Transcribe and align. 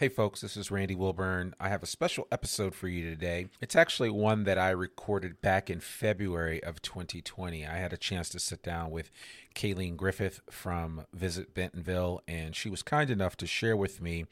Hey, 0.00 0.08
folks, 0.08 0.40
this 0.40 0.56
is 0.56 0.70
Randy 0.70 0.94
Wilburn. 0.94 1.54
I 1.60 1.68
have 1.68 1.82
a 1.82 1.86
special 1.86 2.26
episode 2.32 2.74
for 2.74 2.88
you 2.88 3.04
today. 3.10 3.48
It's 3.60 3.76
actually 3.76 4.08
one 4.08 4.44
that 4.44 4.56
I 4.56 4.70
recorded 4.70 5.42
back 5.42 5.68
in 5.68 5.80
February 5.80 6.64
of 6.64 6.80
2020. 6.80 7.66
I 7.66 7.76
had 7.76 7.92
a 7.92 7.98
chance 7.98 8.30
to 8.30 8.40
sit 8.40 8.62
down 8.62 8.90
with 8.90 9.10
Kalene 9.54 9.98
Griffith 9.98 10.40
from 10.48 11.04
Visit 11.12 11.52
Bentonville, 11.52 12.22
and 12.26 12.56
she 12.56 12.70
was 12.70 12.82
kind 12.82 13.10
enough 13.10 13.36
to 13.36 13.46
share 13.46 13.76
with 13.76 14.00
me 14.00 14.24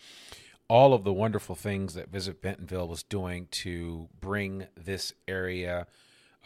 all 0.68 0.94
of 0.94 1.04
the 1.04 1.12
wonderful 1.12 1.54
things 1.54 1.92
that 1.92 2.08
Visit 2.08 2.40
Bentonville 2.40 2.88
was 2.88 3.02
doing 3.02 3.46
to 3.50 4.08
bring 4.18 4.68
this 4.74 5.12
area, 5.28 5.86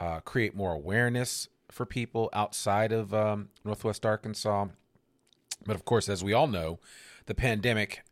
uh, 0.01 0.19
create 0.19 0.57
more 0.57 0.73
awareness 0.73 1.47
for 1.71 1.87
people 1.87 2.29
outside 2.33 2.91
of 2.91 3.15
um, 3.15 3.51
Northwest 3.65 4.05
Arkansas. 4.05 4.67
But 5.65 5.77
of 5.77 5.85
course, 5.85 6.09
as 6.09 6.25
we 6.25 6.33
all 6.33 6.49
know, 6.49 6.81
the 7.27 7.37
pandemic 7.37 8.03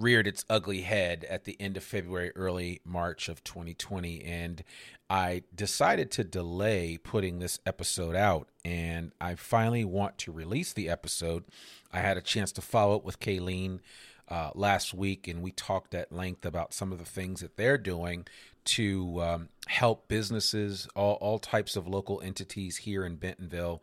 reared 0.00 0.26
its 0.26 0.44
ugly 0.48 0.82
head 0.82 1.24
at 1.28 1.44
the 1.44 1.56
end 1.60 1.76
of 1.76 1.84
February, 1.84 2.32
early 2.34 2.80
March 2.84 3.28
of 3.28 3.44
2020. 3.44 4.24
And 4.24 4.64
I 5.08 5.42
decided 5.54 6.10
to 6.12 6.24
delay 6.24 6.98
putting 7.02 7.38
this 7.38 7.58
episode 7.66 8.16
out. 8.16 8.48
And 8.64 9.12
I 9.20 9.34
finally 9.34 9.84
want 9.84 10.18
to 10.18 10.32
release 10.32 10.72
the 10.72 10.88
episode. 10.88 11.44
I 11.92 12.00
had 12.00 12.16
a 12.16 12.22
chance 12.22 12.52
to 12.52 12.62
follow 12.62 12.96
up 12.96 13.04
with 13.04 13.20
Kalene 13.20 13.80
uh, 14.28 14.50
last 14.54 14.94
week, 14.94 15.26
and 15.26 15.42
we 15.42 15.50
talked 15.50 15.94
at 15.94 16.12
length 16.12 16.46
about 16.46 16.72
some 16.72 16.92
of 16.92 16.98
the 16.98 17.04
things 17.04 17.40
that 17.40 17.56
they're 17.56 17.78
doing 17.78 18.26
to 18.64 19.20
um, 19.22 19.48
help 19.66 20.06
businesses, 20.06 20.86
all, 20.94 21.14
all 21.14 21.38
types 21.38 21.74
of 21.74 21.88
local 21.88 22.20
entities 22.20 22.76
here 22.78 23.04
in 23.04 23.16
Bentonville, 23.16 23.82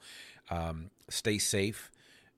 um, 0.49 0.89
stay 1.09 1.37
safe 1.37 1.91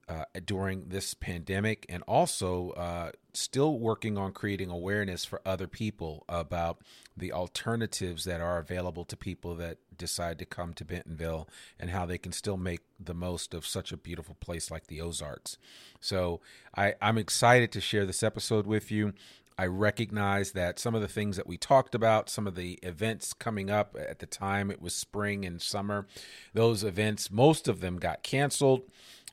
uh, 0.08 0.24
during 0.44 0.88
this 0.88 1.14
pandemic 1.14 1.86
and 1.88 2.02
also 2.04 2.70
uh, 2.70 3.12
still 3.32 3.78
working 3.78 4.18
on 4.18 4.32
creating 4.32 4.70
awareness 4.70 5.24
for 5.24 5.40
other 5.46 5.66
people 5.66 6.24
about 6.28 6.78
the 7.16 7.32
alternatives 7.32 8.24
that 8.24 8.40
are 8.40 8.58
available 8.58 9.04
to 9.04 9.16
people 9.16 9.54
that 9.54 9.78
decide 9.96 10.38
to 10.38 10.44
come 10.44 10.72
to 10.74 10.84
Bentonville 10.84 11.48
and 11.78 11.90
how 11.90 12.06
they 12.06 12.18
can 12.18 12.32
still 12.32 12.56
make 12.56 12.80
the 12.98 13.14
most 13.14 13.54
of 13.54 13.66
such 13.66 13.92
a 13.92 13.96
beautiful 13.96 14.34
place 14.40 14.70
like 14.70 14.86
the 14.88 15.00
Ozarks. 15.00 15.58
So 16.00 16.40
I, 16.76 16.94
I'm 17.00 17.18
excited 17.18 17.70
to 17.72 17.80
share 17.80 18.06
this 18.06 18.22
episode 18.22 18.66
with 18.66 18.90
you. 18.90 19.12
I 19.60 19.66
recognize 19.66 20.52
that 20.52 20.78
some 20.78 20.94
of 20.94 21.02
the 21.02 21.08
things 21.08 21.36
that 21.36 21.46
we 21.46 21.58
talked 21.58 21.94
about, 21.94 22.30
some 22.30 22.46
of 22.46 22.54
the 22.54 22.78
events 22.82 23.34
coming 23.34 23.68
up 23.68 23.94
at 23.94 24.18
the 24.18 24.24
time, 24.24 24.70
it 24.70 24.80
was 24.80 24.94
spring 24.94 25.44
and 25.44 25.60
summer, 25.60 26.06
those 26.54 26.82
events, 26.82 27.30
most 27.30 27.68
of 27.68 27.82
them 27.82 27.98
got 27.98 28.22
canceled. 28.22 28.84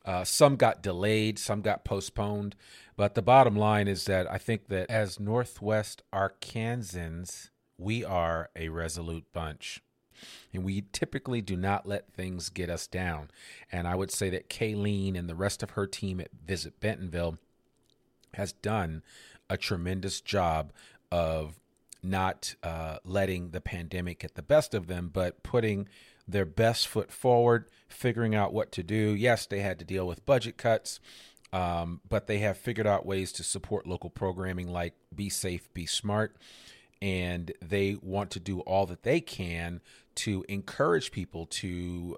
Uh, 0.08 0.24
some 0.24 0.56
got 0.56 0.82
delayed, 0.82 1.38
some 1.38 1.62
got 1.62 1.84
postponed. 1.84 2.56
But 2.96 3.14
the 3.14 3.22
bottom 3.22 3.56
line 3.56 3.90
is 3.90 4.06
that 4.06 4.32
I 4.32 4.38
think 4.38 4.70
that 4.70 4.90
as 4.90 5.20
Northwest 5.20 6.02
Arkansans, 6.14 7.50
we 7.78 8.06
are 8.06 8.50
a 8.56 8.70
resolute 8.70 9.26
bunch. 9.34 9.84
And 10.52 10.64
we 10.64 10.86
typically 10.94 11.42
do 11.42 11.56
not 11.56 11.86
let 11.86 12.12
things 12.12 12.50
get 12.50 12.70
us 12.70 12.88
down. 12.88 13.30
And 13.72 13.88
I 13.88 13.96
would 13.96 14.10
say 14.10 14.30
that 14.32 14.50
Kalene 14.50 15.16
and 15.16 15.30
the 15.30 15.36
rest 15.36 15.62
of 15.62 15.72
her 15.72 15.86
team 15.86 16.20
at 16.20 16.30
Visit 16.44 16.80
Bentonville 16.80 17.38
has 18.34 18.54
done 18.54 19.04
a 19.50 19.58
tremendous 19.58 20.22
job 20.22 20.72
of 21.12 21.60
not 22.02 22.56
uh, 22.64 22.98
letting 23.04 23.50
the 23.52 23.62
pandemic 23.62 24.20
get 24.20 24.36
the 24.36 24.42
best 24.42 24.74
of 24.74 24.88
them, 24.88 25.10
but 25.14 25.44
putting 25.44 25.88
their 26.28 26.46
best 26.46 26.88
foot 26.88 27.12
forward, 27.12 27.66
figuring 27.88 28.36
out 28.36 28.54
what 28.54 28.72
to 28.74 28.84
do. 28.84 29.16
Yes, 29.16 29.46
they 29.46 29.60
had 29.60 29.80
to 29.80 29.86
deal 29.86 30.06
with 30.06 30.26
budget 30.26 30.58
cuts, 30.58 31.00
um, 31.54 32.02
but 32.08 32.28
they 32.28 32.40
have 32.40 32.58
figured 32.58 32.88
out 32.88 33.06
ways 33.06 33.32
to 33.34 33.44
support 33.44 33.88
local 33.88 34.10
programming 34.10 34.68
like 34.68 34.94
Be 35.16 35.30
Safe, 35.30 35.74
Be 35.74 35.86
Smart. 35.86 36.36
And 37.02 37.52
they 37.62 37.96
want 38.02 38.32
to 38.32 38.40
do 38.40 38.62
all 38.62 38.86
that 38.88 39.04
they 39.04 39.22
can 39.22 39.82
to 40.16 40.44
encourage 40.50 41.12
people 41.12 41.46
to 41.46 42.18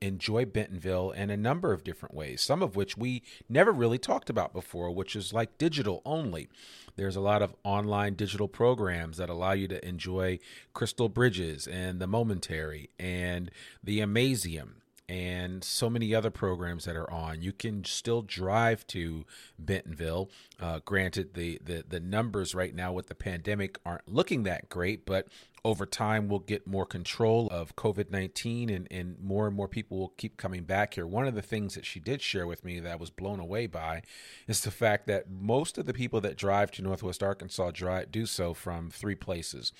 enjoy 0.00 0.44
Bentonville 0.44 1.10
in 1.10 1.30
a 1.30 1.36
number 1.36 1.72
of 1.72 1.84
different 1.84 2.14
ways, 2.14 2.40
some 2.40 2.62
of 2.62 2.76
which 2.76 2.96
we 2.96 3.22
never 3.48 3.72
really 3.72 3.98
talked 3.98 4.30
about 4.30 4.52
before, 4.52 4.90
which 4.90 5.16
is 5.16 5.32
like 5.32 5.58
digital 5.58 6.02
only. 6.04 6.48
There's 6.96 7.16
a 7.16 7.20
lot 7.20 7.42
of 7.42 7.54
online 7.64 8.14
digital 8.14 8.48
programs 8.48 9.16
that 9.16 9.30
allow 9.30 9.52
you 9.52 9.68
to 9.68 9.86
enjoy 9.86 10.38
Crystal 10.72 11.08
Bridges 11.08 11.66
and 11.66 12.00
the 12.00 12.06
Momentary 12.06 12.90
and 12.98 13.50
the 13.82 14.00
Amazeum 14.00 14.82
and 15.08 15.64
so 15.64 15.88
many 15.88 16.14
other 16.14 16.30
programs 16.30 16.84
that 16.84 16.96
are 16.96 17.10
on. 17.10 17.40
You 17.40 17.52
can 17.52 17.84
still 17.84 18.22
drive 18.22 18.86
to 18.88 19.24
Bentonville. 19.58 20.30
Uh, 20.60 20.80
granted, 20.84 21.34
the, 21.34 21.58
the 21.64 21.84
the 21.88 22.00
numbers 22.00 22.54
right 22.54 22.74
now 22.74 22.92
with 22.92 23.06
the 23.06 23.14
pandemic 23.14 23.78
aren't 23.86 24.08
looking 24.08 24.42
that 24.42 24.68
great, 24.68 25.06
but 25.06 25.28
over 25.64 25.86
time 25.86 26.28
we'll 26.28 26.38
get 26.38 26.66
more 26.66 26.86
control 26.86 27.48
of 27.50 27.76
COVID 27.76 28.10
19 28.10 28.70
and, 28.70 28.86
and 28.90 29.18
more 29.20 29.46
and 29.46 29.56
more 29.56 29.68
people 29.68 29.98
will 29.98 30.12
keep 30.16 30.36
coming 30.36 30.64
back 30.64 30.94
here. 30.94 31.06
One 31.06 31.26
of 31.26 31.34
the 31.34 31.42
things 31.42 31.74
that 31.74 31.84
she 31.84 32.00
did 32.00 32.22
share 32.22 32.46
with 32.46 32.64
me 32.64 32.80
that 32.80 32.92
I 32.92 32.96
was 32.96 33.10
blown 33.10 33.40
away 33.40 33.66
by 33.66 34.02
is 34.46 34.60
the 34.60 34.70
fact 34.70 35.06
that 35.06 35.30
most 35.30 35.78
of 35.78 35.86
the 35.86 35.94
people 35.94 36.20
that 36.20 36.36
drive 36.36 36.70
to 36.72 36.82
Northwest 36.82 37.22
Arkansas 37.22 37.70
drive, 37.72 38.12
do 38.12 38.26
so 38.26 38.54
from 38.54 38.90
three 38.90 39.14
places. 39.14 39.72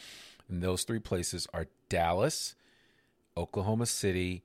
And 0.48 0.62
those 0.62 0.84
three 0.84 0.98
places 0.98 1.46
are 1.52 1.66
Dallas, 1.88 2.54
Oklahoma 3.36 3.86
City, 3.86 4.42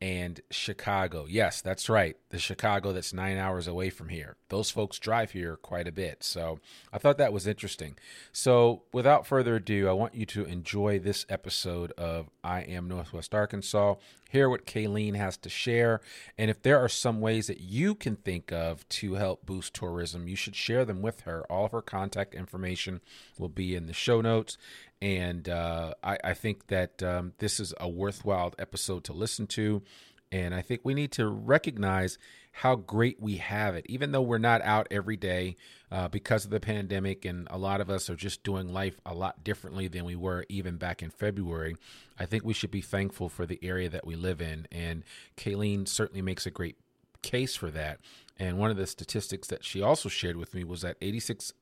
and 0.00 0.40
Chicago. 0.50 1.26
Yes, 1.28 1.62
that's 1.62 1.88
right. 1.88 2.16
The 2.28 2.38
Chicago 2.38 2.92
that's 2.92 3.14
nine 3.14 3.38
hours 3.38 3.66
away 3.66 3.88
from 3.88 4.10
here. 4.10 4.36
Those 4.48 4.70
folks 4.70 4.98
drive 4.98 5.30
here 5.30 5.56
quite 5.56 5.88
a 5.88 5.92
bit. 5.92 6.22
So 6.22 6.60
I 6.92 6.98
thought 6.98 7.18
that 7.18 7.32
was 7.32 7.46
interesting. 7.46 7.96
So 8.30 8.82
without 8.92 9.26
further 9.26 9.56
ado, 9.56 9.88
I 9.88 9.92
want 9.92 10.14
you 10.14 10.26
to 10.26 10.44
enjoy 10.44 10.98
this 10.98 11.24
episode 11.28 11.92
of 11.92 12.28
I 12.44 12.60
Am 12.60 12.88
Northwest 12.88 13.34
Arkansas. 13.34 13.94
Hear 14.28 14.50
what 14.50 14.66
Kalene 14.66 15.16
has 15.16 15.36
to 15.38 15.48
share. 15.48 16.00
And 16.36 16.50
if 16.50 16.60
there 16.62 16.78
are 16.78 16.88
some 16.88 17.20
ways 17.20 17.46
that 17.46 17.60
you 17.60 17.94
can 17.94 18.16
think 18.16 18.52
of 18.52 18.86
to 18.90 19.14
help 19.14 19.46
boost 19.46 19.72
tourism, 19.72 20.28
you 20.28 20.36
should 20.36 20.56
share 20.56 20.84
them 20.84 21.00
with 21.00 21.22
her. 21.22 21.44
All 21.50 21.64
of 21.64 21.72
her 21.72 21.80
contact 21.82 22.34
information 22.34 23.00
will 23.38 23.48
be 23.48 23.74
in 23.74 23.86
the 23.86 23.92
show 23.92 24.20
notes. 24.20 24.58
And 25.02 25.48
uh, 25.48 25.94
I, 26.02 26.18
I, 26.24 26.34
think 26.34 26.68
that 26.68 27.02
um, 27.02 27.34
this 27.38 27.60
is 27.60 27.74
a 27.78 27.88
worthwhile 27.88 28.54
episode 28.58 29.04
to 29.04 29.12
listen 29.12 29.46
to. 29.48 29.82
And 30.32 30.54
I 30.54 30.62
think 30.62 30.80
we 30.84 30.94
need 30.94 31.12
to 31.12 31.28
recognize 31.28 32.18
how 32.50 32.74
great 32.74 33.20
we 33.20 33.36
have 33.36 33.74
it, 33.74 33.84
even 33.86 34.12
though 34.12 34.22
we're 34.22 34.38
not 34.38 34.62
out 34.62 34.88
every 34.90 35.16
day 35.16 35.56
uh, 35.92 36.08
because 36.08 36.46
of 36.46 36.50
the 36.50 36.58
pandemic, 36.58 37.26
and 37.26 37.46
a 37.50 37.58
lot 37.58 37.82
of 37.82 37.90
us 37.90 38.08
are 38.08 38.16
just 38.16 38.42
doing 38.42 38.72
life 38.72 38.98
a 39.04 39.14
lot 39.14 39.44
differently 39.44 39.88
than 39.88 40.06
we 40.06 40.16
were 40.16 40.46
even 40.48 40.78
back 40.78 41.02
in 41.02 41.10
February. 41.10 41.76
I 42.18 42.24
think 42.24 42.44
we 42.44 42.54
should 42.54 42.70
be 42.70 42.80
thankful 42.80 43.28
for 43.28 43.44
the 43.44 43.58
area 43.62 43.90
that 43.90 44.06
we 44.06 44.16
live 44.16 44.40
in. 44.40 44.66
And 44.72 45.04
Kalene 45.36 45.86
certainly 45.86 46.22
makes 46.22 46.46
a 46.46 46.50
great 46.50 46.76
case 47.20 47.54
for 47.54 47.70
that. 47.72 48.00
And 48.38 48.58
one 48.58 48.70
of 48.70 48.78
the 48.78 48.86
statistics 48.86 49.48
that 49.48 49.64
she 49.64 49.82
also 49.82 50.08
shared 50.08 50.36
with 50.36 50.54
me 50.54 50.64
was 50.64 50.80
that 50.80 50.98
86% 51.00 51.52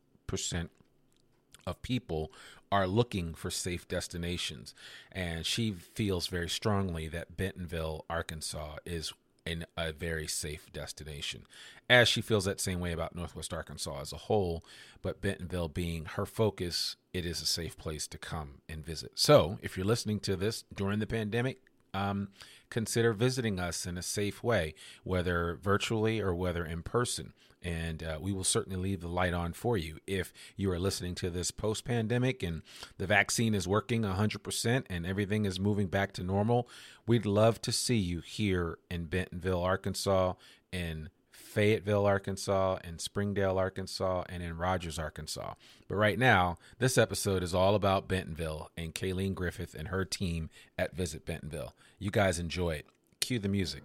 of 1.67 1.83
people 1.83 2.31
are 2.71 2.87
looking 2.87 3.35
for 3.35 3.51
safe 3.51 3.87
destinations. 3.87 4.75
And 5.13 5.47
she 5.47 5.73
feels 5.73 6.27
very 6.27 6.49
strongly 6.49 7.09
that 7.09 7.37
Bentonville, 7.37 8.05
Arkansas 8.11 8.77
is 8.85 9.13
in 9.47 9.67
a 9.77 9.93
very 9.93 10.27
safe 10.27 10.73
destination. 10.73 11.45
As 11.89 12.09
she 12.09 12.23
feels 12.23 12.47
that 12.47 12.61
same 12.61 12.81
way 12.81 12.93
about 12.93 13.15
Northwest 13.15 13.53
Arkansas 13.53 14.01
as 14.01 14.13
a 14.13 14.17
whole, 14.17 14.65
but 15.03 15.21
Bentonville 15.21 15.69
being 15.69 16.07
her 16.07 16.25
focus, 16.25 16.97
it 17.13 17.27
is 17.27 17.43
a 17.43 17.47
safe 17.47 17.77
place 17.77 18.07
to 18.09 18.19
come 18.19 18.63
and 18.69 18.85
visit. 18.85 19.13
So, 19.15 19.59
if 19.63 19.77
you're 19.77 19.87
listening 19.87 20.21
to 20.21 20.37
this 20.37 20.65
during 20.75 20.99
the 20.99 21.07
pandemic, 21.07 21.61
um, 21.93 22.29
consider 22.71 23.13
visiting 23.13 23.61
us 23.61 23.87
in 23.87 23.99
a 23.99 24.03
safe 24.03 24.43
way, 24.43 24.75
whether 25.05 25.59
virtually 25.63 26.21
or 26.21 26.35
whether 26.35 26.65
in 26.65 26.83
person. 26.83 27.35
And 27.65 28.03
uh, 28.03 28.19
we 28.21 28.33
will 28.33 28.45
certainly 28.45 28.79
leave 28.79 29.01
the 29.01 29.09
light 29.09 29.33
on 29.33 29.55
for 29.55 29.79
you. 29.79 29.99
If 30.07 30.33
you 30.55 30.71
are 30.71 30.79
listening 30.79 31.15
to 31.17 31.31
this 31.31 31.51
post 31.51 31.85
pandemic 31.85 32.43
and 32.43 32.63
the 32.99 33.07
vaccine 33.07 33.55
is 33.55 33.67
working 33.67 34.03
100% 34.03 34.85
and 34.91 35.07
everything 35.07 35.47
is 35.47 35.59
moving 35.59 35.87
back 35.87 36.13
to 36.13 36.23
normal, 36.23 36.69
we'd 37.07 37.25
love 37.27 37.63
to 37.63 37.73
see 37.73 37.97
you 37.97 38.21
here 38.21 38.79
in 38.91 39.07
Bentonville, 39.07 39.63
Arkansas, 39.63 40.35
in 40.73 41.09
Fayetteville, 41.55 42.05
Arkansas, 42.05 42.79
in 42.83 42.99
Springdale, 42.99 43.59
Arkansas, 43.59 44.25
and 44.29 44.43
in 44.43 44.59
Rogers, 44.59 44.99
Arkansas. 44.99 45.55
But 45.87 45.95
right 45.95 46.19
now, 46.19 46.57
this 46.81 46.99
episode 46.99 47.45
is 47.45 47.55
all 47.55 47.77
about 47.77 48.09
Bentonville 48.09 48.73
and 48.77 48.93
Kalene 48.93 49.35
Griffith 49.35 49.75
and 49.75 49.89
her 49.89 50.05
team 50.05 50.51
at 50.77 50.97
Visit 50.97 51.25
Bentonville. 51.25 51.75
You 52.01 52.11
guys 52.11 52.41
enjoy 52.41 52.71
it. 52.73 52.87
Cue 53.21 53.39
the 53.39 53.49
music. 53.49 53.85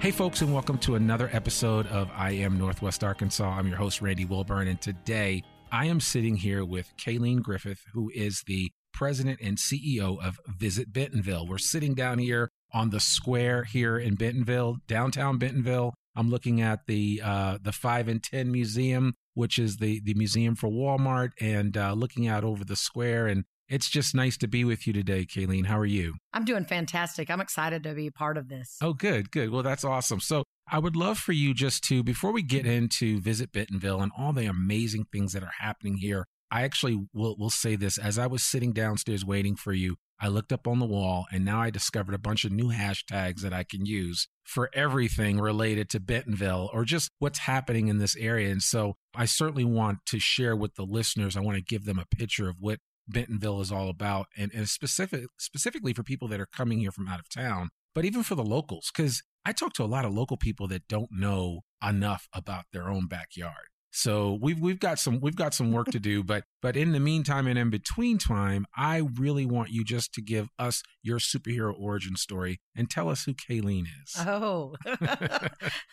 Hey, 0.00 0.12
folks, 0.12 0.40
and 0.40 0.50
welcome 0.50 0.78
to 0.78 0.94
another 0.94 1.28
episode 1.30 1.86
of 1.88 2.10
I 2.16 2.30
Am 2.30 2.56
Northwest 2.56 3.04
Arkansas. 3.04 3.46
I'm 3.46 3.68
your 3.68 3.76
host, 3.76 4.00
Randy 4.00 4.24
Wilburn, 4.24 4.66
and 4.66 4.80
today 4.80 5.42
I 5.70 5.84
am 5.88 6.00
sitting 6.00 6.36
here 6.36 6.64
with 6.64 6.90
Kalene 6.96 7.42
Griffith, 7.42 7.84
who 7.92 8.10
is 8.14 8.42
the 8.46 8.72
president 8.94 9.40
and 9.42 9.58
CEO 9.58 10.18
of 10.24 10.40
Visit 10.46 10.90
Bentonville. 10.90 11.46
We're 11.46 11.58
sitting 11.58 11.92
down 11.92 12.18
here 12.18 12.48
on 12.72 12.88
the 12.88 12.98
square 12.98 13.64
here 13.64 13.98
in 13.98 14.14
Bentonville, 14.14 14.78
downtown 14.86 15.36
Bentonville. 15.36 15.92
I'm 16.16 16.30
looking 16.30 16.62
at 16.62 16.86
the 16.86 17.20
uh, 17.22 17.58
the 17.60 17.72
Five 17.72 18.08
and 18.08 18.22
Ten 18.22 18.50
Museum, 18.50 19.16
which 19.34 19.58
is 19.58 19.76
the 19.76 20.00
the 20.00 20.14
museum 20.14 20.56
for 20.56 20.70
Walmart, 20.70 21.32
and 21.42 21.76
uh, 21.76 21.92
looking 21.92 22.26
out 22.26 22.42
over 22.42 22.64
the 22.64 22.74
square. 22.74 23.26
And 23.26 23.44
it's 23.70 23.88
just 23.88 24.14
nice 24.14 24.36
to 24.38 24.48
be 24.48 24.64
with 24.64 24.86
you 24.86 24.92
today, 24.92 25.24
Kalene. 25.24 25.66
How 25.66 25.78
are 25.78 25.86
you? 25.86 26.14
I'm 26.32 26.44
doing 26.44 26.64
fantastic. 26.64 27.30
I'm 27.30 27.40
excited 27.40 27.84
to 27.84 27.94
be 27.94 28.08
a 28.08 28.12
part 28.12 28.36
of 28.36 28.48
this. 28.48 28.76
Oh, 28.82 28.92
good, 28.92 29.30
good. 29.30 29.50
Well, 29.50 29.62
that's 29.62 29.84
awesome. 29.84 30.20
So, 30.20 30.44
I 30.72 30.78
would 30.78 30.94
love 30.94 31.18
for 31.18 31.32
you 31.32 31.52
just 31.52 31.82
to, 31.84 32.02
before 32.04 32.32
we 32.32 32.42
get 32.42 32.64
into 32.64 33.20
Visit 33.20 33.50
Bentonville 33.50 34.00
and 34.00 34.12
all 34.16 34.32
the 34.32 34.46
amazing 34.46 35.06
things 35.10 35.32
that 35.32 35.42
are 35.42 35.52
happening 35.58 35.96
here, 35.96 36.26
I 36.50 36.62
actually 36.62 37.06
will, 37.12 37.36
will 37.36 37.50
say 37.50 37.76
this 37.76 37.98
as 37.98 38.18
I 38.18 38.26
was 38.26 38.42
sitting 38.42 38.72
downstairs 38.72 39.24
waiting 39.24 39.56
for 39.56 39.72
you. 39.72 39.96
I 40.20 40.28
looked 40.28 40.52
up 40.52 40.68
on 40.68 40.78
the 40.78 40.86
wall 40.86 41.26
and 41.32 41.44
now 41.44 41.60
I 41.60 41.70
discovered 41.70 42.14
a 42.14 42.18
bunch 42.18 42.44
of 42.44 42.52
new 42.52 42.68
hashtags 42.68 43.40
that 43.40 43.54
I 43.54 43.64
can 43.64 43.86
use 43.86 44.28
for 44.44 44.68
everything 44.74 45.40
related 45.40 45.88
to 45.90 46.00
Bentonville 46.00 46.70
or 46.72 46.84
just 46.84 47.10
what's 47.18 47.38
happening 47.40 47.88
in 47.88 47.98
this 47.98 48.16
area. 48.16 48.50
And 48.50 48.62
so 48.62 48.94
I 49.14 49.24
certainly 49.24 49.64
want 49.64 50.00
to 50.06 50.18
share 50.18 50.54
with 50.54 50.74
the 50.74 50.84
listeners, 50.84 51.36
I 51.36 51.40
want 51.40 51.56
to 51.56 51.62
give 51.62 51.84
them 51.84 51.98
a 51.98 52.16
picture 52.16 52.48
of 52.48 52.56
what 52.60 52.80
Bentonville 53.12 53.60
is 53.60 53.72
all 53.72 53.88
about, 53.88 54.26
and, 54.36 54.50
and 54.54 54.68
specific 54.68 55.24
specifically 55.38 55.92
for 55.92 56.02
people 56.02 56.28
that 56.28 56.40
are 56.40 56.46
coming 56.46 56.78
here 56.78 56.92
from 56.92 57.08
out 57.08 57.20
of 57.20 57.28
town, 57.28 57.70
but 57.94 58.04
even 58.04 58.22
for 58.22 58.34
the 58.34 58.44
locals, 58.44 58.90
because 58.94 59.22
I 59.44 59.52
talk 59.52 59.72
to 59.74 59.84
a 59.84 59.86
lot 59.86 60.04
of 60.04 60.14
local 60.14 60.36
people 60.36 60.68
that 60.68 60.88
don't 60.88 61.10
know 61.10 61.60
enough 61.86 62.28
about 62.34 62.64
their 62.72 62.88
own 62.88 63.06
backyard. 63.06 63.70
So 63.92 64.38
we've 64.40 64.60
we've 64.60 64.78
got 64.78 64.98
some 65.00 65.18
we've 65.20 65.36
got 65.36 65.52
some 65.52 65.72
work 65.72 65.88
to 65.88 65.98
do, 65.98 66.22
but 66.22 66.44
but 66.62 66.76
in 66.76 66.92
the 66.92 67.00
meantime 67.00 67.46
and 67.48 67.58
in 67.58 67.70
between 67.70 68.18
time, 68.18 68.66
I 68.76 69.02
really 69.18 69.46
want 69.46 69.70
you 69.70 69.84
just 69.84 70.12
to 70.14 70.22
give 70.22 70.48
us 70.58 70.82
your 71.02 71.18
superhero 71.18 71.74
origin 71.76 72.14
story 72.14 72.60
and 72.76 72.88
tell 72.88 73.08
us 73.08 73.24
who 73.24 73.34
Kalene 73.34 73.86
is. 74.04 74.14
Oh, 74.18 74.76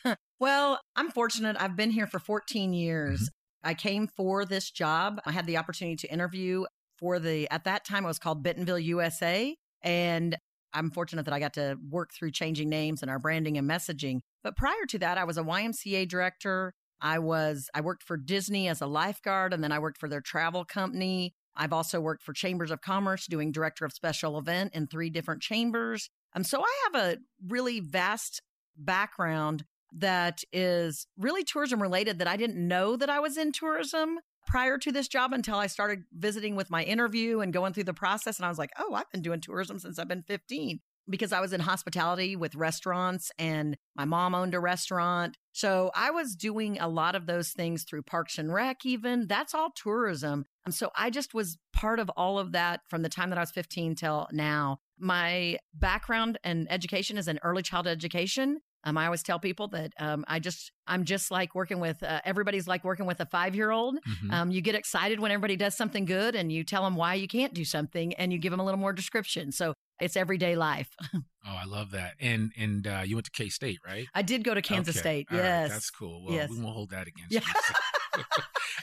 well, 0.40 0.80
I'm 0.96 1.10
fortunate. 1.10 1.56
I've 1.60 1.76
been 1.76 1.90
here 1.90 2.08
for 2.08 2.20
14 2.20 2.74
years. 2.74 3.22
Mm-hmm. 3.22 3.70
I 3.70 3.74
came 3.74 4.08
for 4.08 4.46
this 4.46 4.70
job. 4.70 5.20
I 5.26 5.32
had 5.32 5.48
the 5.48 5.58
opportunity 5.58 5.96
to 5.98 6.14
interview 6.14 6.66
for 6.98 7.20
the, 7.20 7.50
at 7.50 7.64
that 7.66 7.86
time, 7.86 8.06
it 8.06 8.08
was 8.08 8.20
called 8.20 8.44
Bentonville 8.44 8.80
USA. 8.80 9.56
And 9.82 10.38
I'm 10.74 10.92
fortunate 10.92 11.24
that 11.26 11.34
I 11.34 11.40
got 11.40 11.54
to 11.54 11.78
work 11.90 12.12
through 12.14 12.32
changing 12.32 12.70
names 12.70 13.02
and 13.02 13.10
our 13.10 13.20
branding 13.20 13.58
and 13.58 13.70
messaging. 13.70 14.20
But 14.44 14.56
prior 14.56 14.86
to 14.90 15.00
that, 15.00 15.18
I 15.18 15.24
was 15.24 15.38
a 15.38 15.44
YMCA 15.44 16.08
director. 16.08 16.74
I 17.02 17.20
was, 17.20 17.70
I 17.74 17.82
worked 17.82 18.04
for 18.04 18.18
Disney 18.18 18.68
as 18.68 18.82
a 18.82 18.88
lifeguard, 18.88 19.54
and 19.54 19.64
then 19.64 19.72
I 19.72 19.80
worked 19.80 20.00
for 20.00 20.10
their 20.10 20.22
travel 20.22 20.66
company. 20.66 21.34
I've 21.56 21.74
also 21.74 22.00
worked 22.00 22.24
for 22.24 22.34
Chambers 22.34 22.72
of 22.72 22.82
Commerce 22.82 23.26
doing 23.26 23.52
director 23.52 23.86
of 23.86 23.94
special 23.94 24.38
event 24.38 24.74
in 24.74 24.88
three 24.88 25.10
different 25.10 25.42
chambers. 25.42 26.10
Um, 26.34 26.44
so 26.44 26.62
I 26.62 26.74
have 26.86 27.02
a 27.02 27.18
really 27.48 27.80
vast 27.80 28.42
background 28.78 29.66
that 29.94 30.44
is 30.52 31.08
really 31.18 31.44
tourism 31.44 31.82
related 31.82 32.20
that 32.20 32.28
I 32.28 32.38
didn't 32.38 32.68
know 32.68 32.96
that 32.96 33.10
I 33.10 33.20
was 33.20 33.38
in 33.38 33.52
tourism 33.52 34.20
prior 34.48 34.78
to 34.80 34.92
this 34.92 35.08
job 35.08 35.34
until 35.34 35.58
I 35.58 35.68
started 35.68 36.04
visiting 36.12 36.56
with 36.56 36.72
my 36.72 36.84
interview 36.84 37.42
and 37.42 37.54
going 37.54 37.74
through 37.74 37.84
the 37.84 37.94
process. 37.94 38.38
And 38.38 38.46
I 38.46 38.50
was 38.50 38.58
like, 38.58 38.72
oh, 38.80 38.94
I've 38.96 39.12
been 39.12 39.22
doing 39.22 39.42
tourism 39.42 39.78
since 39.78 40.00
I've 40.00 40.08
been 40.08 40.24
15. 40.24 40.80
because 41.10 41.32
I 41.32 41.40
was 41.40 41.54
in 41.54 41.62
hospitality 41.62 42.36
with 42.36 42.56
restaurants 42.56 43.32
and 43.40 43.78
my 43.96 44.06
mom 44.06 44.36
owned 44.36 44.54
a 44.54 44.60
restaurant. 44.60 45.38
So 45.54 45.90
I 45.96 46.12
was 46.12 46.36
doing 46.36 46.78
a 46.80 46.88
lot 46.88 47.16
of 47.16 47.26
those 47.26 47.52
things 47.52 47.84
through 47.84 48.04
Parks 48.04 48.38
and 48.38 48.54
Rec, 48.54 48.86
even. 48.86 49.28
That's 49.28 49.54
all 49.56 49.72
tourism. 49.72 50.46
And 50.66 50.74
so 50.74 50.92
I 50.96 51.10
just 51.10 51.34
was 51.34 51.58
part 51.72 52.00
of 52.00 52.10
all 52.18 52.40
of 52.40 52.52
that 52.52 52.82
from 52.90 53.04
the 53.04 53.10
time 53.10 53.30
that 53.30 53.38
I 53.38 53.42
was 53.42 53.52
15 53.52 53.96
till 53.96 54.28
now. 54.32 54.80
My 55.00 55.60
background 55.74 56.40
and 56.44 56.68
education 56.70 57.18
is 57.18 57.28
in 57.28 57.40
early 57.42 57.62
childhood 57.64 57.96
education. 57.96 58.60
Um, 58.88 58.98
I 58.98 59.06
always 59.06 59.22
tell 59.22 59.38
people 59.38 59.68
that 59.70 59.92
um, 60.00 60.24
I 60.30 60.40
just 60.40 60.72
I'm 60.88 61.04
just 61.04 61.30
like 61.30 61.54
working 61.54 61.82
with 61.82 62.02
uh, 62.04 62.22
everybody's 62.24 62.68
like 62.70 62.86
working 62.86 63.06
with 63.06 63.20
a 63.20 63.26
five 63.26 63.54
year 63.54 63.70
old. 63.70 63.98
Mhm. 64.08 64.32
Um, 64.32 64.52
you 64.52 64.62
get 64.62 64.76
excited 64.76 65.20
when 65.20 65.30
everybody 65.32 65.58
does 65.58 65.76
something 65.76 66.06
good, 66.06 66.36
and 66.36 66.52
you 66.52 66.64
tell 66.64 66.84
them 66.84 66.96
why 66.96 67.16
you 67.16 67.28
can't 67.28 67.54
do 67.54 67.66
something, 67.66 68.14
and 68.14 68.32
you 68.32 68.40
give 68.40 68.52
them 68.52 68.62
a 68.62 68.64
little 68.64 68.80
more 68.80 68.94
description. 68.94 69.52
So 69.52 69.74
it's 70.00 70.16
everyday 70.16 70.56
life. 70.56 70.90
Oh, 71.50 71.56
I 71.56 71.64
love 71.64 71.92
that. 71.92 72.16
And 72.20 72.52
and 72.58 72.86
uh, 72.86 73.04
you 73.06 73.16
went 73.16 73.24
to 73.28 73.32
K 73.32 73.48
State, 73.48 73.80
right? 73.88 74.06
I 74.14 74.22
did 74.22 74.44
go 74.44 74.54
to 74.54 74.62
Kansas 74.62 74.96
Okay. 74.98 75.00
State. 75.00 75.28
All 75.32 75.38
right. 75.38 75.46
yes, 75.46 75.70
that's 75.72 75.90
cool. 75.90 76.26
Well, 76.26 76.34
Yes. 76.36 76.50
we 76.50 76.60
won't 76.60 76.74
hold 76.76 76.90
that 76.90 77.08
against 77.08 77.32
Yeah. 77.32 77.40
you. 77.40 77.74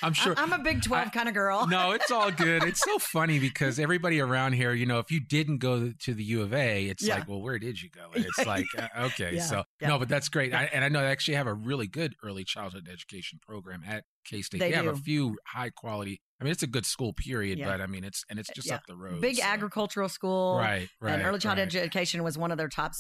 I'm 0.03 0.13
sure. 0.13 0.35
I'm 0.37 0.53
a 0.53 0.59
Big 0.59 0.83
Twelve 0.83 1.07
I- 1.09 1.11
kind 1.11 1.29
of 1.29 1.35
girl. 1.35 1.67
no, 1.67 1.93
it's 1.93 2.11
all 2.11 2.31
good. 2.31 2.63
It's 2.65 2.81
so 2.81 2.99
funny 3.01 3.39
because 3.39 3.79
everybody 3.79 4.21
around 4.21 4.53
here, 4.55 4.73
you 4.73 4.87
know, 4.87 4.99
if 4.99 5.11
you 5.11 5.21
didn't 5.21 5.59
go 5.59 5.93
to 5.99 6.15
the 6.15 6.25
U 6.25 6.43
of 6.43 6.53
A, 6.53 6.87
it's 6.87 7.03
Yeah. 7.03 7.17
like, 7.17 7.29
well, 7.29 7.41
where 7.41 7.59
did 7.59 7.81
you 7.81 7.91
go? 7.91 8.03
And 8.15 8.25
it's 8.25 8.47
like, 8.47 8.67
uh, 8.79 8.89
okay, 9.07 9.37
Yeah, 9.37 9.43
so 9.43 9.65
yeah. 9.81 9.89
no, 9.89 9.99
but 9.99 10.09
that's 10.09 10.29
great. 10.29 10.53
I, 10.55 10.65
and 10.73 10.85
I 10.85 10.89
know 10.89 11.01
they 11.01 11.07
actually 11.09 11.35
have 11.35 11.47
a 11.47 11.55
really 11.55 11.87
good 11.87 12.15
early 12.23 12.45
childhood 12.45 12.89
education 12.93 13.39
program 13.45 13.83
at 13.87 14.05
K 14.25 14.43
State. 14.43 14.59
They 14.59 14.71
They, 14.71 14.77
have 14.77 14.87
a 14.87 14.97
few 14.97 15.37
high 15.47 15.71
quality. 15.71 16.21
I 16.41 16.45
mean, 16.45 16.51
it's 16.53 16.63
a 16.63 16.67
good 16.69 16.85
school, 16.87 17.13
period. 17.13 17.59
Yeah. 17.59 17.67
But 17.71 17.81
I 17.81 17.87
mean, 17.87 18.05
it's 18.05 18.25
and 18.29 18.39
it's 18.39 18.51
just 18.55 18.69
Yeah. 18.69 18.77
up 18.77 18.87
the 18.87 18.97
road. 18.97 19.21
Big 19.21 19.37
so- 19.37 19.45
agricultural 19.45 20.09
school. 20.09 20.59
right? 20.59 20.89
Right. 21.01 21.15
and 21.15 21.23
early 21.23 21.39
childhood 21.39 21.73
right. 21.75 21.83
education 21.83 22.23
was 22.23 22.37
one 22.37 22.51
of 22.51 22.59
their 22.59 22.69
top 22.69 22.93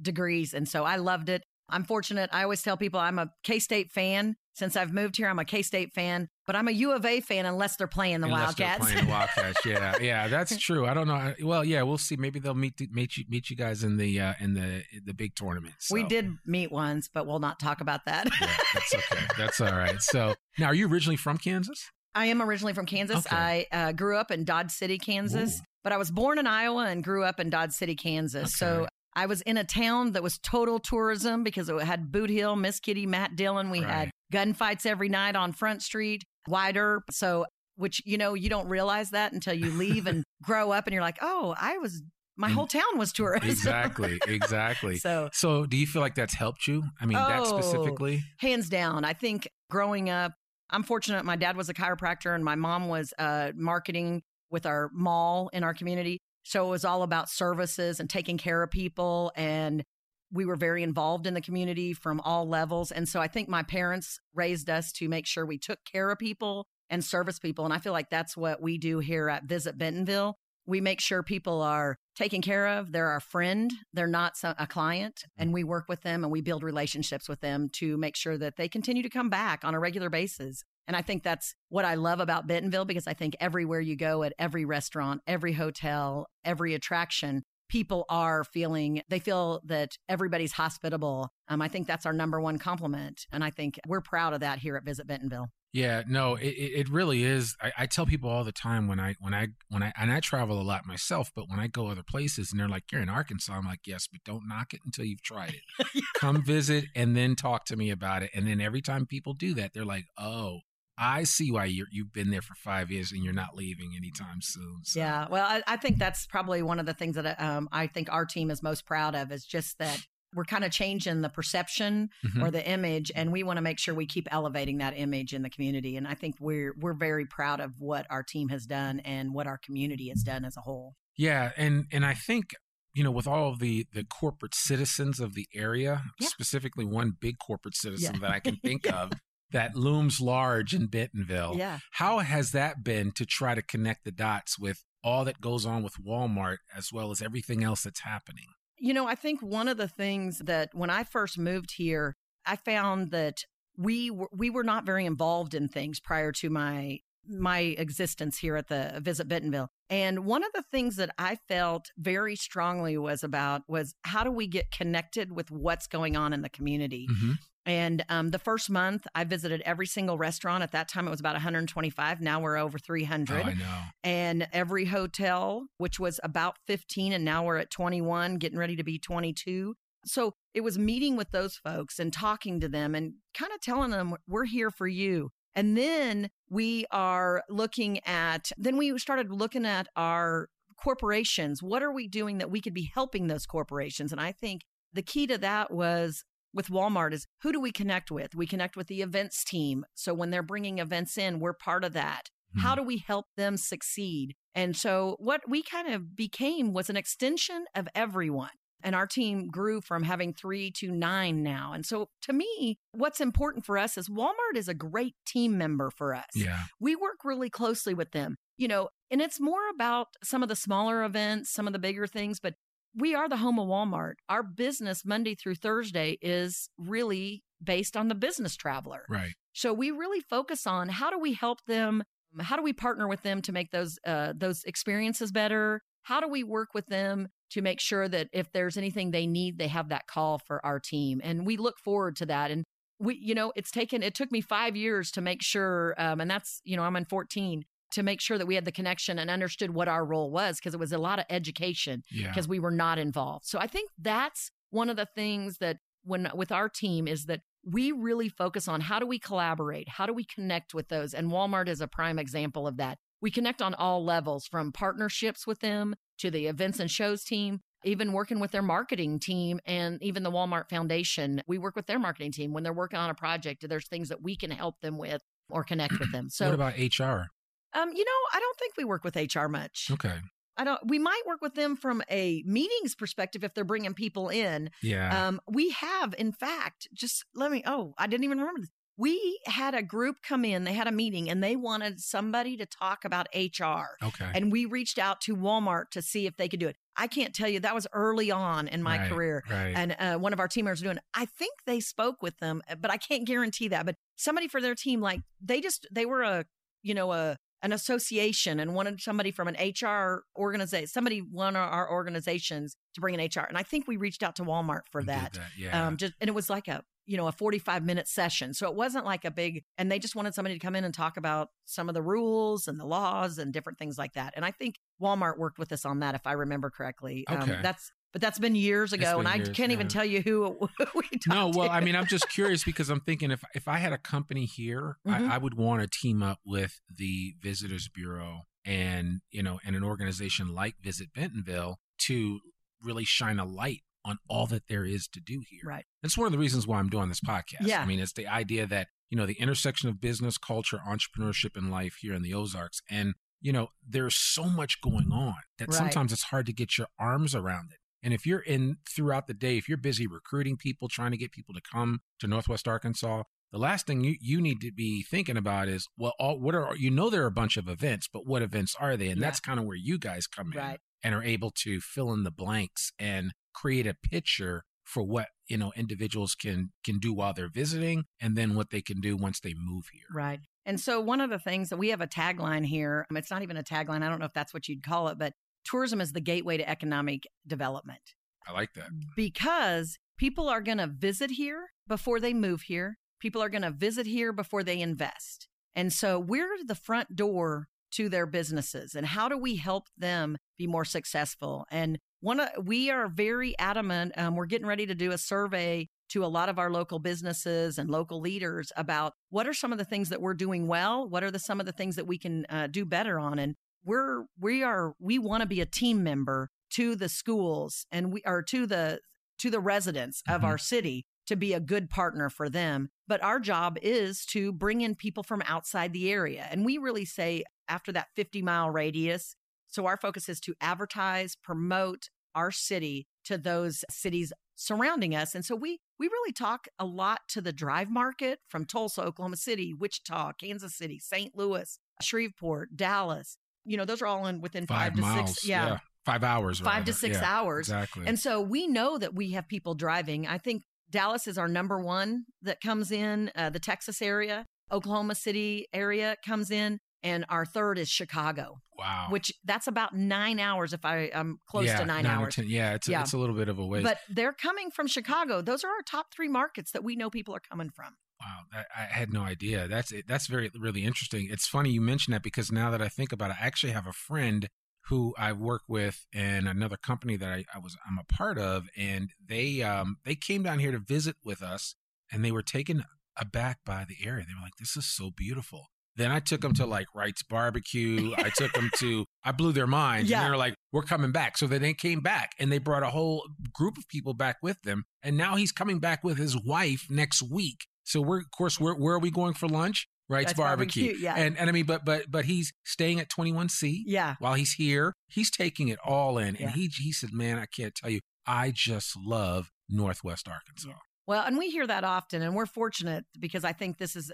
degrees. 0.00 0.54
And 0.54 0.68
so 0.68 0.84
I 0.84 0.96
loved 0.96 1.28
it. 1.28 1.42
I'm 1.68 1.84
fortunate. 1.84 2.30
I 2.32 2.42
always 2.42 2.62
tell 2.62 2.76
people 2.76 2.98
I'm 3.00 3.18
a 3.18 3.30
K 3.44 3.58
State 3.58 3.90
fan. 3.92 4.36
Since 4.60 4.76
I've 4.76 4.92
moved 4.92 5.16
here, 5.16 5.26
I'm 5.26 5.38
a 5.38 5.44
K 5.46 5.62
State 5.62 5.94
fan, 5.94 6.28
but 6.46 6.54
I'm 6.54 6.68
a 6.68 6.70
U 6.70 6.92
of 6.92 7.06
A 7.06 7.22
fan 7.22 7.46
unless 7.46 7.76
they're 7.76 7.86
playing 7.86 8.20
the 8.20 8.26
Unless 8.26 8.56
they're 8.56 8.66
Wildcats. 8.66 8.92
playing 8.92 9.06
the 9.06 9.10
Wildcats, 9.10 9.58
yeah, 9.64 9.96
yeah, 10.02 10.28
that's 10.28 10.54
true. 10.58 10.84
I 10.86 10.92
don't 10.92 11.08
know. 11.08 11.32
Well, 11.42 11.64
yeah, 11.64 11.80
we'll 11.80 11.96
see. 11.96 12.16
Maybe 12.16 12.40
they'll 12.40 12.52
meet 12.52 12.74
meet 12.92 13.16
you 13.16 13.24
meet 13.30 13.48
you 13.48 13.56
guys 13.56 13.82
in 13.84 13.96
the 13.96 14.20
uh, 14.20 14.34
in 14.38 14.52
the 14.52 14.82
the 15.02 15.14
big 15.14 15.34
tournament. 15.34 15.76
We 15.90 16.02
did 16.04 16.36
meet 16.44 16.70
once, 16.70 17.08
but 17.08 17.26
we'll 17.26 17.38
not 17.38 17.58
talk 17.58 17.80
about 17.80 18.04
that. 18.04 18.28
Yeah, 18.38 18.54
that's 18.74 18.94
okay. 18.94 19.24
That's 19.38 19.60
all 19.62 19.72
right. 19.72 20.02
So 20.02 20.34
now, 20.58 20.66
are 20.66 20.74
you 20.74 20.88
originally 20.88 21.16
from 21.16 21.38
Kansas? 21.38 21.82
I 22.14 22.26
am 22.26 22.42
originally 22.42 22.74
from 22.74 22.84
Kansas. 22.84 23.26
Okay. 23.26 23.34
I 23.34 23.66
uh, 23.72 23.92
grew 23.92 24.18
up 24.18 24.30
in 24.30 24.44
Dodge 24.44 24.72
City, 24.72 24.98
Kansas, 24.98 25.58
Ooh. 25.58 25.64
but 25.82 25.94
I 25.94 25.96
was 25.96 26.10
born 26.10 26.38
in 26.38 26.46
Iowa 26.46 26.84
and 26.84 27.02
grew 27.02 27.24
up 27.24 27.40
in 27.40 27.48
Dodge 27.48 27.72
City, 27.72 27.94
Kansas. 27.96 28.54
So 28.56 28.66
Okay. 28.82 28.88
I 29.14 29.26
was 29.26 29.40
in 29.42 29.56
a 29.56 29.64
town 29.64 30.12
that 30.12 30.22
was 30.22 30.38
total 30.38 30.78
tourism 30.78 31.42
because 31.42 31.68
it 31.68 31.80
had 31.82 32.12
Boot 32.12 32.30
Hill, 32.30 32.54
Miss 32.56 32.78
Kitty, 32.80 33.06
Matt 33.06 33.36
Dillon. 33.36 33.70
We 33.70 33.80
had 33.80 34.10
gunfights 34.32 34.86
every 34.86 35.08
night 35.08 35.34
on 35.36 35.52
Front 35.52 35.82
Street, 35.82 36.22
wider. 36.46 37.02
So, 37.10 37.46
which, 37.76 38.00
you 38.06 38.18
know, 38.18 38.34
you 38.34 38.48
don't 38.48 38.68
realize 38.68 39.10
that 39.10 39.32
until 39.32 39.54
you 39.54 39.70
leave 39.72 40.06
and 40.06 40.22
grow 40.42 40.70
up 40.70 40.86
and 40.86 40.94
you're 40.94 41.02
like, 41.02 41.18
oh, 41.22 41.54
I 41.60 41.78
was, 41.78 42.02
my 42.36 42.50
Mm. 42.50 42.54
whole 42.54 42.66
town 42.66 42.96
was 42.98 43.12
tourism. 43.12 43.48
Exactly, 43.50 44.18
exactly. 44.28 44.96
so, 44.96 45.28
So, 45.32 45.66
do 45.66 45.76
you 45.76 45.86
feel 45.86 46.02
like 46.02 46.14
that's 46.14 46.34
helped 46.34 46.66
you? 46.68 46.84
I 47.00 47.06
mean, 47.06 47.18
that 47.18 47.40
Oh. 47.40 47.44
specifically. 47.60 48.22
hands 48.38 48.68
down. 48.68 49.04
I 49.04 49.12
think 49.12 49.48
growing 49.70 50.08
up, 50.08 50.32
I'm 50.70 50.82
fortunate. 50.84 51.24
My 51.24 51.36
dad 51.36 51.56
was 51.56 51.68
a 51.68 51.74
chiropractor 51.74 52.32
and 52.34 52.44
my 52.44 52.54
mom 52.54 52.86
was 52.88 53.12
uh, 53.18 53.50
marketing 53.56 54.22
with 54.50 54.66
our 54.66 54.88
mall 54.94 55.50
in 55.52 55.64
our 55.64 55.74
community. 55.74 56.18
So 56.50 56.66
it 56.66 56.70
was 56.70 56.84
all 56.84 57.04
about 57.04 57.30
services 57.30 58.00
and 58.00 58.10
taking 58.10 58.36
care 58.36 58.60
of 58.60 58.72
people. 58.72 59.30
And 59.36 59.84
we 60.32 60.44
were 60.44 60.56
very 60.56 60.82
involved 60.82 61.28
in 61.28 61.34
the 61.34 61.40
community 61.40 61.92
from 61.92 62.20
all 62.22 62.44
levels. 62.44 62.90
And 62.90 63.08
so 63.08 63.20
I 63.20 63.28
think 63.28 63.48
my 63.48 63.62
parents 63.62 64.18
raised 64.34 64.68
us 64.68 64.90
to 64.94 65.08
make 65.08 65.26
sure 65.26 65.46
we 65.46 65.58
took 65.58 65.78
care 65.84 66.10
of 66.10 66.18
people 66.18 66.66
and 66.88 67.04
service 67.04 67.38
people. 67.38 67.64
And 67.64 67.72
I 67.72 67.78
feel 67.78 67.92
like 67.92 68.10
that's 68.10 68.36
what 68.36 68.60
we 68.60 68.78
do 68.78 68.98
here 68.98 69.28
at 69.28 69.44
Visit 69.44 69.78
Bentonville. 69.78 70.38
We 70.70 70.80
make 70.80 71.00
sure 71.00 71.24
people 71.24 71.62
are 71.62 71.98
taken 72.14 72.42
care 72.42 72.78
of. 72.78 72.92
They're 72.92 73.08
our 73.08 73.18
friend. 73.18 73.72
They're 73.92 74.06
not 74.06 74.34
a 74.44 74.68
client. 74.68 75.24
And 75.36 75.52
we 75.52 75.64
work 75.64 75.86
with 75.88 76.02
them 76.02 76.22
and 76.22 76.30
we 76.30 76.42
build 76.42 76.62
relationships 76.62 77.28
with 77.28 77.40
them 77.40 77.70
to 77.78 77.96
make 77.96 78.14
sure 78.14 78.38
that 78.38 78.54
they 78.56 78.68
continue 78.68 79.02
to 79.02 79.08
come 79.08 79.28
back 79.28 79.64
on 79.64 79.74
a 79.74 79.80
regular 79.80 80.10
basis. 80.10 80.62
And 80.86 80.96
I 80.96 81.02
think 81.02 81.24
that's 81.24 81.56
what 81.70 81.84
I 81.84 81.94
love 81.94 82.20
about 82.20 82.46
Bentonville 82.46 82.84
because 82.84 83.08
I 83.08 83.14
think 83.14 83.34
everywhere 83.40 83.80
you 83.80 83.96
go 83.96 84.22
at 84.22 84.32
every 84.38 84.64
restaurant, 84.64 85.22
every 85.26 85.54
hotel, 85.54 86.28
every 86.44 86.74
attraction, 86.74 87.42
people 87.68 88.04
are 88.08 88.44
feeling, 88.44 89.02
they 89.08 89.18
feel 89.18 89.62
that 89.64 89.96
everybody's 90.08 90.52
hospitable. 90.52 91.30
Um, 91.48 91.60
I 91.60 91.66
think 91.66 91.88
that's 91.88 92.06
our 92.06 92.12
number 92.12 92.40
one 92.40 92.58
compliment. 92.58 93.26
And 93.32 93.42
I 93.42 93.50
think 93.50 93.80
we're 93.88 94.02
proud 94.02 94.34
of 94.34 94.40
that 94.40 94.60
here 94.60 94.76
at 94.76 94.84
Visit 94.84 95.08
Bentonville. 95.08 95.48
Yeah, 95.72 96.02
no, 96.08 96.34
it, 96.34 96.48
it 96.48 96.88
really 96.88 97.22
is. 97.22 97.54
I, 97.62 97.72
I 97.78 97.86
tell 97.86 98.04
people 98.04 98.28
all 98.28 98.42
the 98.42 98.50
time 98.50 98.88
when 98.88 98.98
I 98.98 99.14
when 99.20 99.34
I 99.34 99.48
when 99.68 99.82
I 99.84 99.92
and 99.96 100.10
I 100.10 100.18
travel 100.18 100.60
a 100.60 100.64
lot 100.64 100.84
myself, 100.84 101.30
but 101.34 101.48
when 101.48 101.60
I 101.60 101.68
go 101.68 101.86
other 101.88 102.02
places 102.02 102.50
and 102.50 102.60
they're 102.60 102.68
like, 102.68 102.90
"You're 102.90 103.02
in 103.02 103.08
Arkansas," 103.08 103.52
I'm 103.52 103.66
like, 103.66 103.86
"Yes, 103.86 104.08
but 104.10 104.24
don't 104.24 104.48
knock 104.48 104.74
it 104.74 104.80
until 104.84 105.04
you've 105.04 105.22
tried 105.22 105.54
it. 105.54 106.04
Come 106.18 106.42
visit 106.42 106.86
and 106.96 107.16
then 107.16 107.36
talk 107.36 107.66
to 107.66 107.76
me 107.76 107.90
about 107.90 108.24
it." 108.24 108.30
And 108.34 108.48
then 108.48 108.60
every 108.60 108.82
time 108.82 109.06
people 109.06 109.32
do 109.32 109.54
that, 109.54 109.72
they're 109.72 109.84
like, 109.84 110.06
"Oh, 110.18 110.60
I 110.98 111.22
see 111.22 111.52
why 111.52 111.66
you're, 111.66 111.86
you've 111.92 112.12
been 112.12 112.30
there 112.30 112.42
for 112.42 112.54
five 112.56 112.90
years 112.90 113.12
and 113.12 113.22
you're 113.22 113.32
not 113.32 113.54
leaving 113.54 113.92
anytime 113.96 114.40
soon." 114.42 114.80
So, 114.82 114.98
Yeah. 114.98 115.28
Well, 115.30 115.46
I, 115.46 115.62
I 115.68 115.76
think 115.76 115.98
that's 115.98 116.26
probably 116.26 116.62
one 116.62 116.80
of 116.80 116.86
the 116.86 116.94
things 116.94 117.14
that 117.14 117.40
um, 117.40 117.68
I 117.70 117.86
think 117.86 118.10
our 118.10 118.24
team 118.24 118.50
is 118.50 118.60
most 118.60 118.86
proud 118.86 119.14
of 119.14 119.30
is 119.30 119.44
just 119.44 119.78
that 119.78 120.00
we're 120.34 120.44
kind 120.44 120.64
of 120.64 120.70
changing 120.70 121.22
the 121.22 121.28
perception 121.28 122.10
Mhm. 122.24 122.42
or 122.42 122.50
the 122.50 122.66
image, 122.68 123.10
and 123.14 123.32
we 123.32 123.42
want 123.42 123.56
to 123.56 123.62
make 123.62 123.78
sure 123.78 123.94
we 123.94 124.06
keep 124.06 124.28
elevating 124.30 124.78
that 124.78 124.94
image 124.96 125.32
in 125.34 125.42
the 125.42 125.50
community. 125.50 125.96
And 125.96 126.06
I 126.06 126.14
think 126.14 126.36
we're 126.40 126.74
we're 126.78 126.94
very 126.94 127.26
proud 127.26 127.60
of 127.60 127.80
what 127.80 128.06
our 128.10 128.22
team 128.22 128.48
has 128.50 128.66
done 128.66 129.00
and 129.00 129.34
what 129.34 129.46
our 129.46 129.58
community 129.58 130.08
has 130.10 130.22
done 130.22 130.44
as 130.44 130.56
a 130.56 130.60
whole. 130.60 130.94
Yeah, 131.16 131.52
and 131.56 131.86
and 131.92 132.04
I 132.06 132.14
think 132.14 132.54
you 132.94 133.04
know 133.04 133.10
with 133.10 133.26
all 133.26 133.48
of 133.50 133.58
the 133.60 133.86
the 133.92 134.04
corporate 134.04 134.54
citizens 134.54 135.20
of 135.20 135.34
the 135.34 135.46
area, 135.54 136.02
Yeah. 136.20 136.28
specifically 136.28 136.84
one 136.84 137.12
big 137.20 137.38
corporate 137.38 137.76
citizen 137.76 138.14
Yeah. 138.14 138.20
that 138.20 138.30
I 138.30 138.40
can 138.40 138.56
think 138.64 138.86
of 138.92 139.12
that 139.52 139.74
looms 139.74 140.20
large 140.20 140.72
in 140.74 140.86
Bentonville. 140.86 141.56
Yeah. 141.58 141.80
How 141.92 142.18
has 142.20 142.52
that 142.52 142.84
been 142.84 143.10
to 143.12 143.26
try 143.26 143.56
to 143.56 143.62
connect 143.62 144.04
the 144.04 144.12
dots 144.12 144.58
with 144.58 144.84
all 145.02 145.24
that 145.24 145.40
goes 145.40 145.66
on 145.66 145.82
with 145.82 145.94
Walmart 145.94 146.58
as 146.72 146.92
well 146.92 147.10
as 147.10 147.20
everything 147.20 147.64
else 147.64 147.82
that's 147.82 148.00
happening? 148.00 148.46
You 148.82 148.94
know, 148.94 149.06
I 149.06 149.14
think 149.14 149.42
one 149.42 149.68
of 149.68 149.76
the 149.76 149.88
things 149.88 150.38
that 150.38 150.70
when 150.74 150.88
I 150.88 151.04
first 151.04 151.38
moved 151.38 151.74
here, 151.76 152.16
I 152.46 152.56
found 152.56 153.10
that 153.10 153.44
we 153.76 154.10
were, 154.10 154.28
we 154.32 154.48
were 154.48 154.64
not 154.64 154.86
very 154.86 155.04
involved 155.04 155.54
in 155.54 155.68
things 155.68 156.00
prior 156.00 156.32
to 156.32 156.48
my 156.48 157.00
my 157.30 157.60
existence 157.60 158.38
here 158.38 158.56
at 158.56 158.68
the 158.68 159.00
Visit 159.02 159.28
Bentonville. 159.28 159.68
And 159.88 160.24
one 160.24 160.42
of 160.44 160.50
the 160.54 160.64
things 160.70 160.96
that 160.96 161.10
I 161.18 161.36
felt 161.48 161.90
very 161.96 162.36
strongly 162.36 162.96
was 162.98 163.22
about 163.24 163.62
was 163.68 163.94
how 164.04 164.24
do 164.24 164.30
we 164.30 164.46
get 164.46 164.70
connected 164.70 165.32
with 165.32 165.50
what's 165.50 165.86
going 165.86 166.16
on 166.16 166.32
in 166.32 166.42
the 166.42 166.48
community? 166.48 167.08
Mhm. 167.10 167.38
And 167.66 168.04
um, 168.08 168.30
the 168.30 168.38
first 168.38 168.70
month, 168.70 169.06
I 169.14 169.24
visited 169.24 169.60
every 169.66 169.86
single 169.86 170.16
restaurant. 170.16 170.62
At 170.62 170.72
that 170.72 170.88
time, 170.88 171.06
it 171.06 171.10
was 171.10 171.20
about 171.20 171.34
125. 171.34 172.20
Now 172.20 172.40
we're 172.40 172.56
over 172.56 172.78
300 172.78 173.42
Oh, 173.44 173.48
I 173.48 173.54
know. 173.54 173.82
and 174.02 174.48
every 174.52 174.86
hotel, 174.86 175.66
which 175.78 176.00
was 176.00 176.18
about 176.22 176.56
15, 176.66 177.12
and 177.12 177.24
now 177.24 177.44
we're 177.44 177.58
at 177.58 177.70
21, 177.70 178.36
getting 178.38 178.58
ready 178.58 178.76
to 178.76 178.82
be 178.84 178.98
22. 178.98 179.74
So 180.06 180.32
it 180.54 180.62
was 180.62 180.78
meeting 180.78 181.16
with 181.16 181.30
those 181.32 181.56
folks 181.56 181.98
and 181.98 182.10
talking 182.12 182.60
to 182.60 182.68
them 182.68 182.94
and 182.94 183.14
kind 183.34 183.52
of 183.52 183.60
telling 183.60 183.90
them, 183.90 184.14
we're 184.26 184.46
here 184.46 184.70
for 184.70 184.88
you. 184.88 185.30
And 185.54 185.76
then 185.76 186.30
we 186.48 186.86
are 186.90 187.42
looking 187.48 188.04
at, 188.06 188.52
then 188.56 188.76
we 188.76 188.96
started 188.98 189.30
looking 189.30 189.66
at 189.66 189.88
our 189.96 190.48
corporations. 190.82 191.62
What 191.62 191.82
are 191.82 191.92
we 191.92 192.08
doing 192.08 192.38
that 192.38 192.50
we 192.50 192.60
could 192.60 192.74
be 192.74 192.90
helping 192.94 193.26
those 193.26 193.46
corporations? 193.46 194.12
And 194.12 194.20
I 194.20 194.32
think 194.32 194.62
the 194.92 195.02
key 195.02 195.26
to 195.26 195.38
that 195.38 195.72
was 195.72 196.24
with 196.52 196.68
Walmart 196.68 197.12
is 197.12 197.26
who 197.42 197.52
do 197.52 197.60
we 197.60 197.70
connect 197.70 198.10
with? 198.10 198.34
We 198.34 198.46
connect 198.46 198.76
with 198.76 198.88
the 198.88 199.02
events 199.02 199.44
team. 199.44 199.84
So 199.94 200.14
when 200.14 200.30
they're 200.30 200.42
bringing 200.42 200.78
events 200.78 201.16
in, 201.16 201.38
we're 201.38 201.52
part 201.52 201.84
of 201.84 201.92
that. 201.92 202.30
How 202.56 202.70
mm-hmm. 202.70 202.80
do 202.80 202.86
we 202.86 203.04
help 203.06 203.26
them 203.36 203.56
succeed? 203.56 204.34
And 204.54 204.76
so 204.76 205.16
what 205.20 205.42
we 205.48 205.62
kind 205.62 205.92
of 205.92 206.16
became 206.16 206.72
was 206.72 206.90
an 206.90 206.96
extension 206.96 207.66
of 207.76 207.88
everyone. 207.94 208.50
And 208.82 208.94
our 208.94 209.06
team 209.06 209.48
grew 209.48 209.80
from 209.80 210.02
having 210.02 210.32
three 210.32 210.70
to 210.72 210.90
nine 210.90 211.42
now. 211.42 211.72
And 211.72 211.84
so 211.84 212.08
to 212.22 212.32
me, 212.32 212.78
what's 212.92 213.20
important 213.20 213.64
for 213.64 213.78
us 213.78 213.98
is 213.98 214.08
Walmart 214.08 214.56
is 214.56 214.68
a 214.68 214.74
great 214.74 215.14
team 215.26 215.58
member 215.58 215.90
for 215.90 216.14
us. 216.14 216.30
Yeah. 216.34 216.64
We 216.80 216.96
work 216.96 217.24
really 217.24 217.50
closely 217.50 217.94
with 217.94 218.12
them, 218.12 218.36
you 218.56 218.68
know, 218.68 218.88
and 219.10 219.20
it's 219.20 219.40
more 219.40 219.68
about 219.74 220.08
some 220.22 220.42
of 220.42 220.48
the 220.48 220.56
smaller 220.56 221.04
events, 221.04 221.50
some 221.50 221.66
of 221.66 221.72
the 221.72 221.78
bigger 221.78 222.06
things, 222.06 222.40
but 222.40 222.54
we 222.94 223.14
are 223.14 223.28
the 223.28 223.36
home 223.36 223.58
of 223.58 223.68
Walmart. 223.68 224.14
Our 224.28 224.42
business 224.42 225.04
Monday 225.04 225.34
through 225.34 225.56
Thursday 225.56 226.18
is 226.20 226.68
really 226.76 227.44
based 227.62 227.96
on 227.96 228.08
the 228.08 228.14
business 228.14 228.56
traveler. 228.56 229.04
Right. 229.08 229.32
So 229.52 229.72
we 229.72 229.90
really 229.90 230.20
focus 230.20 230.66
on 230.66 230.88
how 230.88 231.10
do 231.10 231.18
we 231.18 231.34
help 231.34 231.64
them? 231.66 232.02
How 232.40 232.56
do 232.56 232.62
we 232.62 232.72
partner 232.72 233.08
with 233.08 233.22
them 233.22 233.42
to 233.42 233.52
make 233.52 233.70
those 233.70 233.98
uh, 234.06 234.32
those 234.36 234.64
experiences 234.64 235.32
better? 235.32 235.82
How 236.02 236.20
do 236.20 236.28
we 236.28 236.42
work 236.42 236.74
with 236.74 236.86
them 236.86 237.28
to 237.50 237.62
make 237.62 237.80
sure 237.80 238.08
that 238.08 238.28
if 238.32 238.52
there's 238.52 238.76
anything 238.76 239.10
they 239.10 239.26
need, 239.26 239.58
they 239.58 239.68
have 239.68 239.88
that 239.88 240.06
call 240.06 240.38
for 240.38 240.64
our 240.64 240.78
team. 240.78 241.20
And 241.22 241.44
we 241.44 241.56
look 241.56 241.78
forward 241.78 242.16
to 242.16 242.26
that. 242.26 242.50
And 242.50 242.64
we, 242.98 243.16
you 243.16 243.34
know, 243.34 243.52
it's 243.56 243.70
taken, 243.70 244.02
it 244.02 244.14
took 244.14 244.30
me 244.30 244.40
five 244.40 244.76
years 244.76 245.10
to 245.12 245.20
make 245.20 245.42
sure, 245.42 245.94
um, 245.98 246.20
and 246.20 246.30
that's, 246.30 246.60
you 246.64 246.76
know, 246.76 246.82
I'm 246.82 246.96
in 246.96 247.04
14 247.06 247.64
to 247.92 248.02
make 248.04 248.20
sure 248.20 248.38
that 248.38 248.46
we 248.46 248.54
had 248.54 248.64
the 248.64 248.72
connection 248.72 249.18
and 249.18 249.28
understood 249.30 249.74
what 249.74 249.88
our 249.88 250.04
role 250.04 250.30
was 250.30 250.58
because 250.58 250.74
it 250.74 250.80
was 250.80 250.92
a 250.92 250.98
lot 250.98 251.18
of 251.18 251.24
education 251.28 252.02
because 252.08 252.46
Yeah. 252.46 252.50
we 252.50 252.60
were 252.60 252.70
not 252.70 252.98
involved. 252.98 253.46
So 253.46 253.58
I 253.58 253.66
think 253.66 253.90
that's 253.98 254.52
one 254.70 254.88
of 254.88 254.96
the 254.96 255.08
things 255.14 255.58
that 255.58 255.78
when 256.04 256.30
with 256.34 256.52
our 256.52 256.68
team 256.68 257.08
is 257.08 257.26
that 257.26 257.40
we 257.64 257.92
really 257.92 258.28
focus 258.28 258.68
on 258.68 258.80
how 258.80 258.98
do 258.98 259.06
we 259.06 259.18
collaborate? 259.18 259.88
How 259.88 260.06
do 260.06 260.12
we 260.14 260.24
connect 260.24 260.72
with 260.72 260.88
those? 260.88 261.12
And 261.12 261.30
Walmart 261.30 261.68
is 261.68 261.80
a 261.80 261.88
prime 261.88 262.18
example 262.18 262.66
of 262.66 262.76
that. 262.76 262.98
We 263.22 263.30
connect 263.30 263.60
on 263.62 263.74
all 263.74 264.04
levels 264.04 264.46
from 264.46 264.72
partnerships 264.72 265.46
with 265.46 265.60
them 265.60 265.94
to 266.18 266.30
the 266.30 266.46
events 266.46 266.80
and 266.80 266.90
shows 266.90 267.22
team, 267.24 267.60
even 267.84 268.12
working 268.12 268.40
with 268.40 268.50
their 268.50 268.62
marketing 268.62 269.18
team 269.18 269.60
and 269.66 270.02
even 270.02 270.22
the 270.22 270.30
Walmart 270.30 270.68
Foundation. 270.70 271.42
We 271.46 271.58
work 271.58 271.76
with 271.76 271.86
their 271.86 271.98
marketing 271.98 272.32
team 272.32 272.52
when 272.52 272.62
they're 272.62 272.72
working 272.72 272.98
on 272.98 273.10
a 273.10 273.14
project. 273.14 273.66
There's 273.68 273.88
things 273.88 274.08
that 274.08 274.22
we 274.22 274.36
can 274.36 274.50
help 274.50 274.80
them 274.80 274.98
with 274.98 275.22
or 275.50 275.64
connect 275.64 275.98
with 275.98 276.12
them. 276.12 276.28
So, 276.30 276.46
what 276.46 276.54
about 276.54 276.78
HR? 276.78 277.28
um, 277.72 277.90
you 277.92 278.04
know, 278.04 278.20
I 278.32 278.40
don't 278.40 278.58
think 278.58 278.74
we 278.76 278.84
work 278.84 279.04
with 279.04 279.16
HR 279.16 279.46
much. 279.48 279.88
Okay. 279.90 280.14
I 280.56 280.64
don't. 280.64 280.80
We 280.86 280.98
might 280.98 281.22
work 281.26 281.40
with 281.40 281.54
them 281.54 281.74
from 281.76 282.02
a 282.10 282.42
meetings 282.46 282.94
perspective 282.94 283.44
if 283.44 283.54
they're 283.54 283.64
bringing 283.64 283.94
people 283.94 284.28
in. 284.28 284.70
Yeah. 284.82 285.28
Um, 285.28 285.40
we 285.48 285.70
have, 285.70 286.14
in 286.18 286.32
fact, 286.32 286.88
just 286.92 287.24
let 287.34 287.50
me. 287.50 287.62
Oh, 287.66 287.94
I 287.96 288.06
didn't 288.06 288.24
even 288.24 288.38
remember 288.38 288.60
this. 288.60 288.70
We 289.00 289.40
had 289.46 289.74
a 289.74 289.82
group 289.82 290.16
come 290.22 290.44
in. 290.44 290.64
They 290.64 290.74
had 290.74 290.86
a 290.86 290.92
meeting, 290.92 291.30
and 291.30 291.42
they 291.42 291.56
wanted 291.56 292.00
somebody 292.00 292.58
to 292.58 292.66
talk 292.66 293.06
about 293.06 293.28
HR. 293.34 293.86
okay. 294.04 294.30
And 294.34 294.52
we 294.52 294.66
reached 294.66 294.98
out 294.98 295.22
to 295.22 295.34
Walmart 295.34 295.90
to 295.92 296.02
see 296.02 296.26
if 296.26 296.36
they 296.36 296.48
could 296.48 296.60
do 296.60 296.68
it. 296.68 296.76
I 296.96 297.06
can't 297.06 297.34
tell 297.34 297.48
you 297.48 297.60
that 297.60 297.74
was 297.74 297.86
early 297.94 298.30
on 298.30 298.68
in 298.68 298.82
my 298.82 298.98
Right, 298.98 299.08
career. 299.08 299.42
Right. 299.50 299.72
And 299.74 299.96
uh, 299.98 300.18
one 300.18 300.34
of 300.34 300.38
our 300.40 300.48
team 300.48 300.66
members 300.66 300.82
doing. 300.82 300.98
I 301.14 301.24
think 301.24 301.54
they 301.64 301.80
spoke 301.80 302.22
with 302.22 302.36
them, 302.40 302.60
uh, 302.68 302.74
but 302.74 302.90
I 302.90 302.98
can't 302.98 303.26
guarantee 303.26 303.68
that. 303.68 303.86
But 303.86 303.94
somebody 304.16 304.48
for 304.48 304.60
their 304.60 304.74
team, 304.74 305.00
like 305.00 305.20
they 305.40 305.62
just 305.62 305.86
they 305.90 306.04
were 306.04 306.22
a 306.22 306.44
you 306.82 306.92
know 306.92 307.12
a 307.12 307.38
an 307.62 307.72
association 307.72 308.58
and 308.60 308.74
wanted 308.74 309.00
somebody 309.00 309.30
from 309.30 309.48
an 309.48 309.54
HR 309.54 310.24
organization, 310.36 310.86
somebody 310.88 311.20
one 311.20 311.56
of 311.56 311.62
our 311.62 311.90
organizations 311.90 312.74
to 312.94 313.00
bring 313.00 313.18
an 313.18 313.20
HR. 313.34 313.46
And 313.46 313.56
I 313.56 313.62
think 313.62 313.86
we 313.86 313.96
reached 313.96 314.22
out 314.22 314.36
to 314.36 314.44
Walmart 314.44 314.82
for 314.90 315.00
did 315.00 315.08
that. 315.08 315.38
Yeah. 315.58 315.86
Um, 315.86 315.96
just 315.96 316.12
and 316.20 316.28
it 316.28 316.34
was 316.34 316.50
like 316.50 316.68
a 316.68 316.82
you 317.10 317.16
know 317.16 317.26
a 317.26 317.32
45 317.32 317.84
minute 317.84 318.06
session 318.06 318.54
so 318.54 318.68
it 318.68 318.76
wasn't 318.76 319.04
like 319.04 319.24
a 319.24 319.32
big 319.32 319.64
and 319.76 319.90
they 319.90 319.98
just 319.98 320.14
wanted 320.14 320.32
somebody 320.32 320.54
to 320.54 320.64
come 320.64 320.76
in 320.76 320.84
and 320.84 320.94
talk 320.94 321.16
about 321.16 321.48
some 321.64 321.88
of 321.88 321.94
the 321.94 322.02
rules 322.02 322.68
and 322.68 322.78
the 322.78 322.86
laws 322.86 323.36
and 323.36 323.52
different 323.52 323.78
things 323.80 323.98
like 323.98 324.12
that 324.12 324.32
and 324.36 324.44
i 324.44 324.52
think 324.52 324.76
walmart 325.02 325.36
worked 325.36 325.58
with 325.58 325.72
us 325.72 325.84
on 325.84 325.98
that 325.98 326.14
if 326.14 326.24
i 326.24 326.32
remember 326.32 326.70
correctly 326.70 327.24
Um, 327.26 327.40
Okay. 327.40 327.58
that's 327.62 327.90
but 328.12 328.22
that's 328.22 328.38
been 328.38 328.54
years 328.54 328.92
ago 328.92 329.16
been 329.16 329.26
and 329.26 329.28
i 329.28 329.36
years, 329.38 329.48
can't 329.50 329.72
even 329.72 329.88
tell 329.88 330.04
you 330.04 330.22
who 330.22 330.56
we 330.94 331.02
talked 331.02 331.26
no, 331.26 331.48
well, 331.54 331.68
to. 331.68 331.74
I 331.74 331.80
mean, 331.80 331.96
I'm 331.96 332.06
just 332.06 332.28
curious 332.38 332.62
because 332.64 332.88
I'm 332.90 333.00
thinking 333.00 333.30
if 333.30 333.42
if 333.54 333.68
I 333.68 333.78
had 333.78 333.92
a 333.92 333.98
company 333.98 334.46
here, 334.46 334.96
Mhm. 335.06 335.28
I, 335.28 335.34
I 335.34 335.38
would 335.38 335.54
want 335.54 335.82
to 335.82 335.88
team 335.88 336.22
up 336.22 336.38
with 336.46 336.80
the 336.88 337.34
Visitors 337.42 337.88
Bureau 337.92 338.42
and 338.64 339.20
you 339.30 339.42
know, 339.42 339.58
and 339.64 339.74
an 339.76 339.82
organization 339.84 340.54
like 340.54 340.76
Visit 340.80 341.08
Bentonville 341.14 341.78
to 342.06 342.40
really 342.82 343.04
shine 343.04 343.38
a 343.38 343.44
light 343.44 343.82
on 344.04 344.18
all 344.28 344.46
that 344.46 344.66
there 344.68 344.84
is 344.84 345.06
to 345.08 345.20
do 345.20 345.42
here. 345.48 345.60
right 345.64 345.84
That's 346.02 346.16
one 346.16 346.26
of 346.26 346.32
the 346.32 346.38
reasons 346.38 346.66
why 346.66 346.78
I'm 346.78 346.88
doing 346.88 347.08
this 347.08 347.20
podcast. 347.20 347.66
Yeah. 347.66 347.82
I 347.82 347.86
mean, 347.86 348.00
it's 348.00 348.12
the 348.12 348.26
idea 348.26 348.66
that, 348.66 348.88
you 349.10 349.16
know, 349.16 349.26
the 349.26 349.34
intersection 349.40 349.88
of 349.88 350.00
business, 350.00 350.38
culture, 350.38 350.80
entrepreneurship, 350.88 351.56
and 351.56 351.70
life 351.70 351.96
here 352.00 352.14
in 352.14 352.22
the 352.22 352.32
Ozarks. 352.34 352.80
And, 352.90 353.14
you 353.40 353.52
know, 353.52 353.68
there's 353.86 354.16
so 354.16 354.44
much 354.44 354.80
going 354.80 355.12
on 355.12 355.34
that 355.58 355.68
Right. 355.68 355.76
sometimes 355.76 356.12
it's 356.12 356.24
hard 356.24 356.46
to 356.46 356.52
get 356.52 356.78
your 356.78 356.88
arms 356.98 357.34
around 357.34 357.72
it. 357.72 357.78
And 358.02 358.14
if 358.14 358.24
you're 358.24 358.40
in 358.40 358.78
throughout 358.88 359.26
the 359.26 359.34
day, 359.34 359.58
if 359.58 359.68
you're 359.68 359.76
busy 359.76 360.06
recruiting 360.06 360.56
people, 360.56 360.88
trying 360.88 361.10
to 361.10 361.18
get 361.18 361.32
people 361.32 361.54
to 361.54 361.60
come 361.60 362.00
to 362.20 362.26
Northwest 362.26 362.66
Arkansas, 362.66 363.24
the 363.52 363.58
last 363.58 363.86
thing 363.86 364.02
you, 364.04 364.14
you 364.20 364.40
need 364.40 364.60
to 364.62 364.72
be 364.72 365.02
thinking 365.02 365.36
about 365.36 365.68
is, 365.68 365.86
well, 365.98 366.14
all, 366.18 366.38
what 366.40 366.54
are, 366.54 366.74
you 366.76 366.90
know, 366.90 367.10
there 367.10 367.24
are 367.24 367.26
a 367.26 367.30
bunch 367.32 367.56
of 367.58 367.68
events, 367.68 368.08
but 368.10 368.24
what 368.26 368.40
events 368.40 368.74
are 368.80 368.96
they? 368.96 369.08
And 369.08 369.20
Yeah. 369.20 369.26
that's 369.26 369.40
kind 369.40 369.58
of 369.60 369.66
where 369.66 369.76
you 369.76 369.98
guys 369.98 370.26
come 370.26 370.52
in 370.52 370.58
right 370.58 370.80
and 371.02 371.14
are 371.14 371.22
able 371.22 371.50
to 371.50 371.80
fill 371.80 372.12
in 372.12 372.22
the 372.24 372.30
blanks 372.30 372.92
and 372.98 373.32
create 373.52 373.86
a 373.86 373.94
picture 373.94 374.64
for 374.84 375.02
what 375.02 375.28
you 375.48 375.56
know 375.56 375.72
individuals 375.76 376.34
can 376.34 376.70
can 376.84 376.98
do 376.98 377.12
while 377.12 377.32
they're 377.32 377.50
visiting 377.52 378.04
and 378.20 378.36
then 378.36 378.54
what 378.54 378.70
they 378.70 378.80
can 378.80 379.00
do 379.00 379.16
once 379.16 379.40
they 379.40 379.54
move 379.56 379.84
here 379.92 380.06
right 380.12 380.40
and 380.66 380.80
so 380.80 381.00
one 381.00 381.20
of 381.20 381.30
the 381.30 381.38
things 381.38 381.68
that 381.68 381.76
we 381.76 381.90
have 381.90 382.00
a 382.00 382.06
tagline 382.06 382.64
here 382.66 383.06
um, 383.10 383.16
it's 383.16 383.30
not 383.30 383.42
even 383.42 383.56
a 383.56 383.62
tagline 383.62 384.02
i 384.02 384.08
don't 384.08 384.18
know 384.18 384.26
if 384.26 384.34
that's 384.34 384.54
what 384.54 384.68
you'd 384.68 384.82
call 384.82 385.08
it 385.08 385.18
but 385.18 385.32
tourism 385.64 386.00
is 386.00 386.12
the 386.12 386.20
gateway 386.20 386.56
to 386.56 386.68
economic 386.68 387.24
development 387.46 388.00
i 388.48 388.52
like 388.52 388.72
that 388.74 388.88
because 389.14 389.98
people 390.20 390.50
are 390.50 390.60
going 390.60 390.76
to 390.76 390.86
visit 390.86 391.30
here 391.30 391.70
before 391.88 392.20
they 392.20 392.34
move 392.34 392.62
here. 392.62 392.98
People 393.20 393.42
are 393.42 393.48
going 393.48 393.62
to 393.62 393.70
visit 393.70 394.06
here 394.06 394.34
before 394.34 394.62
they 394.62 394.78
invest. 394.78 395.48
And 395.74 395.90
so 395.92 396.18
we're 396.18 396.58
the 396.64 396.74
front 396.74 397.16
door 397.16 397.68
to 397.92 398.10
their 398.10 398.26
businesses. 398.26 398.94
And 398.94 399.06
how 399.06 399.30
do 399.30 399.38
we 399.38 399.56
help 399.56 399.88
them 399.96 400.36
be 400.58 400.66
more 400.66 400.84
successful? 400.84 401.64
And 401.70 401.98
one, 402.20 402.40
of, 402.40 402.48
we 402.66 402.90
are 402.90 403.08
very 403.08 403.58
adamant. 403.58 404.12
Um, 404.16 404.36
we're 404.36 404.46
getting 404.46 404.66
ready 404.66 404.86
to 404.86 404.94
do 404.94 405.12
a 405.12 405.18
survey 405.18 405.88
to 406.10 406.24
a 406.24 406.26
lot 406.26 406.48
of 406.48 406.58
our 406.58 406.70
local 406.70 406.98
businesses 406.98 407.78
and 407.78 407.88
local 407.90 408.20
leaders 408.20 408.72
about 408.76 409.12
what 409.30 409.46
are 409.46 409.54
some 409.54 409.72
of 409.72 409.78
the 409.78 409.84
things 409.84 410.08
that 410.08 410.20
we're 410.20 410.34
doing 410.34 410.66
well. 410.66 411.08
What 411.08 411.22
are 411.22 411.30
the 411.30 411.38
some 411.38 411.60
of 411.60 411.66
the 411.66 411.72
things 411.72 411.96
that 411.96 412.06
we 412.06 412.18
can 412.18 412.46
uh, 412.50 412.66
do 412.66 412.84
better 412.84 413.18
on? 413.18 413.38
And 413.38 413.54
we're 413.84 414.24
we 414.38 414.62
are 414.62 414.94
we 414.98 415.18
want 415.18 415.42
to 415.42 415.46
be 415.46 415.60
a 415.60 415.66
team 415.66 416.02
member 416.02 416.50
to 416.72 416.94
the 416.96 417.08
schools 417.08 417.86
and 417.90 418.12
we 418.12 418.22
are 418.24 418.42
to 418.42 418.66
the 418.66 419.00
to 419.38 419.50
the 419.50 419.60
residents 419.60 420.22
of 420.28 420.42
Mhm. 420.42 420.44
our 420.44 420.58
city 420.58 421.06
to 421.26 421.36
be 421.36 421.52
a 421.54 421.60
good 421.60 421.88
partner 421.88 422.28
for 422.28 422.48
them. 422.50 422.90
But 423.06 423.22
our 423.22 423.38
job 423.40 423.78
is 423.80 424.26
to 424.26 424.52
bring 424.52 424.80
in 424.80 424.96
people 424.96 425.22
from 425.22 425.42
outside 425.46 425.92
the 425.92 426.10
area. 426.10 426.46
And 426.50 426.64
we 426.64 426.76
really 426.76 427.04
say 427.04 427.44
after 427.68 427.92
that 427.92 428.08
50 428.16 428.42
mile 428.42 428.68
radius. 428.70 429.36
So 429.70 429.86
our 429.86 429.96
focus 429.96 430.28
is 430.28 430.40
to 430.40 430.54
advertise, 430.60 431.36
promote 431.36 432.08
our 432.34 432.50
city 432.50 433.06
to 433.24 433.38
those 433.38 433.84
cities 433.90 434.32
surrounding 434.56 435.14
us. 435.14 435.34
And 435.34 435.44
so 435.44 435.56
we 435.56 435.78
we 435.98 436.06
really 436.08 436.32
talk 436.32 436.66
a 436.78 436.84
lot 436.84 437.20
to 437.28 437.40
the 437.40 437.52
drive 437.52 437.90
market 437.90 438.40
from 438.48 438.64
Tulsa, 438.64 439.02
Oklahoma 439.02 439.36
City, 439.36 439.74
Wichita, 439.74 440.32
Kansas 440.40 440.76
City, 440.76 440.98
St. 440.98 441.36
Louis, 441.36 441.78
Shreveport, 442.02 442.76
Dallas. 442.76 443.36
You 443.64 443.76
know, 443.76 443.84
those 443.84 444.00
are 444.02 444.06
all 444.06 444.26
in 444.26 444.40
within 444.40 444.66
five, 444.66 444.78
five, 444.78 444.94
to 444.94 445.00
miles 445.00 445.30
six. 445.34 445.46
Yeah. 445.46 445.78
five 446.04 446.24
hours 446.24 446.60
Five 446.60 446.84
to 446.86 446.92
six 446.92 447.18
Yeah, 447.18 447.24
hours. 447.38 447.68
exactly 447.68 448.06
And 448.06 448.18
so 448.18 448.40
we 448.40 448.66
know 448.66 448.98
that 448.98 449.14
we 449.14 449.32
have 449.32 449.46
people 449.48 449.74
driving. 449.74 450.26
I 450.26 450.38
think 450.38 450.62
Dallas 450.90 451.26
is 451.26 451.36
our 451.38 451.48
number 451.48 451.78
one 451.78 452.24
that 452.42 452.60
comes 452.60 452.90
in, 452.90 453.30
uh, 453.36 453.50
the 453.50 453.60
Texas 453.60 454.00
area, 454.02 454.46
Oklahoma 454.72 455.14
City 455.14 455.66
area 455.72 456.16
comes 456.24 456.50
in, 456.50 456.78
and 457.02 457.24
our 457.28 457.44
third 457.46 457.78
is 457.78 457.88
Chicago, 457.88 458.60
wow 458.78 459.06
which 459.10 459.32
that's 459.44 459.66
about 459.66 459.94
nine 459.94 460.38
hours 460.38 460.72
if 460.72 460.84
I, 460.84 461.10
I'm 461.14 461.38
close 461.46 461.66
yeah, 461.66 461.78
to 461.80 461.84
nine, 461.86 462.06
or 462.06 462.10
hours. 462.10 462.34
10 462.36 462.46
yeah 462.48 462.74
it's, 462.74 462.88
a- 462.88 462.92
Yeah. 462.92 463.00
it's 463.02 463.12
a 463.12 463.18
little 463.18 463.34
bit 463.36 463.48
of 463.48 463.58
a 463.58 463.64
ways 463.66 463.82
But 463.82 463.98
they're 464.08 464.32
coming 464.32 464.70
from 464.70 464.86
Chicago. 464.86 465.42
Those 465.42 465.64
are 465.64 465.68
our 465.70 465.82
top 465.82 466.12
three 466.14 466.28
markets 466.28 466.72
that 466.72 466.84
we 466.84 466.96
know 466.96 467.10
people 467.10 467.34
are 467.34 467.40
coming 467.40 467.70
from. 467.70 467.96
Wow, 468.20 468.40
that, 468.52 468.66
I 468.76 468.82
had 468.82 469.12
no 469.12 469.22
idea. 469.22 469.66
That's 469.66 469.92
that's 470.06 470.26
very 470.26 470.50
really 470.58 470.84
interesting. 470.84 471.28
It's 471.30 471.46
funny 471.46 471.70
you 471.70 471.80
mention 471.80 472.12
that 472.12 472.22
because 472.22 472.52
now 472.52 472.70
that 472.70 472.82
I 472.82 472.88
think 472.88 473.12
about 473.12 473.30
it, 473.30 473.36
I 473.40 473.46
actually 473.46 473.72
have 473.72 473.86
a 473.86 473.92
friend 473.94 474.48
who 474.88 475.14
I 475.18 475.32
work 475.32 475.62
with 475.68 476.06
in 476.12 476.46
another 476.46 476.76
company 476.76 477.16
that 477.16 477.30
I, 477.30 477.44
I 477.54 477.58
was 477.58 477.76
I'm 477.86 477.98
a 477.98 478.04
part 478.12 478.36
of, 478.38 478.68
and 478.76 479.10
they 479.26 479.62
um 479.62 479.96
they 480.04 480.16
came 480.16 480.42
down 480.42 480.58
here 480.58 480.70
to 480.72 480.78
visit 480.78 481.16
with 481.24 481.42
us, 481.42 481.76
and 482.12 482.22
they 482.22 482.30
were 482.32 482.42
taken 482.42 482.84
aback 483.16 483.60
by 483.64 483.86
the 483.88 483.96
area. 484.06 484.24
They 484.28 484.34
were 484.34 484.42
like, 484.42 484.56
"This 484.58 484.76
is 484.76 484.84
so 484.84 485.10
beautiful." 485.10 485.68
Then 486.00 486.10
I 486.10 486.18
took 486.20 486.40
them 486.40 486.54
to 486.54 486.66
like 486.66 486.86
Wright's 486.94 487.22
Barbecue. 487.22 488.12
I 488.16 488.30
took 488.36 488.52
them 488.52 488.70
to 488.78 489.04
I 489.22 489.32
blew 489.32 489.52
their 489.52 489.66
minds, 489.66 490.08
Yeah. 490.10 490.18
and 490.18 490.26
they 490.26 490.30
were 490.30 490.36
like, 490.36 490.54
"We're 490.72 490.82
coming 490.82 491.12
back." 491.12 491.36
So 491.38 491.46
then 491.46 491.62
they 491.62 491.74
came 491.74 492.00
back, 492.00 492.32
and 492.38 492.50
they 492.50 492.58
brought 492.58 492.82
a 492.82 492.90
whole 492.90 493.28
group 493.52 493.76
of 493.78 493.86
people 493.88 494.14
back 494.14 494.36
with 494.42 494.60
them, 494.62 494.84
and 495.02 495.16
now 495.16 495.36
he's 495.36 495.52
coming 495.52 495.78
back 495.78 496.02
with 496.02 496.16
his 496.18 496.36
wife 496.36 496.86
next 496.90 497.22
week. 497.22 497.66
So 497.84 498.00
we're 498.00 498.20
of 498.20 498.30
course 498.30 498.58
where 498.58 498.74
where 498.74 498.94
are 498.94 498.98
we 498.98 499.10
going 499.10 499.34
for 499.34 499.46
lunch? 499.48 499.86
Wright's 500.08 500.28
Wright's 500.30 500.38
Barbecue. 500.38 500.84
Barbecue, 500.86 501.04
yeah. 501.04 501.14
And 501.16 501.38
and 501.38 501.48
I 501.48 501.52
mean, 501.52 501.66
but 501.66 501.84
but 501.84 502.10
but 502.10 502.24
he's 502.24 502.52
staying 502.64 502.98
at 502.98 503.08
21C 503.10 503.82
Yeah. 503.86 504.16
while 504.18 504.34
he's 504.34 504.54
here. 504.54 504.94
He's 505.08 505.30
taking 505.30 505.68
it 505.68 505.78
all 505.84 506.18
in, 506.18 506.34
Yeah. 506.34 506.46
and 506.46 506.50
he 506.56 506.66
he 506.78 506.92
said, 506.92 507.12
"Man, 507.12 507.38
I 507.38 507.46
can't 507.46 507.74
tell 507.74 507.90
you, 507.90 508.00
I 508.26 508.52
just 508.54 508.96
love 508.96 509.50
Northwest 509.68 510.26
Arkansas." 510.28 510.78
Well, 511.06 511.24
and 511.24 511.36
we 511.38 511.50
hear 511.50 511.66
that 511.66 511.84
often, 511.84 512.22
and 512.22 512.34
we're 512.34 512.46
fortunate 512.46 513.04
because 513.18 513.44
I 513.44 513.52
think 513.52 513.78
this 513.78 513.96
is, 513.96 514.12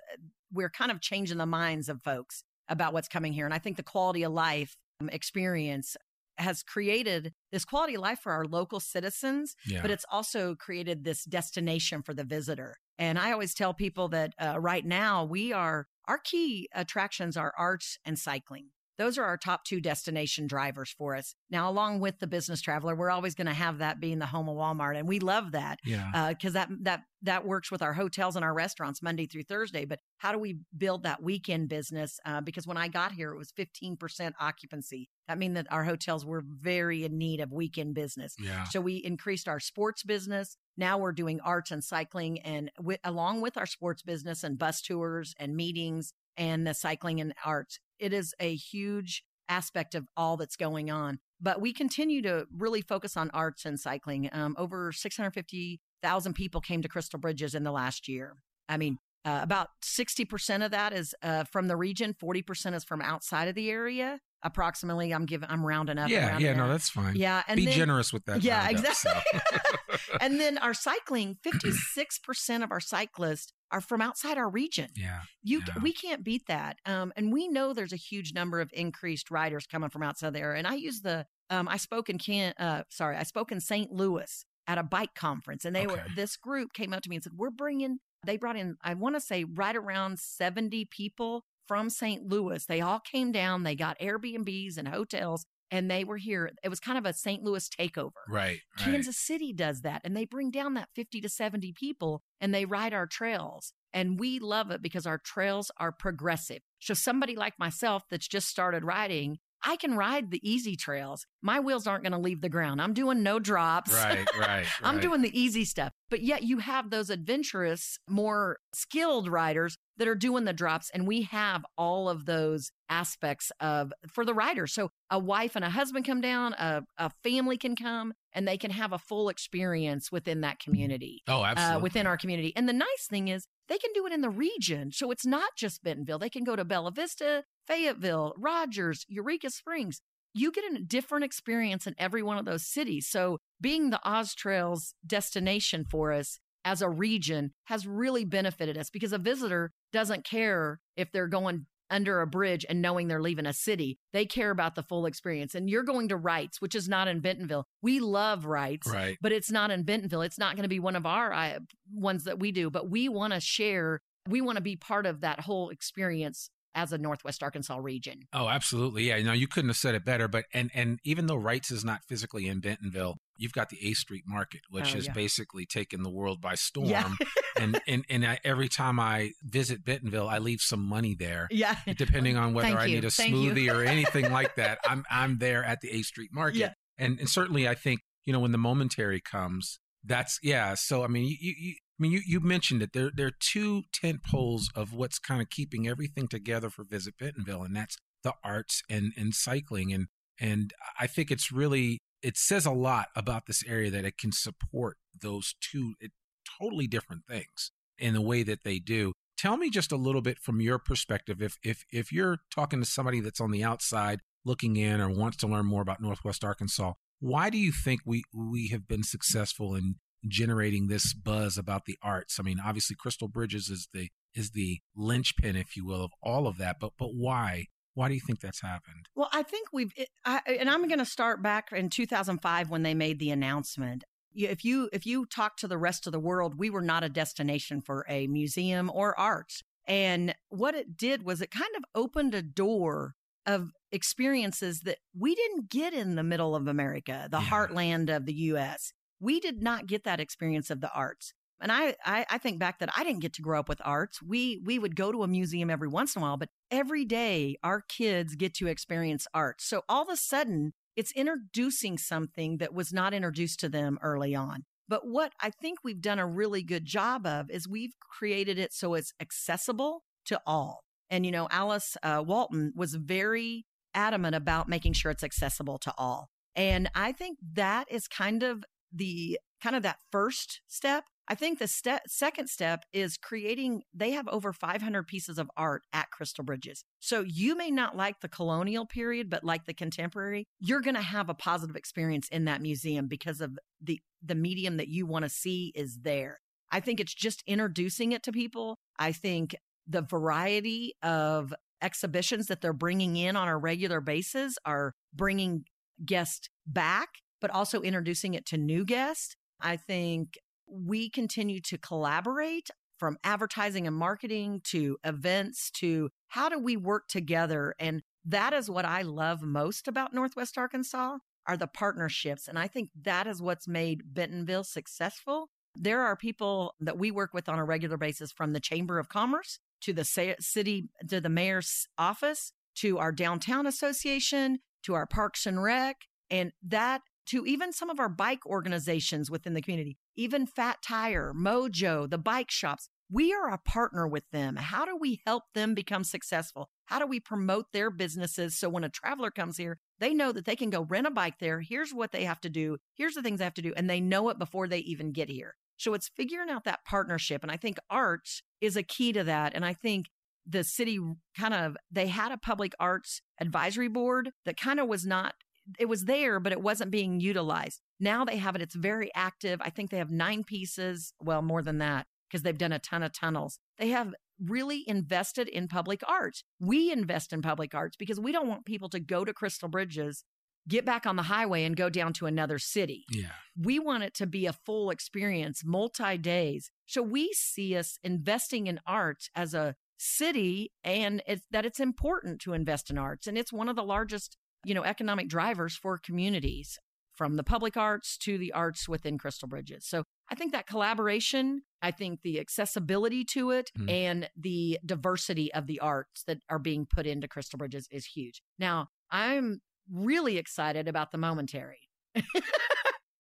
we're 0.53 0.71
kind 0.71 0.91
of 0.91 1.01
changing 1.01 1.39
the 1.39 1.47
minds 1.47 1.89
of 1.89 2.03
folks 2.03 2.43
about 2.69 2.93
what's 2.93 3.09
coming 3.09 3.33
here. 3.33 3.45
And 3.45 3.55
I 3.55 3.59
think 3.59 3.77
the 3.77 3.83
quality 3.83 4.23
of 4.23 4.33
life 4.33 4.77
um, 5.01 5.09
experience 5.11 5.97
has 6.39 6.63
created 6.63 7.33
this 7.51 7.65
quality 7.65 7.95
of 7.95 8.03
life 8.03 8.19
for 8.21 8.33
our 8.33 8.45
local 8.45 8.81
citizens, 8.81 9.57
Yeah, 9.67 9.83
but 9.83 9.91
it's 9.91 10.05
also 10.11 10.55
created 10.55 11.05
this 11.05 11.25
destination 11.25 12.03
for 12.03 12.15
the 12.15 12.25
visitor. 12.25 12.77
And 12.99 13.19
I 13.19 13.33
always 13.33 13.55
tell 13.55 13.75
people 13.75 14.09
that 14.09 14.35
uh, 14.39 14.59
right 14.61 14.85
now 14.85 15.25
we 15.25 15.53
are, 15.53 15.87
our 16.07 16.19
key 16.19 16.69
attractions 16.75 17.37
are 17.37 17.53
arts 17.59 17.99
and 18.05 18.19
cycling. 18.19 18.69
Those 18.99 19.19
are 19.19 19.25
our 19.25 19.37
top 19.37 19.65
two 19.65 19.81
destination 19.81 20.47
drivers 20.47 20.95
for 20.97 21.15
us. 21.15 21.35
Now, 21.51 21.69
along 21.69 22.01
with 22.01 22.19
the 22.19 22.27
business 22.27 22.61
traveler, 22.61 22.95
we're 22.95 23.11
always 23.11 23.35
going 23.35 23.47
to 23.47 23.53
have 23.53 23.79
that 23.79 24.01
being 24.01 24.19
the 24.19 24.27
home 24.27 24.49
of 24.49 24.57
Walmart, 24.57 24.97
and 24.97 25.07
we 25.07 25.21
love 25.21 25.53
that. 25.53 25.81
Yeah, 25.85 26.33
because 26.33 26.57
uh, 26.57 26.61
that 26.61 26.69
that 26.83 27.03
that 27.23 27.47
works 27.47 27.71
with 27.71 27.83
our 27.83 27.93
hotels 27.93 28.37
and 28.37 28.45
our 28.45 28.55
restaurants 28.55 29.03
Monday 29.03 29.27
through 29.27 29.43
Thursday. 29.43 29.85
But 29.85 30.01
how 30.19 30.33
do 30.33 30.39
we 30.39 30.59
build 30.77 31.03
that 31.03 31.23
weekend 31.23 31.69
business? 31.69 32.19
Uh, 32.25 32.41
because 32.41 32.67
when 32.67 32.77
I 32.77 32.89
got 32.89 33.13
here, 33.13 33.33
it 33.33 33.39
was 33.39 33.53
15% 33.53 34.33
occupancy. 34.41 35.09
That 35.29 35.39
means 35.39 35.55
that 35.55 35.67
our 35.71 35.85
hotels 35.85 36.25
were 36.25 36.45
very 36.47 37.05
in 37.05 37.19
need 37.19 37.41
of 37.41 37.53
weekend 37.53 37.95
business. 37.95 38.35
Yeah. 38.39 38.65
So 38.65 38.81
we 38.81 38.97
increased 38.97 39.49
our 39.49 39.61
sports 39.61 40.03
business. 40.05 40.57
Now 40.77 40.99
we're 40.99 41.13
doing 41.13 41.41
arts 41.41 41.71
and 41.71 41.83
cycling, 41.83 42.41
and 42.41 42.71
w- 42.77 42.99
along 43.03 43.41
with 43.41 43.57
our 43.57 43.67
sports 43.67 44.03
business 44.03 44.45
and 44.45 44.59
bus 44.59 44.81
tours 44.81 45.35
and 45.39 45.57
meetings 45.57 46.13
and 46.37 46.67
the 46.67 46.75
cycling 46.75 47.21
and 47.21 47.35
arts, 47.45 47.79
it 47.99 48.13
is 48.13 48.35
a 48.41 48.55
huge 48.55 49.25
aspect 49.49 49.95
of 49.95 50.07
all 50.17 50.37
that's 50.37 50.57
going 50.57 50.91
on. 50.91 51.19
But 51.41 51.61
we 51.61 51.73
continue 51.73 52.23
to 52.23 52.47
really 52.57 52.81
focus 52.81 53.17
on 53.17 53.31
arts 53.31 53.65
and 53.65 53.79
cycling. 53.79 54.29
Um, 54.33 54.55
over 54.59 54.93
650,000 54.93 56.35
people 56.35 56.61
came 56.61 56.83
to 56.83 56.89
Crystal 56.89 57.19
Bridges 57.19 57.55
in 57.55 57.63
the 57.63 57.73
last 57.73 58.09
year. 58.09 58.37
I 58.69 58.77
mean, 58.77 58.99
uh, 59.27 59.41
about 59.43 59.71
60% 59.83 60.65
of 60.65 60.71
that 60.71 60.93
is 60.93 61.13
uh, 61.21 61.43
from 61.45 61.67
the 61.67 61.77
region, 61.77 62.15
40% 62.15 62.75
is 62.75 62.85
from 62.85 63.03
outside 63.03 63.49
of 63.49 63.57
the 63.57 63.69
area. 63.71 64.21
Approximately, 64.45 65.13
I'm 65.13 65.27
giving, 65.27 65.49
I'm 65.51 65.67
rounding 65.67 65.99
up. 65.99 66.09
Yeah, 66.09 66.39
yeah, 66.39 66.53
no, 66.53 66.69
that's 66.69 66.89
fine. 66.89 67.17
Yeah, 67.17 67.43
and 67.49 67.57
be 67.57 67.65
then, 67.65 67.75
generous 67.75 68.13
with 68.13 68.25
that. 68.27 68.45
Yeah, 68.45 68.69
exactly. 68.69 69.11
So. 69.11 69.99
and 70.21 70.39
then 70.39 70.59
our 70.59 70.73
cycling, 70.73 71.39
56% 71.45 72.63
of 72.63 72.71
our 72.71 72.79
cyclists 72.79 73.53
are 73.73 73.81
from 73.81 74.01
outside 74.01 74.39
our 74.39 74.49
region. 74.49 74.91
Yeah. 74.95 75.23
You 75.43 75.61
yeah. 75.67 75.75
we 75.83 75.93
can't 75.93 76.23
beat 76.23 76.47
that. 76.47 76.79
Um, 76.87 77.13
and 77.17 77.33
we 77.33 77.49
know 77.49 77.73
there's 77.73 77.93
a 77.93 77.97
huge 77.97 78.33
number 78.33 78.61
of 78.61 78.71
increased 78.73 79.33
riders 79.33 79.67
coming 79.67 79.91
from 79.91 80.05
outside 80.05 80.35
there. 80.35 80.53
And 80.53 80.69
I 80.69 80.75
use 80.75 81.01
the 81.01 81.27
um, 81.51 81.67
I 81.67 81.79
spoke 81.79 82.09
in 82.09 82.19
can 82.19 82.55
uh, 82.61 82.85
sorry, 82.91 83.17
I 83.17 83.25
spoke 83.25 83.51
in 83.51 83.61
St. 83.61 83.91
Louis 83.91 84.45
at 84.69 84.79
a 84.79 84.85
bike 84.85 85.15
conference 85.15 85.65
and 85.65 85.75
they 85.75 85.87
okay. 85.87 85.97
were 85.97 86.03
this 86.15 86.37
group 86.37 86.73
came 86.73 86.93
up 86.93 87.03
to 87.03 87.11
me 87.11 87.17
and 87.17 87.25
said, 87.25 87.33
"We're 87.37 87.51
bringing 87.51 87.99
they 88.25 88.37
brought 88.37 88.57
in 88.57 88.77
I 88.83 88.95
want 88.95 89.17
to 89.17 89.21
say 89.21 89.45
right 89.45 89.77
around 89.77 90.19
70 90.19 90.87
people 90.87 91.45
from 91.67 91.91
St. 91.91 92.25
Louis. 92.27 92.65
They 92.65 92.81
all 92.81 93.01
came 93.01 93.33
down, 93.33 93.63
they 93.65 93.75
got 93.75 93.99
Airbnbs 93.99 94.79
and 94.79 94.89
hotels 94.89 95.47
and 95.71 95.91
they 95.91 96.05
were 96.05 96.17
here. 96.17 96.53
It 96.63 96.69
was 96.69 96.79
kind 96.79 96.97
of 96.97 97.05
a 97.07 97.13
St. 97.13 97.43
Louis 97.43 97.69
takeover. 97.69 98.13
Right, 98.29 98.61
right. 98.79 98.79
Kansas 98.79 99.19
City 99.19 99.53
does 99.53 99.83
that 99.83 100.03
and 100.05 100.17
they 100.17 100.25
bring 100.25 100.51
down 100.51 100.75
that 100.75 100.89
50 100.95 101.21
to 101.21 101.29
70 101.29 101.73
people 101.73 102.23
and 102.41 102.55
they 102.55 102.65
ride 102.65 102.95
our 102.95 103.07
trails. 103.07 103.73
And 103.93 104.21
we 104.21 104.39
love 104.39 104.71
it 104.71 104.83
because 104.83 105.07
our 105.07 105.19
trails 105.19 105.71
are 105.79 105.91
progressive. 105.91 106.59
So 106.81 106.95
somebody 106.95 107.35
like 107.35 107.55
myself 107.59 108.03
that's 108.11 108.29
just 108.29 108.47
started 108.49 108.85
riding, 108.85 109.39
I 109.65 109.77
can 109.77 109.97
ride 109.97 110.31
the 110.31 110.49
easy 110.49 110.77
trails. 110.77 111.27
My 111.43 111.61
wheels 111.61 111.87
aren't 111.87 112.05
going 112.05 112.13
to 112.13 112.19
leave 112.19 112.41
the 112.41 112.49
ground. 112.49 112.81
I'm 112.81 112.93
doing 112.93 113.23
no 113.23 113.39
drops. 113.39 113.93
Right, 113.93 114.27
right. 114.39 114.67
I'm 114.83 115.01
doing 115.01 115.23
the 115.23 115.39
easy 115.39 115.65
stuff. 115.65 115.93
But 116.09 116.23
yet 116.23 116.43
you 116.43 116.59
have 116.59 116.91
those 116.91 117.11
adventurous, 117.11 117.99
more 118.09 118.59
skilled 118.73 119.29
riders 119.29 119.77
that 119.97 120.07
are 120.07 120.15
doing 120.15 120.45
the 120.45 120.53
drops. 120.53 120.91
And 120.91 121.07
we 121.07 121.23
have 121.23 121.65
all 121.77 122.09
of 122.09 122.27
those 122.27 122.71
aspects 122.89 123.51
of 123.61 123.93
for 124.13 124.25
the 124.25 124.35
riders. 124.35 124.73
So 124.73 124.91
a 125.11 125.19
wife 125.19 125.57
and 125.57 125.65
a 125.65 125.71
husband 125.71 126.05
come 126.05 126.21
down, 126.21 126.53
a, 126.55 126.83
a 126.99 127.11
family 127.23 127.57
can 127.57 127.75
come, 127.75 128.13
and 128.33 128.47
they 128.47 128.59
can 128.59 128.71
have 128.71 128.93
a 128.93 128.99
full 128.99 129.29
experience 129.29 130.13
within 130.13 130.43
that 130.43 130.61
community. 130.61 131.23
Oh, 131.27 131.45
absolutely. 131.45 131.77
Uh, 131.77 131.81
within 131.81 132.07
our 132.07 132.17
community. 132.17 132.53
And 132.55 132.69
the 132.69 132.73
nice 132.73 133.07
thing 133.09 133.29
is 133.29 133.47
they 133.69 133.79
can 133.79 133.91
do 133.95 134.07
it 134.07 134.13
in 134.13 134.21
the 134.21 134.31
region. 134.31 134.93
So 134.93 135.11
it's 135.11 135.27
not 135.27 135.51
just 135.57 135.83
Bentonville. 135.83 136.19
They 136.19 136.31
can 136.31 136.45
go 136.45 136.55
to 136.55 136.65
Bella 136.65 136.93
Vista, 136.93 137.45
Fayetteville, 137.67 138.35
Rogers, 138.37 139.05
Eureka 139.09 139.51
Springs. 139.51 140.01
You 140.37 140.53
get 140.53 140.71
a 140.71 140.83
different 140.83 141.25
experience 141.25 141.87
in 141.87 141.95
every 141.99 142.23
one 142.23 142.37
of 142.37 142.45
those 142.45 142.67
cities. 142.67 143.09
So 143.09 143.39
being 143.59 143.89
the 143.89 144.01
Oztrails 144.05 144.93
destination 145.07 145.85
for 145.85 146.13
us 146.13 146.39
as 146.63 146.83
a 146.83 146.91
region 146.91 147.53
has 147.65 147.87
really 147.87 148.27
benefited 148.27 148.77
us 148.77 148.91
because 148.91 149.15
a 149.15 149.19
visitor 149.19 149.73
doesn't 149.95 150.27
care 150.27 150.81
if 150.95 151.11
they're 151.11 151.27
going 151.27 151.65
under 151.91 152.21
a 152.21 152.27
bridge 152.27 152.67
and 152.69 152.83
knowing 152.83 153.09
they're 153.09 153.23
leaving 153.23 153.47
a 153.47 153.53
city. 153.55 153.99
They 154.13 154.27
care 154.27 154.51
about 154.51 154.75
the 154.75 154.83
full 154.83 155.07
experience. 155.07 155.55
And 155.55 155.71
you're 155.71 155.85
going 155.85 156.09
to 156.09 156.17
Wrights, 156.17 156.61
which 156.61 156.75
is 156.75 156.87
not 156.87 157.09
in 157.09 157.21
Bentonville. 157.21 157.67
We 157.81 158.01
love 158.01 158.45
Wrights, 158.45 158.89
right. 158.89 159.17
but 159.23 159.33
it's 159.33 159.51
not 159.51 159.71
in 159.71 159.85
Bentonville. 159.85 160.23
It's 160.23 160.39
not 160.39 160.57
going 160.57 160.65
to 160.65 160.69
be 160.69 160.81
one 160.81 160.97
of 160.97 161.07
our 161.07 161.33
uh, 161.33 161.61
ones 161.95 162.25
that 162.25 162.39
we 162.39 162.53
do, 162.53 162.69
but 162.69 162.91
we 162.91 163.09
want 163.09 163.33
to 163.33 163.41
share, 163.41 164.03
we 164.29 164.43
want 164.43 164.57
to 164.57 164.63
be 164.63 164.77
part 164.77 165.07
of 165.07 165.21
that 165.23 165.41
whole 165.41 165.71
experience 165.71 166.51
as 166.77 166.93
a 166.93 166.99
Northwest 166.99 167.43
Arkansas 167.43 167.79
region. 167.79 168.29
Oh, 168.33 168.49
absolutely. 168.49 169.05
Yeah. 169.05 169.21
No, 169.23 169.33
you 169.33 169.49
couldn't 169.49 169.71
have 169.71 169.79
said 169.79 169.95
it 169.95 170.05
better. 170.05 170.29
But 170.29 170.45
and 170.53 170.71
and 170.75 171.01
even 171.05 171.27
though 171.27 171.35
Wrights 171.35 171.71
is 171.71 171.85
not 171.85 172.05
physically 172.07 172.47
in 172.47 172.61
Bentonville, 172.61 173.17
you've 173.39 173.55
got 173.55 173.71
the 173.71 173.79
8th 173.79 173.97
Street 173.97 174.25
Market, 174.27 174.61
which 174.71 174.93
oh, 174.93 174.97
has 174.97 175.07
yeah. 175.07 175.13
basically 175.15 175.65
taken 175.67 176.03
the 176.03 176.11
world 176.11 176.41
by 176.41 176.55
storm. 176.55 176.89
Yeah. 176.91 177.11
and 177.59 177.81
and 177.89 178.05
and 178.09 178.27
I, 178.27 178.39
every 178.45 178.69
time 178.69 179.01
I 179.01 179.33
visit 179.43 179.85
Bentonville, 179.85 180.29
I 180.29 180.39
leave 180.39 180.61
some 180.61 180.81
money 180.81 181.17
there. 181.19 181.49
Yeah. 181.51 181.77
Depending 181.97 182.37
on 182.37 182.53
whether 182.53 182.69
Thank 182.69 182.81
I 182.81 182.87
you. 182.87 182.97
need 182.97 183.05
a 183.07 183.11
Thank 183.11 183.35
smoothie 183.35 183.65
you. 183.65 183.73
or 183.73 183.83
anything 183.83 184.31
like 184.31 184.55
that, 184.57 184.79
I'm 184.85 185.05
I'm 185.11 185.39
there 185.39 185.65
at 185.65 185.81
the 185.81 185.89
8th 185.89 186.05
Street 186.05 186.31
Market. 186.33 186.59
Yeah. 186.59 186.73
And 186.99 187.19
and 187.19 187.29
certainly 187.29 187.67
I 187.67 187.75
think 187.75 188.01
you 188.27 188.35
know 188.35 188.41
when 188.41 188.53
the 188.53 188.59
momentary 188.59 189.21
comes, 189.21 189.81
that's 190.05 190.39
yeah. 190.43 190.75
So 190.75 191.03
I 191.03 191.09
mean 191.09 191.25
you. 191.41 191.55
you 191.59 191.75
I 191.99 192.03
mean, 192.03 192.13
you, 192.13 192.21
you 192.27 192.41
mentioned 192.41 192.83
it. 192.83 192.93
There, 192.93 193.11
there 193.15 193.29
are 193.29 193.39
two 193.39 193.85
tent 193.93 194.23
poles 194.23 194.71
of 194.75 194.93
what's 194.93 195.19
kind 195.19 195.41
of 195.41 195.49
keeping 195.49 195.89
everything 195.89 196.29
together 196.29 196.69
for 196.69 196.85
Visit 196.85 197.15
Bentonville, 197.19 197.63
and 197.63 197.75
that's 197.75 197.97
the 198.23 198.35
arts 198.45 198.83
and, 198.91 199.13
and 199.17 199.35
cycling. 199.35 199.93
And 199.93 200.09
and 200.39 200.75
I 201.01 201.07
think 201.07 201.31
it's 201.31 201.51
really 201.51 201.99
it 202.23 202.37
says 202.37 202.67
a 202.67 202.73
lot 202.73 203.09
about 203.17 203.47
this 203.47 203.63
area 203.67 203.91
that 203.91 204.05
it 204.05 204.19
can 204.19 204.33
support 204.33 204.99
those 205.23 205.55
two 205.61 205.95
it, 206.01 206.13
totally 206.61 206.87
different 206.87 207.23
things 207.27 207.71
in 207.99 208.15
the 208.15 208.21
way 208.21 208.43
that 208.43 208.65
they 208.65 208.79
do. 208.79 209.13
Tell 209.39 209.57
me 209.57 209.71
just 209.71 209.93
a 209.93 209.97
little 209.97 210.23
bit 210.23 210.39
from 210.39 210.61
your 210.61 210.79
perspective. 210.79 211.41
If 211.41 211.57
if 211.63 211.85
if 211.91 212.13
you're 212.13 212.39
talking 212.55 212.81
to 212.81 212.87
somebody 212.87 213.21
that's 213.21 213.41
on 213.41 213.51
the 213.51 213.65
outside 213.65 214.21
looking 214.45 214.77
in 214.77 215.01
or 215.01 215.09
wants 215.09 215.37
to 215.39 215.47
learn 215.47 215.67
more 215.67 215.83
about 215.83 216.01
Northwest 216.01 216.45
Arkansas, 216.45 216.93
why 217.21 217.51
do 217.51 217.59
you 217.59 217.73
think 217.73 218.01
we 218.05 218.23
we 218.35 218.69
have 218.69 218.87
been 218.87 219.03
successful 219.03 219.75
in 219.75 219.97
generating 220.27 220.89
this 220.89 221.15
buzz 221.15 221.57
about 221.59 221.85
the 221.87 221.97
arts. 222.03 222.39
I 222.39 222.43
mean, 222.43 222.59
obviously 222.65 222.97
Crystal 222.99 223.29
Bridges 223.29 223.69
is 223.69 223.89
the 223.93 224.09
is 224.35 224.51
the 224.51 224.81
linchpin, 224.95 225.57
if 225.57 225.77
you 225.77 225.87
will, 225.87 226.05
of 226.05 226.13
all 226.23 226.47
of 226.47 226.59
that. 226.59 226.77
But 226.81 226.93
but 226.99 227.15
why? 227.15 227.67
Why 227.95 228.09
do 228.09 228.15
you 228.15 228.21
think 228.27 228.41
that's 228.41 228.61
happened? 228.61 229.07
Well, 229.15 229.31
I 229.33 229.43
think 229.43 229.69
we've, 229.73 229.91
I, 230.23 230.41
and 230.61 230.69
I'm 230.69 230.87
going 230.87 230.99
to 230.99 231.07
start 231.07 231.43
back 231.43 231.73
in 231.73 231.89
2005 231.89 232.69
when 232.69 232.83
they 232.83 232.93
made 232.93 233.19
the 233.19 233.31
announcement. 233.31 234.05
If 234.35 234.67
you 234.67 234.91
if 234.93 235.07
you 235.07 235.25
talk 235.25 235.57
to 235.59 235.69
the 235.69 235.79
rest 235.79 236.07
of 236.07 236.13
the 236.13 236.21
world, 236.21 236.59
we 236.59 236.69
were 236.69 236.83
not 236.83 237.05
a 237.05 237.09
destination 237.09 237.81
for 237.81 238.05
a 238.07 238.27
museum 238.27 238.91
or 238.93 239.19
arts. 239.19 239.63
And 239.89 240.35
what 240.51 240.75
it 240.75 240.97
did 240.97 241.23
was 241.23 241.41
it 241.41 241.51
kind 241.51 241.75
of 241.75 241.85
opened 241.95 242.35
a 242.35 242.43
door 242.43 243.15
of 243.47 243.71
experiences 243.93 244.81
that 244.81 244.99
we 245.19 245.35
didn't 245.35 245.71
get 245.71 245.95
in 245.95 246.17
the 246.17 246.23
middle 246.25 246.55
of 246.55 246.67
America, 246.69 247.29
the 247.31 247.39
Yeah. 247.39 247.47
heartland 247.47 248.15
of 248.15 248.27
the 248.27 248.35
U.S. 248.35 248.93
We 249.21 249.41
did 249.41 249.63
not 249.63 249.87
get 249.87 250.05
that 250.05 250.21
experience 250.21 250.71
of 250.71 250.81
the 250.81 250.93
arts. 250.93 251.33
And 251.61 251.73
I, 251.73 251.95
I, 252.05 252.27
I 252.29 252.39
think 252.39 252.59
back 252.59 252.81
that 252.81 252.91
I 252.97 253.03
didn't 253.03 253.23
get 253.23 253.33
to 253.35 253.43
grow 253.43 253.59
up 253.61 253.69
with 253.69 253.81
arts. 253.85 254.23
We, 254.23 254.61
we 254.63 254.79
would 254.79 254.95
go 254.95 255.11
to 255.11 255.23
a 255.23 255.29
museum 255.29 255.71
every 255.71 255.89
once 255.89 256.15
in 256.15 256.21
a 256.21 256.25
while, 256.25 256.37
but 256.37 256.51
every 256.71 257.05
day 257.05 257.57
our 257.63 257.81
kids 257.81 258.37
get 258.37 258.53
to 258.55 258.67
experience 258.67 259.27
art. 259.33 259.63
So 259.63 259.83
all 259.89 260.03
of 260.03 260.11
a 260.11 260.17
sudden, 260.17 260.75
it's 260.97 261.13
introducing 261.13 261.97
something 261.99 262.59
that 262.59 262.75
was 262.75 262.93
not 262.93 263.15
introduced 263.15 263.61
to 263.61 263.69
them 263.69 263.99
early 264.03 264.35
on. 264.35 264.65
But 264.89 265.07
what 265.07 265.33
I 265.41 265.51
think 265.51 265.79
we've 265.83 266.01
done 266.01 266.19
a 266.19 266.27
really 266.27 266.63
good 266.63 266.85
job 266.85 267.27
of 267.27 267.51
is 267.51 267.69
we've 267.69 267.95
created 268.01 268.59
it 268.59 268.73
so 268.73 268.95
it's 268.95 269.13
accessible 269.21 270.05
to 270.27 270.41
all. 270.47 270.85
And, 271.11 271.25
you 271.25 271.33
know, 271.33 271.49
Alice 271.51 271.97
uh, 272.03 272.23
Walton 272.25 272.73
was 272.77 272.95
very 272.95 273.65
adamant 273.95 274.35
about 274.35 274.69
making 274.69 274.93
sure 274.93 275.11
it's 275.11 275.25
accessible 275.25 275.79
to 275.79 275.93
all. 275.97 276.29
And 276.55 276.91
I 276.95 277.13
think 277.13 277.39
that 277.55 277.87
is 277.91 278.09
kind 278.09 278.43
of 278.43 278.65
the 278.97 279.39
kind 279.63 279.77
of 279.77 279.83
that 279.83 279.99
first 280.11 280.61
step. 280.67 281.05
I 281.29 281.35
think 281.35 281.59
the 281.59 281.67
step, 281.67 282.03
second 282.07 282.49
step 282.49 282.85
is 282.93 283.17
creating, 283.17 283.83
they 283.93 284.13
have 284.13 284.29
over 284.29 284.53
500 284.53 285.07
pieces 285.09 285.39
of 285.39 285.51
art 285.57 285.83
at 285.93 286.11
Crystal 286.11 286.45
Bridges. 286.45 286.85
So 287.01 287.25
you 287.27 287.57
may 287.57 287.71
not 287.71 287.97
like 287.97 288.21
the 288.21 288.29
colonial 288.29 288.87
period, 288.87 289.29
but 289.29 289.43
like 289.43 289.67
the 289.67 289.75
contemporary, 289.75 290.47
you're 290.61 290.81
going 290.81 290.95
to 290.95 291.03
have 291.03 291.29
a 291.29 291.35
positive 291.35 291.75
experience 291.75 292.29
in 292.29 292.45
that 292.45 292.63
museum 292.63 293.09
because 293.09 293.41
of 293.41 293.59
the, 293.81 294.01
the 294.25 294.37
medium 294.37 294.77
that 294.77 294.89
you 294.89 295.05
want 295.05 295.25
to 295.25 295.29
see 295.29 295.73
is 295.75 295.99
there. 296.03 296.39
I 296.71 296.81
think 296.81 297.01
it's 297.01 297.15
just 297.15 297.43
introducing 297.47 298.13
it 298.13 298.23
to 298.25 298.33
people. 298.33 298.77
I 298.99 299.13
think 299.13 299.57
the 299.87 300.03
variety 300.03 300.95
of 301.03 301.53
exhibitions 301.83 302.47
that 302.47 302.61
they're 302.61 302.73
bringing 302.73 303.17
in 303.17 303.37
on 303.37 303.49
a 303.49 303.59
regular 303.59 304.01
basis 304.01 304.57
are 304.65 304.93
bringing 305.13 305.65
guests 306.05 306.49
back, 306.67 307.09
but 307.41 307.51
also 307.51 307.83
introducing 307.83 308.35
it 308.35 308.47
to 308.47 308.57
new 308.57 308.85
guests. 308.85 309.37
I 309.61 309.77
think 309.77 310.39
we 310.69 311.09
continue 311.09 311.61
to 311.61 311.79
collaborate 311.79 312.71
from 312.99 313.19
advertising 313.23 313.87
and 313.87 313.95
marketing 313.95 314.61
to 314.65 314.97
events 315.05 315.71
to 315.71 316.11
how 316.29 316.49
do 316.49 316.59
we 316.59 316.77
work 316.77 317.09
together? 317.09 317.75
And 317.79 318.03
that 318.25 318.53
is 318.53 318.71
what 318.71 318.85
I 318.85 319.03
love 319.03 319.43
most 319.43 319.87
about 319.87 320.15
Northwest 320.15 320.57
Arkansas 320.57 321.19
are 321.47 321.57
the 321.57 321.67
partnerships. 321.67 322.49
And 322.49 322.59
I 322.59 322.67
think 322.67 322.91
that 323.03 323.27
is 323.27 323.41
what's 323.41 323.69
made 323.69 324.15
Bentonville 324.15 324.65
successful. 324.65 325.51
There 325.75 326.01
are 326.01 326.17
people 326.17 326.75
that 326.81 326.99
we 326.99 327.11
work 327.11 327.35
with 327.35 327.49
on 327.49 327.59
a 327.59 327.65
regular 327.65 327.99
basis 327.99 328.33
from 328.33 328.53
the 328.53 328.61
Chamber 328.61 328.99
of 328.99 329.09
Commerce 329.09 329.59
to 329.83 329.93
the 329.93 330.05
city, 330.05 330.89
to 331.09 331.21
the 331.21 331.29
mayor's 331.29 331.87
office, 331.99 332.53
to 332.77 332.99
our 332.99 333.13
downtown 333.13 333.67
association, 333.67 334.59
to 334.85 334.95
our 334.95 335.07
parks 335.07 335.47
and 335.47 335.63
rec, 335.63 335.97
and 336.31 336.53
that 336.67 337.03
to 337.27 337.45
even 337.45 337.73
some 337.73 337.91
of 337.91 338.01
our 338.01 338.09
bike 338.09 338.47
organizations 338.47 339.31
within 339.31 339.55
the 339.55 339.63
community, 339.63 339.99
even 340.17 340.47
Phat 340.47 340.79
Tire, 340.83 341.33
Mojo, 341.35 342.09
the 342.09 342.19
bike 342.19 342.51
shops. 342.51 342.89
We 343.11 343.33
are 343.33 343.53
a 343.53 343.59
partner 343.59 344.09
with 344.09 344.25
them. 344.33 344.57
How 344.57 344.85
do 344.85 344.97
we 344.97 345.21
help 345.25 345.45
them 345.55 345.75
become 345.75 346.03
successful? 346.03 346.71
How 346.87 346.99
do 346.99 347.07
we 347.07 347.21
promote 347.21 347.67
their 347.73 347.91
businesses 347.91 348.59
so 348.59 348.69
when 348.69 348.83
a 348.85 348.89
traveler 348.89 349.31
comes 349.31 349.57
here, 349.57 349.79
they 350.01 350.13
know 350.13 350.33
that 350.33 350.45
they 350.45 350.57
can 350.57 350.71
go 350.71 350.83
rent 350.83 351.07
a 351.07 351.11
bike 351.11 351.39
there. 351.39 351.61
Here's 351.61 351.95
what 351.95 352.13
they 352.13 352.25
have 352.25 352.41
to 352.41 352.51
do. 352.51 352.79
Here's 352.95 353.15
the 353.15 353.23
things 353.23 353.39
they 353.39 353.45
have 353.45 353.55
to 353.55 353.63
do. 353.63 353.73
And 353.77 353.89
they 353.89 354.01
know 354.01 354.29
it 354.29 354.39
before 354.39 354.67
they 354.67 354.79
even 354.79 355.13
get 355.13 355.29
here. 355.29 355.55
So 355.77 355.95
it's 355.95 356.11
figuring 356.17 356.51
out 356.51 356.65
that 356.65 356.85
partnership. 356.85 357.43
And 357.43 357.53
I 357.53 357.57
think 357.57 357.79
arts 357.91 358.43
is 358.61 358.77
a 358.77 358.83
key 358.83 359.13
to 359.13 359.25
that. 359.25 359.55
And 359.55 359.65
I 359.65 359.73
think 359.73 360.07
the 360.47 360.65
city 360.65 360.99
kind 361.37 361.55
of, 361.55 361.77
they 361.91 362.07
had 362.07 362.33
a 362.33 362.39
public 362.39 362.73
arts 362.81 363.21
advisory 363.41 363.89
board 363.89 364.31
that 364.45 364.57
kind 364.57 364.81
of 364.81 364.89
was 364.89 365.05
not, 365.05 365.35
it 365.79 365.87
was 365.87 366.05
there, 366.05 366.41
but 366.41 366.53
it 366.53 366.63
wasn't 366.63 366.91
being 366.91 367.21
utilized. 367.21 367.81
Now 367.99 368.25
they 368.25 368.37
have 368.37 368.55
it. 368.55 368.63
It's 368.63 368.75
very 368.75 369.11
active. 369.15 369.61
I 369.63 369.71
think 369.71 369.91
they 369.91 369.99
have 369.99 370.11
nine 370.11 370.45
pieces. 370.45 371.13
Well, 371.21 371.43
more 371.43 371.63
than 371.63 371.79
that 371.79 372.07
because 372.29 372.43
they've 372.43 372.59
done 372.59 372.73
a 372.73 372.79
ton 372.79 373.03
of 373.03 373.13
tunnels. 373.13 373.59
They 373.79 373.89
have 373.89 374.15
really 374.43 374.85
invested 374.87 375.49
in 375.49 375.69
public 375.69 376.03
art. 376.07 376.43
We 376.61 376.93
invest 376.93 377.33
in 377.33 377.43
public 377.43 377.75
arts 377.75 377.97
because 377.97 378.21
we 378.21 378.33
don't 378.33 378.49
want 378.49 378.67
people 378.67 378.89
to 378.91 379.01
go 379.01 379.25
to 379.25 379.33
Crystal 379.33 379.69
Bridges, 379.69 380.25
get 380.69 380.85
back 380.85 381.07
on 381.07 381.17
the 381.17 381.23
highway 381.23 381.65
and 381.65 381.77
go 381.77 381.89
down 381.89 382.13
to 382.15 382.27
another 382.27 382.59
city. 382.59 383.05
Yeah. 383.11 383.31
We 383.59 383.79
want 383.79 384.03
it 384.03 384.15
to 384.15 384.27
be 384.27 384.47
a 384.47 384.53
full 384.53 384.91
experience, 384.91 385.63
multi 385.65 386.19
days. 386.19 386.71
So 386.87 387.03
we 387.03 387.33
see 387.33 387.77
us 387.77 387.99
investing 388.03 388.67
in 388.67 388.81
arts 388.87 389.31
as 389.35 389.55
a 389.55 389.77
city 389.99 390.73
and 390.85 391.23
it's, 391.27 391.47
that 391.51 391.65
it's 391.65 391.81
important 391.81 392.41
to 392.43 392.53
invest 392.53 392.91
in 392.91 392.99
arts. 392.99 393.27
And 393.27 393.39
it's 393.39 393.53
one 393.53 393.69
of 393.69 393.77
the 393.77 393.85
largest, 393.85 394.37
you 394.67 394.75
know, 394.75 394.83
economic 394.83 395.29
drivers 395.29 395.77
for 395.77 395.97
communities 395.97 396.79
from 397.15 397.37
the 397.37 397.45
public 397.45 397.77
arts 397.77 398.19
to 398.19 398.37
the 398.37 398.53
arts 398.53 398.89
within 398.89 399.17
Crystal 399.17 399.49
Bridges. 399.49 399.87
So 399.87 400.03
I 400.29 400.35
think 400.35 400.53
that 400.53 400.67
collaboration, 400.67 401.63
I 401.81 401.93
think 401.93 402.21
the 402.23 402.41
accessibility 402.41 403.25
to 403.27 403.53
it 403.53 403.71
mm-hmm. 403.79 403.89
and 403.89 404.29
the 404.37 404.81
diversity 404.85 405.55
of 405.55 405.69
the 405.69 405.79
arts 405.79 406.25
that 406.27 406.39
are 406.51 406.59
being 406.59 406.85
put 406.85 407.07
into 407.07 407.29
Crystal 407.29 407.57
Bridges 407.57 407.89
is 407.93 408.07
huge. 408.07 408.43
Now, 408.59 408.89
I'm 409.09 409.61
really 409.91 410.37
excited 410.37 410.89
about 410.89 411.13
the 411.13 411.19
momentary. 411.19 411.79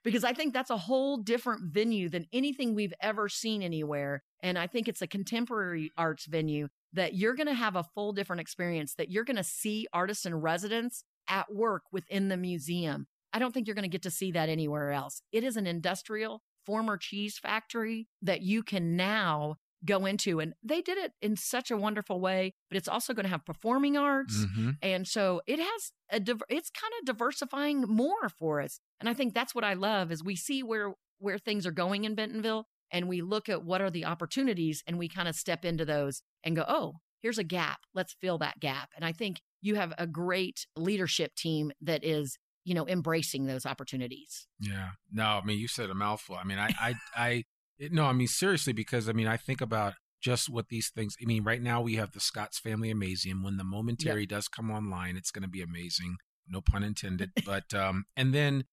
because 0.04 0.24
I 0.24 0.32
think 0.32 0.52
that's 0.52 0.70
a 0.70 0.76
whole 0.76 1.16
different 1.16 1.72
venue 1.72 2.08
than 2.08 2.26
anything 2.32 2.74
we've 2.74 2.94
ever 3.00 3.28
seen 3.28 3.62
anywhere. 3.62 4.22
And 4.40 4.56
I 4.58 4.66
think 4.66 4.88
it's 4.88 5.02
a 5.02 5.06
contemporary 5.06 5.90
arts 5.96 6.26
venue 6.26 6.68
that 6.92 7.14
you're 7.14 7.34
going 7.34 7.48
to 7.48 7.54
have 7.54 7.76
a 7.76 7.84
full 7.94 8.12
different 8.12 8.40
experience, 8.40 8.94
that 8.94 9.10
you're 9.10 9.24
going 9.24 9.36
to 9.36 9.44
see 9.44 9.88
artists 9.92 10.24
in 10.24 10.34
residents 10.36 11.02
at 11.28 11.52
work 11.52 11.82
within 11.92 12.28
the 12.28 12.36
museum. 12.36 13.06
I 13.32 13.38
don't 13.38 13.52
think 13.52 13.66
you're 13.66 13.74
going 13.74 13.82
to 13.82 13.88
get 13.88 14.02
to 14.02 14.10
see 14.10 14.32
that 14.32 14.48
anywhere 14.48 14.92
else. 14.92 15.20
It 15.32 15.44
is 15.44 15.56
an 15.56 15.66
industrial 15.66 16.42
former 16.64 16.96
cheese 16.96 17.38
factory 17.38 18.08
that 18.22 18.42
you 18.42 18.62
can 18.62 18.96
now 18.96 19.56
go 19.84 20.06
into. 20.06 20.40
And 20.40 20.54
they 20.62 20.80
did 20.80 20.98
it 20.98 21.12
in 21.22 21.36
such 21.36 21.70
a 21.70 21.76
wonderful 21.76 22.20
way, 22.20 22.54
but 22.68 22.76
it's 22.76 22.88
also 22.88 23.14
going 23.14 23.24
to 23.24 23.30
have 23.30 23.44
performing 23.44 23.96
arts. 23.96 24.36
Mm-hmm. 24.36 24.70
And 24.82 25.06
so 25.06 25.42
it 25.46 25.58
has 25.58 25.92
a, 26.10 26.16
it's 26.48 26.70
kind 26.70 26.92
of 26.98 27.06
diversifying 27.06 27.82
more 27.82 28.28
for 28.28 28.60
us. 28.60 28.80
And 29.00 29.08
I 29.08 29.14
think 29.14 29.34
that's 29.34 29.54
what 29.54 29.64
I 29.64 29.74
love 29.74 30.10
is 30.10 30.24
we 30.24 30.36
see 30.36 30.62
where, 30.62 30.94
where 31.18 31.38
things 31.38 31.66
are 31.66 31.72
going 31.72 32.04
in 32.04 32.14
Bentonville 32.14 32.66
and 32.90 33.08
we 33.08 33.20
look 33.20 33.48
at 33.48 33.64
what 33.64 33.80
are 33.80 33.90
the 33.90 34.04
opportunities 34.04 34.82
and 34.86 34.98
we 34.98 35.08
kind 35.08 35.28
of 35.28 35.36
step 35.36 35.64
into 35.64 35.84
those 35.84 36.22
and 36.42 36.56
go, 36.56 36.64
oh, 36.66 36.94
here's 37.20 37.38
a 37.38 37.44
gap. 37.44 37.80
Let's 37.94 38.16
fill 38.20 38.38
that 38.38 38.60
gap. 38.60 38.90
And 38.96 39.04
I 39.04 39.12
think 39.12 39.40
you 39.66 39.74
have 39.74 39.92
a 39.98 40.06
great 40.06 40.66
leadership 40.76 41.34
team 41.34 41.72
that 41.80 42.04
is 42.04 42.38
you 42.66 42.74
know, 42.74 42.86
embracing 42.88 43.46
those 43.46 43.64
opportunities. 43.64 44.48
Yeah. 44.60 44.90
No, 45.12 45.24
I 45.24 45.44
mean, 45.44 45.60
you 45.60 45.68
said 45.68 45.88
a 45.88 45.94
mouthful. 45.94 46.34
I 46.34 46.42
mean, 46.42 46.58
I, 46.58 46.74
I, 46.80 46.94
I, 47.16 47.44
no, 47.78 48.06
I 48.06 48.12
mean, 48.12 48.26
seriously, 48.26 48.72
because 48.72 49.08
I 49.08 49.12
mean, 49.12 49.28
I 49.28 49.36
think 49.36 49.60
about 49.60 49.94
just 50.20 50.50
what 50.50 50.68
these 50.68 50.90
things, 50.90 51.14
I 51.22 51.26
mean, 51.26 51.44
right 51.44 51.62
now 51.62 51.80
we 51.80 51.94
have 51.94 52.10
the 52.10 52.18
Scott's 52.18 52.58
Family 52.58 52.92
Amazeum. 52.92 53.44
When 53.44 53.56
the 53.56 53.62
momentary 53.62 54.22
yep. 54.22 54.30
does 54.30 54.48
come 54.48 54.68
online, 54.72 55.16
it's 55.16 55.30
going 55.30 55.44
to 55.44 55.48
be 55.48 55.62
amazing. 55.62 56.16
No 56.48 56.60
pun 56.60 56.82
intended. 56.82 57.30
but, 57.46 57.72
um, 57.72 58.06
and 58.16 58.34
then, 58.34 58.64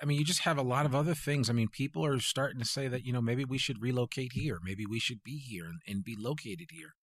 I 0.00 0.06
mean, 0.06 0.18
you 0.18 0.24
just 0.24 0.40
have 0.40 0.56
a 0.56 0.62
lot 0.62 0.86
of 0.86 0.94
other 0.94 1.14
things. 1.14 1.50
I 1.50 1.52
mean, 1.52 1.68
people 1.68 2.06
are 2.06 2.18
starting 2.20 2.58
to 2.58 2.66
say 2.66 2.88
that, 2.88 3.04
you 3.04 3.12
know, 3.12 3.20
maybe 3.20 3.44
we 3.44 3.58
should 3.58 3.82
relocate 3.82 4.32
here. 4.32 4.60
Maybe 4.64 4.86
we 4.86 4.98
should 4.98 5.22
be 5.22 5.36
here 5.36 5.66
and, 5.66 5.80
and 5.86 6.02
be 6.02 6.16
located 6.18 6.68
here. 6.70 6.94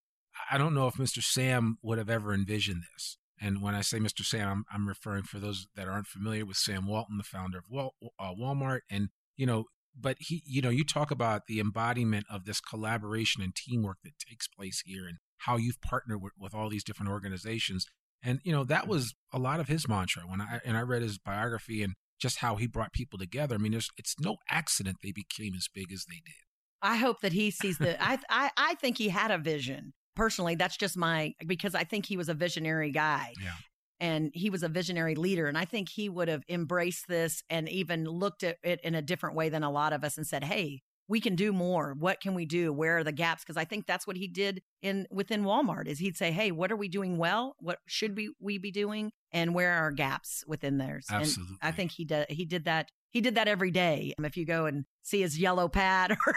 I 0.50 0.58
don't 0.58 0.74
know 0.74 0.88
if 0.88 0.96
Mr. 0.96 1.22
Sam 1.22 1.78
would 1.84 2.00
have 2.00 2.10
ever 2.10 2.34
envisioned 2.34 2.82
this. 2.92 3.19
And 3.42 3.62
when 3.62 3.76
I 3.76 3.82
say 3.82 4.00
Mr. 4.00 4.24
Sam, 4.24 4.48
I'm, 4.48 4.66
I'm 4.72 4.88
referring 4.88 5.24
for 5.24 5.40
those 5.40 5.68
that 5.76 5.88
aren't 5.88 6.08
familiar 6.08 6.46
with 6.46 6.58
Sam 6.58 6.88
Walton, 6.88 7.18
the 7.18 7.24
founder 7.24 7.58
of 7.58 7.66
Wal, 7.70 7.94
uh, 8.20 8.34
Walmart. 8.34 8.80
And, 8.90 9.10
you 9.38 9.46
know, 9.46 9.66
but 10.00 10.18
he, 10.20 10.44
you 10.46 10.62
know, 10.62 10.70
you 10.70 10.84
talk 10.84 11.12
about 11.12 11.48
the 11.48 11.60
embodiment 11.60 12.26
of 12.30 12.46
this 12.46 12.60
collaboration 12.60 13.42
and 13.42 13.56
teamwork 13.56 13.98
that 14.04 14.14
takes 14.20 14.48
place 14.48 14.84
here 14.86 15.08
and 15.08 15.18
how 15.40 15.58
you've 15.58 15.82
partnered 15.82 16.22
with, 16.22 16.34
with 16.38 16.54
all 16.54 16.70
these 16.70 16.84
different 16.84 17.12
organizations. 17.12 17.86
And, 18.22 18.40
you 18.44 18.52
know, 18.52 18.66
that 18.66 18.88
was 18.88 19.14
a 19.34 19.40
lot 19.40 19.60
of 19.60 19.68
his 19.68 19.88
mantra 19.88 20.24
when 20.24 20.42
I, 20.42 20.60
and 20.66 20.76
I 20.76 20.82
read 20.82 21.02
his 21.02 21.18
biography 21.18 21.84
and 21.84 21.94
just 22.20 22.40
how 22.40 22.58
he 22.58 22.68
brought 22.68 22.92
people 22.92 23.18
together. 23.18 23.56
I 23.56 23.58
mean, 23.58 23.72
there's, 23.72 23.90
it's 23.98 24.16
no 24.20 24.38
accident 24.50 24.98
they 25.02 25.14
became 25.14 25.54
as 25.56 25.68
big 25.74 25.94
as 25.94 26.06
they 26.10 26.22
did. 26.26 26.36
I 26.82 26.98
hope 26.98 27.22
that 27.22 27.34
he 27.34 27.52
sees 27.52 27.78
the. 27.78 28.02
I, 28.02 28.18
I 28.30 28.52
I 28.56 28.76
think 28.76 28.98
he 28.98 29.10
had 29.10 29.32
a 29.32 29.38
vision 29.38 29.94
personally, 30.20 30.56
that's 30.56 30.76
just 30.76 30.98
my 30.98 31.34
because 31.48 31.74
I 31.74 31.86
think 31.86 32.06
he 32.06 32.18
was 32.18 32.28
a 32.28 32.34
visionary 32.34 32.92
guy. 32.92 33.34
Yeah. 33.42 33.54
And 34.02 34.32
he 34.34 34.50
was 34.50 34.64
a 34.64 34.70
visionary 34.70 35.16
leader. 35.16 35.48
And 35.48 35.58
I 35.58 35.66
think 35.66 35.90
he 35.90 36.10
would 36.10 36.28
have 36.28 36.44
embraced 36.50 37.08
this 37.08 37.42
and 37.50 37.68
even 37.70 38.04
looked 38.06 38.44
at 38.44 38.58
it 38.64 38.82
in 38.84 38.96
a 38.96 39.02
different 39.02 39.36
way 39.36 39.50
than 39.50 39.64
a 39.64 39.72
lot 39.72 39.94
of 39.94 40.04
us 40.04 40.18
and 40.18 40.28
said, 40.28 40.44
Hey, 40.44 40.82
we 41.08 41.22
can 41.22 41.36
do 41.36 41.52
more. 41.54 41.96
What 41.98 42.20
can 42.22 42.34
we 42.34 42.46
do? 42.46 42.72
Where 42.72 42.98
are 42.98 43.04
the 43.04 43.14
gaps? 43.14 43.44
Because 43.44 43.58
I 43.58 43.66
think 43.66 43.88
that's 43.88 44.06
what 44.06 44.18
he 44.18 44.28
did 44.28 44.62
in 44.82 45.08
within 45.10 45.44
Walmart 45.44 45.88
is 45.88 46.00
he'd 46.00 46.18
say, 46.18 46.32
Hey, 46.32 46.52
what 46.52 46.72
are 46.72 46.78
we 46.78 46.90
doing 46.90 47.18
well? 47.18 47.56
What 47.60 47.80
should 47.88 48.16
we, 48.16 48.32
we 48.42 48.58
be 48.58 48.72
doing? 48.72 49.12
And 49.32 49.54
where 49.56 49.72
are 49.72 49.84
our 49.84 49.92
gaps 49.92 50.44
within 50.48 50.78
theirs? 50.78 51.06
Absolutely. 51.10 51.56
And 51.62 51.70
I 51.70 51.72
think 51.72 51.92
he 51.92 52.04
did 52.04 52.26
he 52.30 52.46
did 52.46 52.66
that 52.66 52.90
he 53.12 53.22
did 53.22 53.36
that 53.36 53.48
every 53.48 53.72
day. 53.72 54.14
If 54.20 54.38
you 54.38 54.46
go 54.46 54.66
and 54.66 54.86
see 55.02 55.22
his 55.22 55.40
yellow 55.40 55.68
pad, 55.68 56.12
or, 56.28 56.36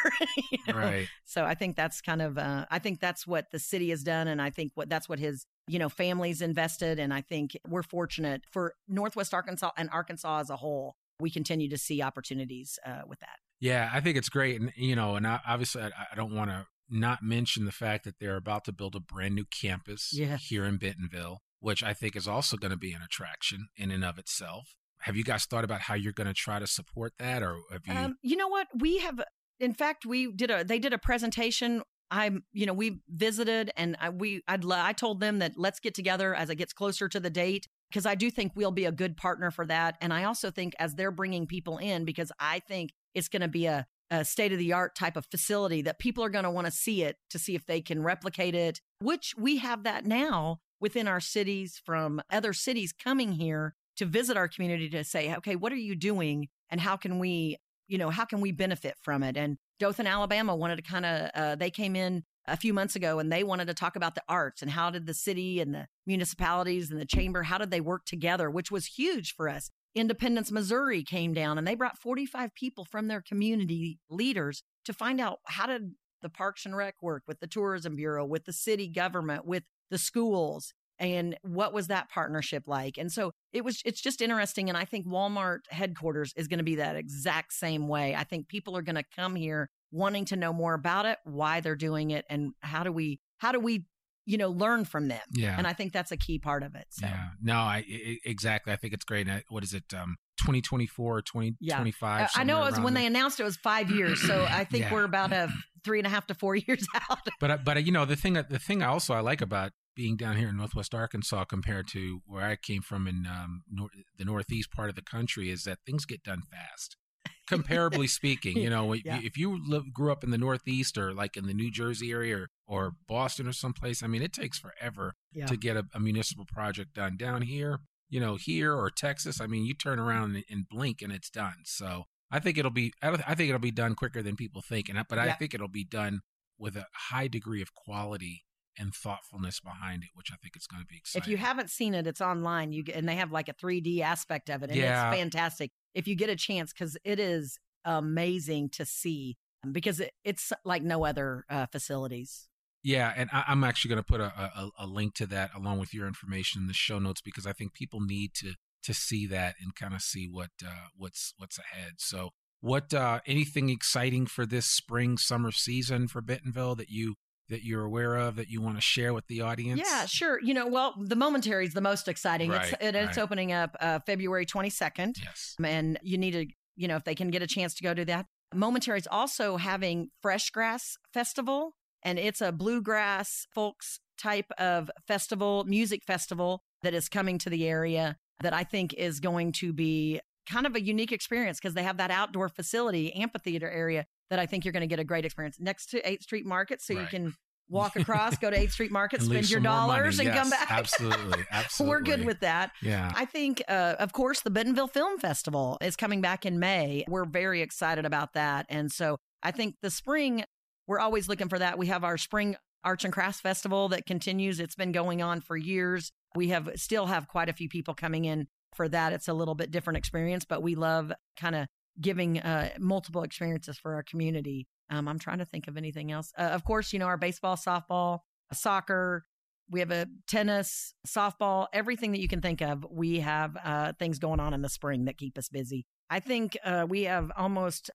you 0.51 0.59
know, 0.69 0.79
right. 0.79 1.09
So 1.25 1.45
I 1.45 1.55
think 1.55 1.77
that's 1.77 2.01
kind 2.01 2.23
of, 2.23 2.39
uh, 2.39 2.67
I 2.71 2.79
think 2.79 3.01
that's 3.01 3.27
what 3.27 3.51
the 3.51 3.59
city 3.59 3.91
has 3.91 4.03
done, 4.03 4.29
and 4.29 4.41
I 4.41 4.51
think 4.51 4.73
what 4.75 4.89
that's 4.89 5.09
what 5.09 5.19
his, 5.19 5.47
you 5.69 5.79
know, 5.79 5.89
family's 5.89 6.43
invested, 6.43 6.99
and 6.99 7.13
I 7.13 7.21
think 7.21 7.57
we're 7.69 7.83
fortunate 7.83 8.43
for 8.51 8.75
Northwest 8.89 9.35
Arkansas 9.35 9.71
and 9.77 9.91
Arkansas 9.93 10.41
as 10.41 10.51
a 10.51 10.57
whole. 10.57 10.97
We 11.21 11.31
continue 11.31 11.69
to 11.69 11.79
see 11.79 12.03
opportunities 12.03 12.79
uh, 12.85 13.03
with 13.07 13.21
that. 13.21 13.37
Yeah, 13.61 13.91
I 13.93 14.01
think 14.01 14.17
it's 14.17 14.29
great, 14.29 14.61
and 14.61 14.73
you 14.75 14.97
know, 14.97 15.17
and 15.17 15.27
I, 15.27 15.41
obviously, 15.47 15.83
I, 15.83 15.91
I 16.13 16.17
don't 16.17 16.35
want 16.35 16.51
to 16.51 16.67
not 16.91 17.23
mention 17.23 17.65
the 17.65 17.73
fact 17.73 18.05
that 18.05 18.19
they're 18.19 18.37
about 18.37 18.65
to 18.65 18.73
build 18.73 18.95
a 18.95 19.01
brand 19.01 19.35
new 19.35 19.45
campus 19.45 20.11
yeah. 20.13 20.37
here 20.37 20.65
in 20.65 20.77
Bentonville, 20.77 21.41
which 21.61 21.83
I 21.83 21.95
think 21.95 22.17
is 22.17 22.29
also 22.29 22.57
going 22.57 22.71
to 22.71 22.77
be 22.77 22.93
an 22.93 23.01
attraction 23.03 23.69
in 23.77 23.91
and 23.91 24.05
of 24.05 24.19
itself 24.19 24.75
have 25.03 25.17
you 25.17 25.25
guys 25.25 25.45
thought 25.45 25.65
about 25.65 25.81
how 25.81 25.95
you're 25.95 26.13
going 26.13 26.29
to 26.29 26.35
try 26.35 26.59
to 26.59 26.67
support 26.67 27.13
that 27.19 27.43
or 27.43 27.59
have 27.71 27.87
you 27.87 27.95
um, 27.95 28.17
you 28.23 28.37
know 28.37 28.49
what? 28.49 28.69
We 28.79 28.99
have 28.99 29.21
in 29.61 29.75
fact 29.75 30.07
we 30.07 30.33
did 30.33 30.51
a 30.51 30.65
they 30.65 30.79
did 30.79 30.93
a 30.93 30.99
presentation. 30.99 31.83
I'm 32.11 32.45
you 32.53 32.67
know 32.67 32.73
we 32.73 33.01
visited 33.09 33.71
and 33.77 33.97
I, 34.01 34.11
we 34.11 34.43
I'd 34.47 34.65
I 34.71 34.93
told 34.93 35.21
them 35.21 35.39
that 35.41 35.53
let's 35.57 35.81
get 35.81 35.95
together 35.95 36.35
as 36.35 36.51
it 36.51 36.57
gets 36.57 36.73
closer 36.73 37.09
to 37.09 37.21
the 37.21 37.31
date 37.31 37.69
because 37.91 38.07
I 38.07 38.15
do 38.15 38.31
think 38.31 38.53
we'll 38.55 38.71
be 38.71 38.85
a 38.85 38.93
good 38.93 39.17
partner 39.17 39.51
for 39.51 39.67
that. 39.67 39.97
And 40.01 40.13
I 40.13 40.25
also 40.25 40.51
think 40.51 40.75
as 40.79 40.95
they're 40.95 41.11
bringing 41.11 41.47
people 41.47 41.79
in 41.79 42.05
because 42.05 42.31
I 42.39 42.61
think 42.61 42.91
it's 43.15 43.29
going 43.29 43.43
to 43.43 43.49
be 43.49 43.67
a, 43.67 43.87
a 44.11 44.25
state 44.25 44.53
of 44.53 44.59
the 44.59 44.73
art 44.73 44.95
type 44.95 45.17
of 45.17 45.27
facility 45.27 45.83
that 45.83 45.99
people 45.99 46.25
are 46.25 46.31
going 46.31 46.45
to 46.45 46.51
want 46.51 46.67
to 46.67 46.73
see 46.73 47.03
it 47.03 47.17
to 47.31 47.39
see 47.39 47.55
if 47.55 47.67
they 47.67 47.81
can 47.81 48.03
replicate 48.03 48.55
it 48.55 48.81
which 49.01 49.35
we 49.37 49.59
have 49.59 49.83
that 49.83 50.07
now 50.07 50.59
within 50.81 51.07
our 51.09 51.21
cities 51.21 51.81
from 51.85 52.21
other 52.31 52.53
cities 52.53 52.93
coming 52.93 53.33
here 53.33 53.75
to 54.03 54.07
visit 54.07 54.37
our 54.37 54.49
community 54.49 54.89
to 54.91 55.05
say, 55.05 55.33
okay, 55.37 55.55
what 55.55 55.73
are 55.73 55.77
you 55.77 55.95
doing 55.95 56.49
and 56.71 56.81
how 56.81 56.97
can 56.97 57.21
we, 57.21 57.57
you 57.87 57.99
know, 57.99 58.11
how 58.11 58.25
can 58.25 58.41
we 58.41 58.51
benefit 58.51 58.97
from 59.01 59.23
it? 59.23 59.37
And 59.37 59.59
Dothan, 59.79 60.09
Alabama 60.09 60.57
wanted 60.57 60.77
to 60.77 60.83
kind 60.83 61.07
of, 61.07 61.31
uh, 61.37 61.55
they 61.55 61.71
came 61.71 61.95
in 61.95 62.25
a 62.49 62.57
few 62.57 62.75
months 62.75 62.97
ago 62.97 63.21
and 63.21 63.31
they 63.31 63.45
wanted 63.45 63.69
to 63.69 63.75
talk 63.75 63.95
about 63.95 64.17
the 64.17 64.23
arts 64.29 64.61
and 64.61 64.73
how 64.73 64.91
did 64.91 65.07
the 65.07 65.15
city 65.15 65.61
and 65.61 65.73
the 65.73 65.87
municipalities 66.05 66.91
and 66.91 67.01
the 67.01 67.07
chamber, 67.07 67.45
how 67.45 67.59
did 67.59 67.71
they 67.71 67.81
work 67.81 68.05
together, 68.05 68.51
which 68.51 68.73
was 68.73 68.87
huge 68.87 69.35
for 69.37 69.49
us. 69.49 69.71
Independence, 69.95 70.51
Missouri 70.51 71.05
came 71.05 71.33
down 71.33 71.57
and 71.57 71.65
they 71.67 71.77
brought 71.77 71.97
45 71.97 72.57
people 72.57 72.85
from 72.85 73.07
their 73.07 73.21
community 73.21 74.01
leaders 74.11 74.65
to 74.85 74.93
find 74.93 75.21
out 75.21 75.39
how 75.45 75.67
did 75.67 75.93
the 76.23 76.29
Parks 76.29 76.65
and 76.65 76.77
Rec 76.77 76.95
work, 77.01 77.23
with 77.29 77.41
the 77.41 77.47
Tourism 77.47 77.95
Bureau, 77.95 78.25
with 78.25 78.47
the 78.47 78.53
city 78.53 78.89
government, 78.89 79.45
with 79.45 79.65
the 79.91 79.99
schools. 79.99 80.73
And 81.03 81.37
what 81.43 81.75
was 81.75 81.89
that 81.89 82.09
partnership 82.11 82.63
like? 82.69 82.97
And 82.97 83.11
so 83.11 83.33
it 83.53 83.65
was, 83.65 83.83
it's 83.85 84.01
just 84.01 84.23
interesting. 84.23 84.69
And 84.69 84.79
I 84.79 84.85
think 84.85 85.05
Walmart 85.05 85.63
headquarters 85.69 86.33
is 86.37 86.47
going 86.47 86.59
to 86.59 86.65
be 86.65 86.77
that 86.77 86.95
exact 86.95 87.53
same 87.55 87.89
way. 87.89 88.15
I 88.15 88.23
think 88.23 88.47
people 88.47 88.77
are 88.77 88.83
going 88.83 88.95
to 88.95 89.05
come 89.17 89.35
here 89.35 89.69
wanting 89.91 90.27
to 90.27 90.37
know 90.37 90.53
more 90.53 90.75
about 90.75 91.05
it, 91.07 91.19
why 91.25 91.59
they're 91.59 91.75
doing 91.75 92.13
it, 92.13 92.25
and 92.31 92.53
how 92.61 92.85
do 92.85 92.93
we, 92.93 93.19
how 93.39 93.51
do 93.51 93.59
we 93.59 93.85
you 94.25 94.39
know, 94.39 94.51
learn 94.51 94.85
from 94.85 95.09
them. 95.09 95.21
Yeah. 95.33 95.57
And 95.59 95.67
I 95.67 95.73
think 95.73 95.93
that's 95.93 96.13
a 96.13 96.17
key 96.17 96.39
part 96.39 96.63
of 96.63 96.77
it. 96.77 96.85
So. 96.91 97.07
Yeah. 97.07 97.31
No, 97.43 97.55
I, 97.55 97.85
I 97.89 98.19
exactly. 98.25 98.73
I 98.73 98.77
think 98.77 98.95
it's 98.95 99.05
great. 99.05 99.27
What 99.49 99.65
is 99.65 99.75
it? 99.75 99.93
Um, 99.93 100.17
2024 100.39 101.23
2025 101.23 102.21
yeah. 102.21 102.27
i 102.35 102.43
know 102.43 102.63
it 102.63 102.71
was 102.71 102.81
when 102.81 102.95
there. 102.95 103.03
they 103.03 103.07
announced 103.07 103.39
it 103.39 103.45
was 103.45 103.57
five 103.59 103.91
years 103.93 104.21
so 104.21 104.45
i 104.51 104.65
think 104.71 104.85
yeah. 104.85 104.93
we're 104.93 105.05
about 105.05 105.31
a 105.33 105.49
three 105.85 106.01
and 106.01 106.07
a 106.07 106.11
half 106.11 106.27
to 106.27 106.35
four 106.35 106.57
years 106.67 106.85
out 107.09 107.21
but 107.39 107.65
but 107.65 107.85
you 107.85 107.93
know 107.93 108.05
the 108.05 108.17
thing 108.17 108.33
the 108.33 108.59
thing 108.59 108.83
I 108.83 108.87
also 108.87 109.15
i 109.15 109.21
like 109.21 109.41
about 109.41 109.71
being 109.95 110.17
down 110.17 110.37
here 110.37 110.49
in 110.49 110.57
northwest 110.57 110.95
arkansas 110.95 111.45
compared 111.45 111.87
to 111.89 112.21
where 112.27 112.45
i 112.45 112.57
came 112.57 112.83
from 112.83 113.07
in 113.07 113.27
um, 113.27 113.63
nor- 113.71 113.91
the 114.19 114.25
northeast 114.25 114.71
part 114.71 114.89
of 114.89 114.95
the 114.95 115.03
country 115.03 115.51
is 115.51 115.65
that 115.65 115.79
things 115.87 116.05
get 116.05 116.23
done 116.23 116.43
fast 116.51 116.97
comparably 117.51 118.09
speaking 118.09 118.57
you 118.57 118.71
know 118.71 118.93
yeah. 118.93 119.21
if 119.23 119.37
you 119.37 119.61
live, 119.69 119.93
grew 119.93 120.11
up 120.11 120.25
in 120.25 120.31
the 120.31 120.39
northeast 120.39 120.97
or 120.97 121.13
like 121.13 121.37
in 121.37 121.47
the 121.47 121.55
new 121.55 121.71
jersey 121.71 122.11
area 122.11 122.37
or, 122.37 122.49
or 122.67 122.93
boston 123.09 123.47
or 123.47 123.53
someplace 123.53 124.03
i 124.03 124.07
mean 124.07 124.23
it 124.23 124.33
takes 124.33 124.59
forever 124.59 125.15
yeah. 125.33 125.47
to 125.47 125.57
get 125.57 125.77
a, 125.77 125.85
a, 125.95 126.01
municipal 126.01 126.45
project 126.45 126.95
done 126.95 127.17
down 127.17 127.43
here 127.43 127.81
you 128.09 128.21
know 128.21 128.37
here 128.37 128.75
or 128.75 128.91
texas 128.91 129.41
i 129.41 129.47
mean 129.47 129.65
you 129.65 129.75
turn 129.75 129.99
around 129.99 130.37
and, 130.37 130.45
and 130.51 130.69
blink 130.69 131.03
and 131.03 131.13
it's 131.13 131.31
done 131.31 131.57
so 131.65 132.05
i 132.31 132.39
think 132.39 132.59
it'll 132.59 132.71
be 132.71 132.93
i, 133.03 133.09
I 133.09 133.35
think 133.35 133.49
it'll 133.49 133.59
be 133.59 133.71
done 133.71 133.95
quicker 133.95 134.23
than 134.23 134.37
people 134.37 134.63
think 134.63 134.89
and 134.89 135.03
but 135.09 135.17
yeah. 135.17 135.25
i 135.25 135.33
think 135.33 135.55
it'll 135.55 135.69
be 135.69 135.85
done 135.85 136.21
with 136.59 136.77
a 136.77 136.87
high 137.11 137.29
degree 137.29 137.63
of 137.63 137.75
quality 137.75 138.45
and 138.79 138.95
thoughtfulness 138.95 139.61
behind 139.61 140.03
it, 140.03 140.11
which 140.15 140.31
I 140.33 140.37
think 140.37 140.57
it's 140.57 140.67
going 140.67 140.83
to 140.83 140.87
be 140.87 140.97
exciting. 140.97 141.23
If 141.25 141.29
you 141.29 141.37
haven't 141.37 141.71
seen 141.71 141.95
it, 141.95 142.07
it's 142.07 142.21
online. 142.21 142.73
You 142.73 142.85
get, 142.85 142.97
and 142.97 143.09
they 143.09 143.17
have 143.17 143.33
like 143.33 143.49
a 143.49 143.55
3D 143.55 144.01
aspect 144.01 144.49
of 144.51 144.63
it, 144.63 144.71
and 144.71 144.79
yeah. 144.79 145.11
it's 145.11 145.19
fantastic 145.19 145.71
if 145.95 146.09
you 146.09 146.15
get 146.15 146.31
a 146.31 146.37
chance 146.37 146.73
because 146.73 146.97
it 147.05 147.19
is 147.19 147.59
amazing 147.85 148.71
to 148.71 148.85
see 148.85 149.37
because 149.71 150.01
it, 150.01 150.13
it's 150.25 150.53
like 150.65 150.83
no 150.83 151.05
other 151.05 151.45
uh, 151.49 151.67
facilities. 151.67 152.49
Yeah, 152.83 153.13
and 153.17 153.31
I, 153.33 153.45
am 153.47 153.63
actually 153.63 153.91
going 153.91 154.03
to 154.03 154.05
put 154.05 154.21
a, 154.21 154.25
a, 154.25 154.71
a, 154.81 154.87
link 154.87 155.15
to 155.15 155.27
that 155.27 155.55
along 155.55 155.79
with 155.79 155.95
your 155.95 156.09
information 156.09 156.63
in 156.63 156.67
the 156.67 156.75
show 156.75 156.99
notes 156.99 157.21
because 157.21 157.47
I 157.47 157.53
think 157.53 157.75
people 157.75 158.01
need 158.01 158.35
to 158.35 158.55
to 158.83 158.93
see 158.93 159.27
that 159.29 159.55
and 159.63 159.77
kind 159.77 159.95
of 159.95 160.03
see 160.03 160.29
what 160.29 160.51
uh, 160.67 160.89
what's 160.97 161.35
what's 161.37 161.59
ahead. 161.59 161.95
So, 161.99 162.31
what 162.61 162.93
uh, 162.93 163.21
anything 163.25 163.69
exciting 163.69 164.27
for 164.27 164.45
this 164.47 164.67
spring 164.67 165.17
summer 165.17 165.53
season 165.53 166.09
for 166.09 166.21
Bentonville 166.21 166.75
that 166.75 166.91
you 166.91 167.15
that 167.53 167.63
you're 167.65 167.85
aware 167.85 168.17
of 168.17 168.37
that 168.37 168.49
you 168.49 168.61
want 168.61 168.77
to 168.77 168.81
share 168.81 169.13
with 169.15 169.27
the 169.27 169.43
audience? 169.43 169.81
Yeah, 169.85 170.07
sure. 170.07 170.41
You 170.43 170.55
know, 170.55 170.67
well, 170.67 170.95
the 170.99 171.17
momentary 171.17 171.67
is 171.67 171.75
the 171.75 171.81
most 171.81 172.09
exciting. 172.09 172.51
Right, 172.51 172.73
it's 172.73 172.83
it, 172.83 172.95
it's 172.95 173.19
opening 173.19 173.53
up 173.53 173.77
uh, 173.79 174.01
February 174.07 174.47
22nd. 174.47 175.23
Yes, 175.23 175.55
and 175.63 175.99
you 176.03 176.19
need 176.19 176.33
to, 176.33 176.47
you 176.77 176.89
know, 176.89 176.97
if 176.97 177.05
they 177.05 177.15
can 177.15 177.31
get 177.31 177.43
a 177.43 177.47
chance 177.47 177.75
to 177.75 177.83
go 177.83 177.95
to 177.95 178.05
that. 178.07 178.27
Momentary 178.55 178.99
is 178.99 179.09
also 179.11 179.57
having 179.57 180.11
Fresh 180.21 180.51
Grass 180.51 180.97
Festival, 181.13 181.75
and 182.03 182.19
it's 182.19 182.41
a 182.41 182.53
bluegrass 182.53 183.47
folks 183.55 184.01
type 184.19 184.51
of 184.59 184.91
festival, 185.07 185.65
music 185.65 186.03
festival 186.07 186.63
that 186.83 186.95
is 186.95 187.09
coming 187.09 187.39
to 187.39 187.51
the 187.51 187.67
area 187.67 188.17
that 188.43 188.53
I 188.53 188.65
think 188.65 188.93
is 188.95 189.21
going 189.21 189.53
to 189.53 189.73
be 189.73 190.21
kind 190.51 190.67
of 190.67 190.75
a 190.75 190.83
unique 190.83 191.13
experience 191.13 191.59
because 191.59 191.75
they 191.75 191.83
have 191.83 191.99
that 191.99 192.11
outdoor 192.11 192.49
facility, 192.49 193.13
amphitheater 193.15 193.71
area 193.71 194.07
that 194.33 194.39
I 194.39 194.47
think 194.47 194.65
you're 194.65 194.73
going 194.73 194.81
to 194.81 194.87
get 194.87 194.99
a 194.99 195.05
great 195.05 195.27
experience 195.27 195.61
next 195.61 195.91
to 195.91 196.01
8th 196.01 196.23
Street 196.23 196.47
Market. 196.47 196.81
So 196.81 196.95
right. 196.95 197.03
you 197.03 197.07
can 197.07 197.35
walk 197.69 197.97
across, 197.97 198.39
go 198.39 198.49
to 198.49 198.57
8th 198.57 198.71
Street 198.71 198.91
Market, 198.91 199.21
spend 199.21 199.51
your 199.51 199.61
dollars, 199.61 200.19
and 200.19 200.29
yes, 200.29 200.39
come 200.39 200.49
back. 200.49 200.71
Absolutely. 200.71 201.45
Absolutely. 201.51 201.91
We're 201.95 202.01
good 202.01 202.25
with 202.25 202.41
that. 202.41 202.71
Yeah. 202.81 203.13
I 203.15 203.27
think, 203.27 203.63
uh, 203.69 203.97
of 203.99 204.15
course, 204.15 204.41
the 204.41 204.49
Bentonville 204.49 204.89
Film 204.89 205.19
Festival 205.19 205.77
is 205.83 205.97
coming 205.97 206.23
back 206.23 206.47
in 206.47 206.59
May. 206.59 207.05
We're 207.09 207.27
very 207.27 207.61
excited 207.61 208.07
about 208.07 208.33
that. 208.33 208.65
And 208.71 208.91
so 208.91 209.19
I 209.43 209.51
think 209.51 209.75
the 209.83 209.91
spring, 209.91 210.45
we're 210.87 210.99
always 210.99 211.29
looking 211.29 211.51
for 211.51 211.59
that. 211.59 211.79
We 211.79 211.89
have 211.89 212.03
our 212.03 212.17
spring 212.17 212.57
Arts 212.85 213.05
and 213.05 213.13
Crafts 213.13 213.43
Festival 213.43 213.91
that 213.91 214.07
continues. 214.07 214.61
It's 214.61 214.77
been 214.77 214.93
going 214.93 215.21
on 215.21 215.43
for 215.43 215.59
years. 215.59 216.11
We 216.35 216.49
have 216.49 216.71
still 216.77 217.05
have 217.05 217.29
quite 217.29 217.51
a 217.51 217.53
few 217.53 217.69
people 217.69 217.93
coming 217.93 218.25
in 218.25 218.47
for 218.75 218.89
that. 218.89 219.13
It's 219.13 219.29
a 219.29 219.35
little 219.35 219.55
bit 219.55 219.71
different 219.71 219.99
experience, 219.99 220.47
but 220.47 220.63
we 220.63 220.75
love 220.75 221.13
kind 221.37 221.55
of 221.55 221.67
giving 222.03 222.39
uh, 222.41 222.71
multiple 222.79 223.23
experiences 223.23 223.79
for 223.79 223.95
our 223.95 224.03
community. 224.03 224.67
Um, 224.91 225.09
I'm 225.09 225.19
trying 225.19 225.39
to 225.39 225.45
think 225.45 225.69
of 225.69 225.77
anything 225.77 226.13
else. 226.13 226.33
Uh, 226.37 226.43
of 226.43 226.65
course, 226.65 226.93
you 226.93 226.99
know, 226.99 227.07
our 227.07 227.17
baseball, 227.17 227.57
softball, 227.57 228.21
soccer, 228.53 229.25
we 229.71 229.81
have 229.81 229.91
a 229.91 230.07
tennis, 230.29 230.93
softball, 231.07 231.67
everything 231.73 232.13
that 232.13 232.21
you 232.21 232.29
can 232.29 232.43
think 232.43 232.61
of. 232.61 232.85
We 232.91 233.21
have 233.21 233.57
uh, 233.65 233.93
things 233.99 234.19
going 234.19 234.39
on 234.39 234.53
in 234.53 234.61
the 234.61 234.69
spring 234.69 235.07
that 235.07 235.17
keep 235.17 235.39
us 235.39 235.49
busy. 235.49 235.87
I 236.11 236.21
think 236.21 236.59
uh, 236.63 236.87
we 236.87 237.05
have 237.05 237.33
almost 237.37 237.91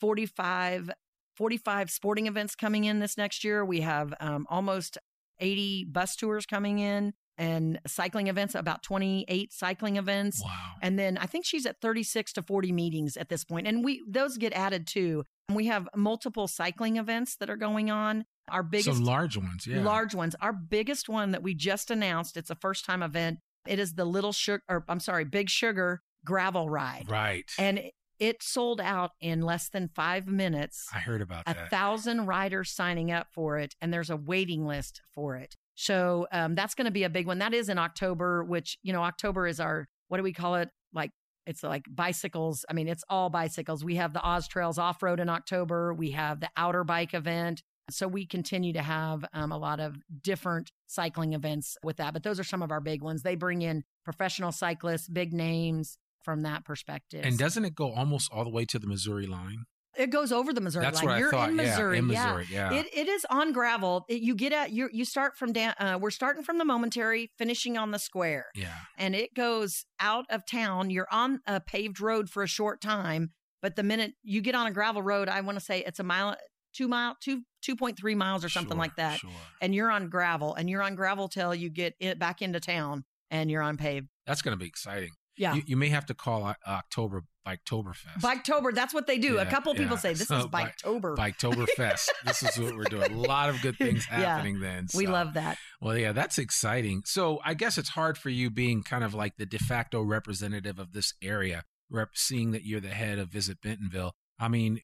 45, 0.00 0.90
45 1.36 1.90
sporting 1.90 2.26
events 2.26 2.54
coming 2.54 2.84
in 2.84 2.98
this 2.98 3.16
next 3.16 3.44
year. 3.44 3.64
We 3.64 3.80
have 3.80 4.12
um, 4.20 4.46
almost 4.50 4.98
80 5.40 5.86
bus 5.86 6.16
tours 6.16 6.44
coming 6.44 6.78
in 6.78 7.14
and 7.42 7.80
cycling 7.88 8.28
events, 8.28 8.54
about 8.54 8.84
28 8.84 9.52
cycling 9.52 9.96
events. 9.96 10.40
Wow. 10.44 10.50
And 10.80 10.96
then 10.96 11.18
I 11.18 11.26
think 11.26 11.44
she's 11.44 11.66
at 11.66 11.80
36 11.80 12.34
to 12.34 12.42
40 12.42 12.70
meetings 12.70 13.16
at 13.16 13.28
this 13.28 13.44
point. 13.44 13.66
And 13.66 13.84
we 13.84 14.00
those 14.06 14.38
get 14.38 14.52
added 14.52 14.86
too. 14.86 15.24
And 15.48 15.56
we 15.56 15.66
have 15.66 15.88
multiple 15.96 16.46
cycling 16.46 16.98
events 16.98 17.34
that 17.36 17.50
are 17.50 17.56
going 17.56 17.90
on. 17.90 18.26
Our 18.48 18.62
biggest 18.62 18.96
Some 18.96 19.04
large 19.04 19.36
ones, 19.36 19.66
yeah. 19.66 19.82
Large 19.82 20.14
ones. 20.14 20.36
Our 20.40 20.52
biggest 20.52 21.08
one 21.08 21.32
that 21.32 21.42
we 21.42 21.52
just 21.52 21.90
announced, 21.90 22.36
it's 22.36 22.50
a 22.50 22.54
first 22.54 22.84
time 22.84 23.02
event. 23.02 23.40
It 23.66 23.80
is 23.80 23.94
the 23.94 24.04
Little 24.04 24.32
Sugar 24.32 24.62
or 24.68 24.84
I'm 24.88 25.00
sorry, 25.00 25.24
Big 25.24 25.50
Sugar 25.50 26.00
gravel 26.24 26.70
ride. 26.70 27.06
Right. 27.08 27.50
And 27.58 27.90
it 28.20 28.40
sold 28.40 28.80
out 28.80 29.10
in 29.20 29.42
less 29.42 29.68
than 29.68 29.88
five 29.88 30.28
minutes. 30.28 30.86
I 30.94 30.98
heard 30.98 31.22
about 31.22 31.42
a 31.48 31.54
that. 31.54 31.66
A 31.66 31.70
thousand 31.70 32.26
riders 32.26 32.70
signing 32.70 33.10
up 33.10 33.26
for 33.32 33.58
it, 33.58 33.74
and 33.80 33.92
there's 33.92 34.10
a 34.10 34.16
waiting 34.16 34.64
list 34.64 35.00
for 35.12 35.34
it. 35.34 35.56
So 35.74 36.26
um, 36.32 36.54
that's 36.54 36.74
going 36.74 36.84
to 36.86 36.92
be 36.92 37.04
a 37.04 37.10
big 37.10 37.26
one. 37.26 37.38
That 37.38 37.54
is 37.54 37.68
in 37.68 37.78
October, 37.78 38.44
which, 38.44 38.78
you 38.82 38.92
know, 38.92 39.02
October 39.02 39.46
is 39.46 39.60
our, 39.60 39.88
what 40.08 40.18
do 40.18 40.22
we 40.22 40.32
call 40.32 40.56
it? 40.56 40.68
Like, 40.92 41.10
it's 41.46 41.62
like 41.62 41.84
bicycles. 41.90 42.64
I 42.68 42.72
mean, 42.72 42.88
it's 42.88 43.02
all 43.08 43.30
bicycles. 43.30 43.84
We 43.84 43.96
have 43.96 44.12
the 44.12 44.22
Oz 44.22 44.46
Trails 44.46 44.78
off 44.78 45.02
road 45.02 45.18
in 45.18 45.28
October. 45.28 45.92
We 45.92 46.12
have 46.12 46.40
the 46.40 46.50
outer 46.56 46.84
bike 46.84 47.14
event. 47.14 47.62
So 47.90 48.06
we 48.06 48.26
continue 48.26 48.72
to 48.74 48.82
have 48.82 49.24
um, 49.32 49.50
a 49.50 49.58
lot 49.58 49.80
of 49.80 49.96
different 50.22 50.70
cycling 50.86 51.32
events 51.32 51.76
with 51.82 51.96
that. 51.96 52.12
But 52.12 52.22
those 52.22 52.38
are 52.38 52.44
some 52.44 52.62
of 52.62 52.70
our 52.70 52.80
big 52.80 53.02
ones. 53.02 53.22
They 53.22 53.34
bring 53.34 53.62
in 53.62 53.82
professional 54.04 54.52
cyclists, 54.52 55.08
big 55.08 55.32
names 55.32 55.98
from 56.22 56.42
that 56.42 56.64
perspective. 56.64 57.24
And 57.24 57.36
doesn't 57.36 57.64
it 57.64 57.74
go 57.74 57.92
almost 57.92 58.30
all 58.32 58.44
the 58.44 58.50
way 58.50 58.64
to 58.66 58.78
the 58.78 58.86
Missouri 58.86 59.26
line? 59.26 59.64
It 59.96 60.10
goes 60.10 60.32
over 60.32 60.52
the 60.52 60.60
Missouri 60.60 60.84
That's 60.84 61.02
line. 61.02 61.06
What 61.06 61.18
You're 61.18 61.30
thought. 61.30 61.50
in 61.50 61.56
Missouri. 61.56 61.96
Yeah, 61.96 61.98
in 61.98 62.06
Missouri. 62.06 62.46
Yeah. 62.50 62.72
yeah. 62.72 62.80
It, 62.80 62.86
it 62.94 63.08
is 63.08 63.26
on 63.28 63.52
gravel. 63.52 64.04
It, 64.08 64.22
you 64.22 64.34
get 64.34 64.52
at 64.52 64.72
you 64.72 64.88
you 64.92 65.04
start 65.04 65.36
from 65.36 65.52
down. 65.52 65.74
Uh, 65.78 65.98
we're 66.00 66.10
starting 66.10 66.42
from 66.42 66.58
the 66.58 66.64
momentary, 66.64 67.30
finishing 67.36 67.76
on 67.76 67.90
the 67.90 67.98
square. 67.98 68.46
Yeah. 68.54 68.74
And 68.96 69.14
it 69.14 69.34
goes 69.34 69.84
out 70.00 70.24
of 70.30 70.46
town. 70.46 70.90
You're 70.90 71.08
on 71.10 71.40
a 71.46 71.60
paved 71.60 72.00
road 72.00 72.30
for 72.30 72.42
a 72.42 72.46
short 72.48 72.80
time, 72.80 73.32
but 73.60 73.76
the 73.76 73.82
minute 73.82 74.14
you 74.22 74.40
get 74.40 74.54
on 74.54 74.66
a 74.66 74.70
gravel 74.72 75.02
road, 75.02 75.28
I 75.28 75.40
want 75.42 75.58
to 75.58 75.64
say 75.64 75.80
it's 75.80 76.00
a 76.00 76.04
mile, 76.04 76.36
two 76.72 76.88
mile, 76.88 77.16
two 77.20 77.42
two 77.60 77.76
point 77.76 77.98
three 77.98 78.14
miles 78.14 78.44
or 78.44 78.48
something 78.48 78.72
sure, 78.72 78.78
like 78.78 78.96
that. 78.96 79.18
Sure. 79.18 79.30
And 79.60 79.74
you're 79.74 79.90
on 79.90 80.08
gravel, 80.08 80.54
and 80.54 80.70
you're 80.70 80.82
on 80.82 80.94
gravel 80.94 81.28
till 81.28 81.54
you 81.54 81.68
get 81.70 81.94
it 82.00 82.18
back 82.18 82.40
into 82.40 82.60
town, 82.60 83.04
and 83.30 83.50
you're 83.50 83.62
on 83.62 83.76
paved. 83.76 84.08
That's 84.26 84.42
going 84.42 84.56
to 84.56 84.58
be 84.58 84.66
exciting. 84.66 85.10
Yeah. 85.36 85.54
You, 85.54 85.62
you, 85.66 85.76
may 85.76 85.88
have 85.88 86.06
to 86.06 86.14
call 86.14 86.54
October 86.66 87.24
Biketoberfest. 87.46 88.20
Biketober, 88.20 88.74
that's 88.74 88.94
what 88.94 89.06
they 89.06 89.18
do. 89.18 89.34
Yeah, 89.34 89.42
a 89.42 89.50
couple 89.50 89.74
people 89.74 89.96
say 89.96 90.12
this 90.14 90.28
so, 90.28 90.38
is 90.38 90.46
Biketober. 90.46 91.16
Biketoberfest. 91.16 92.08
this 92.24 92.42
is 92.42 92.58
what 92.58 92.76
we're 92.76 92.84
doing. 92.84 93.12
A 93.12 93.16
lot 93.16 93.48
of 93.48 93.60
good 93.62 93.76
things 93.76 94.04
happening 94.10 94.56
yeah, 94.60 94.74
then. 94.74 94.88
So. 94.88 94.98
We 94.98 95.06
love 95.06 95.34
that. 95.34 95.58
Well, 95.80 95.96
yeah, 95.96 96.12
that's 96.12 96.38
exciting. 96.38 97.02
So 97.04 97.40
I 97.44 97.54
guess 97.54 97.78
it's 97.78 97.90
hard 97.90 98.16
for 98.16 98.30
you 98.30 98.50
being 98.50 98.82
kind 98.82 99.04
of 99.04 99.14
like 99.14 99.36
the 99.36 99.46
de 99.46 99.58
facto 99.58 100.02
representative 100.02 100.78
of 100.78 100.92
this 100.92 101.14
area, 101.22 101.64
rep- 101.90 102.10
seeing 102.14 102.52
that 102.52 102.64
you're 102.64 102.80
the 102.80 102.88
head 102.88 103.18
of 103.18 103.28
Visit 103.28 103.60
Bentonville. 103.60 104.12
I 104.38 104.48
mean, 104.48 104.80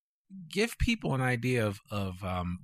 give 0.51 0.77
people 0.79 1.15
an 1.15 1.21
idea 1.21 1.67
of, 1.67 1.79
of 1.91 2.23
um, 2.25 2.59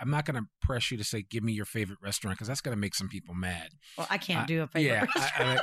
I'm 0.00 0.10
not 0.10 0.24
going 0.24 0.42
to 0.42 0.48
press 0.62 0.90
you 0.90 0.98
to 0.98 1.04
say, 1.04 1.22
give 1.22 1.42
me 1.42 1.52
your 1.52 1.64
favorite 1.64 1.98
restaurant 2.02 2.36
because 2.36 2.48
that's 2.48 2.60
going 2.60 2.76
to 2.76 2.80
make 2.80 2.94
some 2.94 3.08
people 3.08 3.34
mad. 3.34 3.70
Well, 3.96 4.06
I 4.10 4.18
can't 4.18 4.44
uh, 4.44 4.46
do 4.46 4.62
a 4.62 4.66
favorite 4.66 4.92
yeah, 4.92 5.00
restaurant. 5.00 5.60
I, 5.60 5.62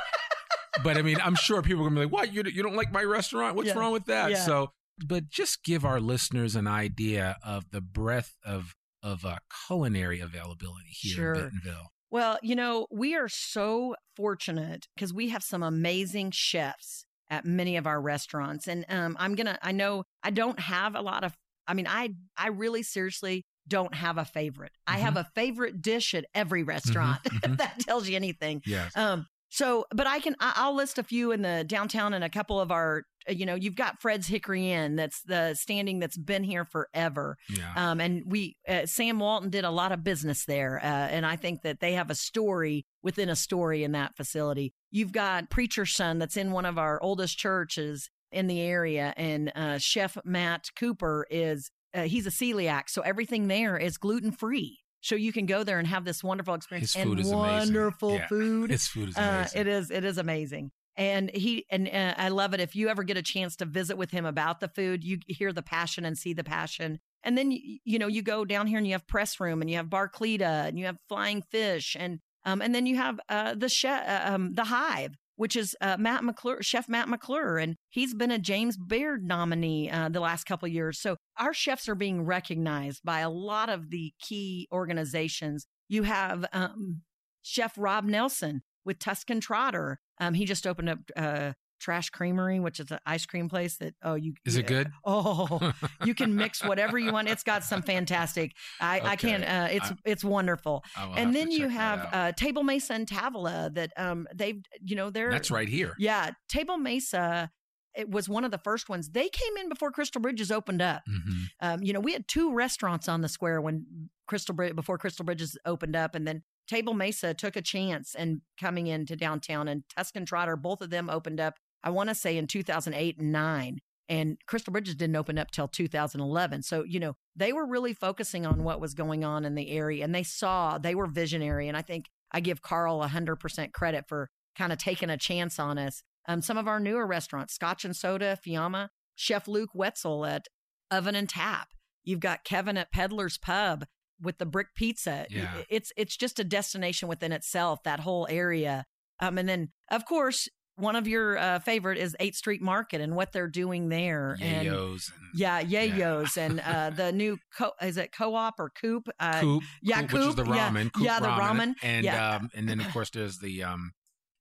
but 0.82 0.96
I 0.96 1.02
mean, 1.02 1.18
I'm 1.22 1.34
sure 1.34 1.62
people 1.62 1.82
are 1.82 1.88
gonna 1.88 2.00
be 2.00 2.04
like, 2.06 2.12
"What? 2.12 2.32
You 2.32 2.42
you 2.44 2.62
don't 2.62 2.76
like 2.76 2.92
my 2.92 3.02
restaurant? 3.02 3.56
What's 3.56 3.68
yeah. 3.68 3.78
wrong 3.78 3.92
with 3.92 4.06
that?" 4.06 4.30
Yeah. 4.30 4.44
So, 4.44 4.72
but 5.06 5.28
just 5.28 5.64
give 5.64 5.84
our 5.84 6.00
listeners 6.00 6.56
an 6.56 6.66
idea 6.66 7.36
of 7.42 7.70
the 7.70 7.80
breadth 7.80 8.36
of 8.44 8.74
of 9.02 9.24
uh, 9.24 9.36
culinary 9.66 10.20
availability 10.20 10.90
here 10.90 11.14
sure. 11.14 11.34
in 11.34 11.40
Bentonville. 11.40 11.90
Well, 12.10 12.38
you 12.42 12.54
know, 12.56 12.86
we 12.90 13.14
are 13.14 13.28
so 13.28 13.96
fortunate 14.16 14.86
because 14.94 15.12
we 15.12 15.28
have 15.30 15.42
some 15.42 15.62
amazing 15.62 16.30
chefs 16.30 17.04
at 17.28 17.44
many 17.44 17.76
of 17.76 17.86
our 17.86 18.00
restaurants, 18.00 18.68
and 18.68 18.84
um, 18.88 19.16
I'm 19.18 19.34
gonna. 19.34 19.58
I 19.62 19.72
know 19.72 20.04
I 20.22 20.30
don't 20.30 20.58
have 20.60 20.94
a 20.94 21.00
lot 21.00 21.24
of. 21.24 21.34
I 21.66 21.74
mean, 21.74 21.86
I 21.88 22.14
I 22.36 22.48
really 22.48 22.82
seriously 22.82 23.44
don't 23.68 23.94
have 23.94 24.18
a 24.18 24.24
favorite. 24.24 24.72
I 24.86 24.98
Mhm. 24.98 25.00
have 25.00 25.16
a 25.16 25.24
favorite 25.34 25.82
dish 25.82 26.14
at 26.14 26.24
every 26.34 26.62
restaurant. 26.62 27.22
mhm. 27.24 27.52
if 27.52 27.58
that 27.58 27.80
tells 27.80 28.08
you 28.08 28.16
anything. 28.16 28.62
Yes. 28.64 28.96
Um, 28.96 29.26
so, 29.48 29.86
but 29.94 30.06
I 30.06 30.18
can, 30.18 30.34
I'll 30.40 30.74
list 30.74 30.98
a 30.98 31.02
few 31.02 31.32
in 31.32 31.42
the 31.42 31.64
downtown 31.64 32.14
and 32.14 32.24
a 32.24 32.28
couple 32.28 32.60
of 32.60 32.70
our, 32.70 33.04
uh, 33.28 33.32
you 33.32 33.46
know, 33.46 33.54
you've 33.54 33.76
got 33.76 34.00
Fred's 34.00 34.26
Hickory 34.26 34.70
Inn. 34.72 34.96
That's 34.96 35.22
the 35.22 35.54
standing 35.54 36.00
that's 36.00 36.16
been 36.16 36.44
here 36.44 36.64
forever. 36.64 37.36
yeah. 37.48 37.72
Um, 37.76 38.00
and 38.00 38.24
we, 38.26 38.56
uh, 38.68 38.86
Sam 38.86 39.18
Walton 39.18 39.50
did 39.50 39.64
a 39.64 39.70
lot 39.70 39.92
of 39.92 40.02
business 40.02 40.44
there. 40.46 40.80
Uh, 40.82 40.86
and 40.86 41.24
I 41.24 41.36
think 41.36 41.62
that 41.62 41.80
they 41.80 41.92
have 41.92 42.10
a 42.10 42.14
story 42.14 42.86
within 43.02 43.28
a 43.28 43.36
story 43.36 43.84
in 43.84 43.92
that 43.92 44.16
facility. 44.16 44.72
You've 44.90 45.12
got 45.12 45.50
Preacher's 45.50 45.94
Son 45.94 46.18
that's 46.18 46.36
in 46.36 46.50
one 46.50 46.66
of 46.66 46.78
our 46.78 47.00
oldest 47.02 47.38
churches 47.38 48.10
in 48.32 48.48
the 48.48 48.60
area. 48.60 49.14
And 49.16 49.52
uh, 49.54 49.78
Chef 49.78 50.16
Matt 50.24 50.66
Cooper 50.76 51.26
is, 51.30 51.70
uh, 51.94 52.02
he's 52.02 52.26
a 52.26 52.30
celiac. 52.30 52.84
So 52.88 53.02
everything 53.02 53.46
there 53.46 53.76
is 53.76 53.96
gluten 53.96 54.32
free. 54.32 54.80
So 55.06 55.14
you 55.14 55.32
can 55.32 55.46
go 55.46 55.62
there 55.62 55.78
and 55.78 55.86
have 55.86 56.04
this 56.04 56.24
wonderful 56.24 56.54
experience 56.54 56.92
His 56.94 57.02
food 57.04 57.12
and 57.12 57.20
is 57.20 57.30
amazing. 57.32 57.74
wonderful 57.74 58.14
Yeah. 58.16 58.26
food. 58.26 58.70
His 58.70 58.88
food 58.88 59.08
is 59.10 59.16
Uh, 59.16 59.20
amazing. 59.20 59.60
it 59.60 59.66
is. 59.68 59.90
It 59.92 60.04
is 60.04 60.18
amazing. 60.18 60.72
And 60.96 61.30
he 61.30 61.64
and 61.70 61.88
uh, 61.88 62.14
I 62.16 62.28
love 62.30 62.54
it. 62.54 62.60
If 62.60 62.74
you 62.74 62.88
ever 62.88 63.04
get 63.04 63.16
a 63.16 63.22
chance 63.22 63.54
to 63.56 63.66
visit 63.66 63.96
with 63.96 64.10
him 64.10 64.24
about 64.24 64.60
the 64.60 64.68
food, 64.68 65.04
you 65.04 65.18
hear 65.28 65.52
the 65.52 65.62
passion 65.62 66.04
and 66.04 66.18
see 66.18 66.32
the 66.32 66.42
passion. 66.42 66.98
And 67.22 67.36
then 67.38 67.50
you, 67.52 67.78
you 67.84 67.98
know 67.98 68.06
you 68.08 68.22
go 68.22 68.44
down 68.44 68.66
here 68.66 68.78
and 68.78 68.86
you 68.86 68.94
have 68.94 69.06
press 69.06 69.38
room 69.38 69.60
and 69.60 69.70
you 69.70 69.76
have 69.76 69.86
Barclita 69.86 70.66
and 70.68 70.78
you 70.78 70.86
have 70.86 70.96
Flying 71.08 71.42
Fish 71.42 71.96
and 71.98 72.18
um 72.44 72.60
and 72.62 72.74
then 72.74 72.86
you 72.86 72.96
have 72.96 73.20
uh 73.28 73.54
the 73.54 73.68
chef 73.68 74.02
uh, 74.08 74.32
um 74.34 74.54
the 74.54 74.64
Hive 74.64 75.14
which 75.36 75.54
is 75.56 75.76
uh, 75.80 75.96
Matt 75.98 76.24
McClure, 76.24 76.62
Chef 76.62 76.88
Matt 76.88 77.08
McClure, 77.08 77.58
and 77.58 77.76
he's 77.88 78.14
been 78.14 78.30
a 78.30 78.38
James 78.38 78.76
Beard 78.76 79.24
nominee 79.24 79.90
uh, 79.90 80.08
the 80.08 80.20
last 80.20 80.44
couple 80.44 80.66
years. 80.68 80.98
So 80.98 81.16
our 81.38 81.54
chefs 81.54 81.88
are 81.88 81.94
being 81.94 82.24
recognized 82.24 83.02
by 83.04 83.20
a 83.20 83.30
lot 83.30 83.68
of 83.68 83.90
the 83.90 84.12
key 84.20 84.68
organizations. 84.72 85.66
You 85.88 86.02
have 86.04 86.46
um, 86.52 87.02
Chef 87.42 87.74
Rob 87.76 88.04
Nelson 88.04 88.62
with 88.84 88.98
Tusk 88.98 89.30
and 89.30 89.42
Trotter. 89.42 90.00
Um, 90.18 90.34
he 90.34 90.44
just 90.44 90.66
opened 90.66 90.88
up 90.88 90.98
uh, 91.16 91.52
Trash 91.78 92.10
Creamery, 92.10 92.58
which 92.60 92.80
is 92.80 92.90
an 92.90 92.98
ice 93.06 93.26
cream 93.26 93.48
place 93.48 93.76
that 93.78 93.94
oh 94.02 94.14
you 94.14 94.34
is 94.44 94.56
it 94.56 94.66
good? 94.66 94.90
Oh, 95.04 95.72
you 96.04 96.14
can 96.14 96.34
mix 96.34 96.64
whatever 96.64 96.98
you 96.98 97.12
want. 97.12 97.28
It's 97.28 97.42
got 97.42 97.64
some 97.64 97.82
fantastic. 97.82 98.52
I, 98.80 99.00
I 99.04 99.16
can't. 99.16 99.44
Uh, 99.44 99.68
it's 99.70 99.90
I- 99.90 99.96
it's 100.04 100.24
wonderful. 100.24 100.84
And 101.16 101.34
then 101.34 101.50
you 101.50 101.68
have 101.68 102.08
uh, 102.12 102.32
Table 102.32 102.62
Mesa 102.62 102.94
and 102.94 103.06
Tavola 103.06 103.72
that 103.74 103.92
um 103.96 104.26
they've 104.34 104.60
you 104.84 104.96
know 104.96 105.10
they're 105.10 105.30
That's 105.30 105.50
right 105.50 105.68
here. 105.68 105.94
yeah 105.98 106.30
Table 106.48 106.76
Mesa. 106.78 107.50
It 107.94 108.10
was 108.10 108.28
one 108.28 108.44
of 108.44 108.50
the 108.50 108.58
first 108.58 108.90
ones. 108.90 109.08
They 109.08 109.30
came 109.30 109.56
in 109.56 109.70
before 109.70 109.90
Crystal 109.90 110.20
Bridges 110.20 110.50
opened 110.50 110.82
up. 110.82 111.02
hmm 111.06 111.44
Um, 111.60 111.82
you 111.82 111.94
know, 111.94 112.00
we 112.00 112.12
had 112.12 112.28
two 112.28 112.52
restaurants 112.52 113.08
on 113.08 113.22
the 113.22 113.28
square 113.28 113.58
when 113.62 113.86
Crystal 114.26 114.54
Bridge 114.54 114.76
before 114.76 114.98
Crystal 114.98 115.24
Bridges 115.24 115.56
opened 115.64 115.96
up, 115.96 116.14
and 116.14 116.28
then 116.28 116.42
Table 116.68 116.92
Mesa 116.92 117.32
took 117.32 117.56
a 117.56 117.62
chance 117.62 118.14
and 118.14 118.42
coming 118.60 118.86
into 118.88 119.16
downtown, 119.16 119.66
and 119.68 119.82
Tusk 119.96 120.14
and 120.16 120.26
Trotter, 120.26 120.56
both 120.56 120.82
of 120.82 120.90
them 120.90 121.08
opened 121.08 121.40
up. 121.40 121.54
I 121.86 121.90
want 121.90 122.08
to 122.08 122.16
say 122.16 122.36
in 122.36 122.48
2008 122.48 123.18
and 123.18 123.30
nine, 123.30 123.78
and 124.08 124.38
Crystal 124.46 124.72
Bridges 124.72 124.96
didn't 124.96 125.14
open 125.14 125.38
up 125.38 125.52
till 125.52 125.68
2011. 125.68 126.64
So 126.64 126.82
you 126.82 126.98
know 126.98 127.14
they 127.36 127.52
were 127.52 127.64
really 127.64 127.94
focusing 127.94 128.44
on 128.44 128.64
what 128.64 128.80
was 128.80 128.92
going 128.92 129.24
on 129.24 129.44
in 129.44 129.54
the 129.54 129.70
area, 129.70 130.02
and 130.02 130.12
they 130.12 130.24
saw 130.24 130.78
they 130.78 130.96
were 130.96 131.06
visionary. 131.06 131.68
And 131.68 131.76
I 131.76 131.82
think 131.82 132.06
I 132.32 132.40
give 132.40 132.60
Carl 132.60 133.00
100% 133.00 133.72
credit 133.72 134.08
for 134.08 134.30
kind 134.58 134.72
of 134.72 134.78
taking 134.78 135.10
a 135.10 135.16
chance 135.16 135.60
on 135.60 135.78
us. 135.78 136.02
Um, 136.26 136.42
some 136.42 136.58
of 136.58 136.66
our 136.66 136.80
newer 136.80 137.06
restaurants, 137.06 137.54
Scotch 137.54 137.84
and 137.84 137.94
Soda, 137.94 138.36
Fiamma, 138.44 138.88
Chef 139.14 139.46
Luke 139.46 139.70
Wetzel 139.72 140.26
at 140.26 140.48
Oven 140.90 141.14
and 141.14 141.28
Tap. 141.28 141.68
You've 142.02 142.18
got 142.18 142.42
Kevin 142.42 142.76
at 142.76 142.90
Pedaler's 142.90 143.38
Pub 143.38 143.84
with 144.20 144.38
the 144.38 144.46
brick 144.46 144.74
pizza. 144.74 145.26
Yeah. 145.30 145.62
It's 145.68 145.92
it's 145.96 146.16
just 146.16 146.40
a 146.40 146.44
destination 146.44 147.08
within 147.08 147.30
itself, 147.30 147.84
that 147.84 148.00
whole 148.00 148.26
area. 148.28 148.86
Um, 149.20 149.38
and 149.38 149.48
then 149.48 149.68
of 149.88 150.04
course, 150.04 150.48
one 150.76 150.94
of 150.94 151.08
your 151.08 151.38
uh, 151.38 151.58
favorite 151.58 151.98
is 151.98 152.14
8th 152.20 152.36
Street 152.36 152.62
Market 152.62 153.00
and 153.00 153.16
what 153.16 153.32
they're 153.32 153.48
doing 153.48 153.88
there. 153.88 154.36
And 154.40 154.68
Yayos 154.68 155.10
and 155.10 155.26
yeah, 155.34 155.62
yayos 155.62 156.36
and 156.36 156.60
uh, 156.60 156.90
the 156.90 157.12
new 157.12 157.38
co- 157.56 157.72
is 157.82 157.96
it 157.96 158.12
co-op 158.12 158.54
or 158.58 158.70
coop? 158.70 159.08
Uh, 159.18 159.40
Coop. 159.40 159.62
yeah, 159.82 160.02
Coop, 160.02 160.12
which 160.12 160.22
is 160.22 160.34
the 160.34 160.44
Coop, 160.44 160.54
yeah, 160.54 160.70
ramen. 160.70 160.92
Coop 160.92 161.04
yeah, 161.04 161.20
the 161.20 161.28
ramen, 161.28 161.74
And 161.82 162.04
yeah. 162.04 162.36
um, 162.36 162.50
and 162.54 162.68
then 162.68 162.80
of 162.80 162.88
course 162.92 163.10
there's 163.10 163.38
the 163.38 163.62
um, 163.62 163.92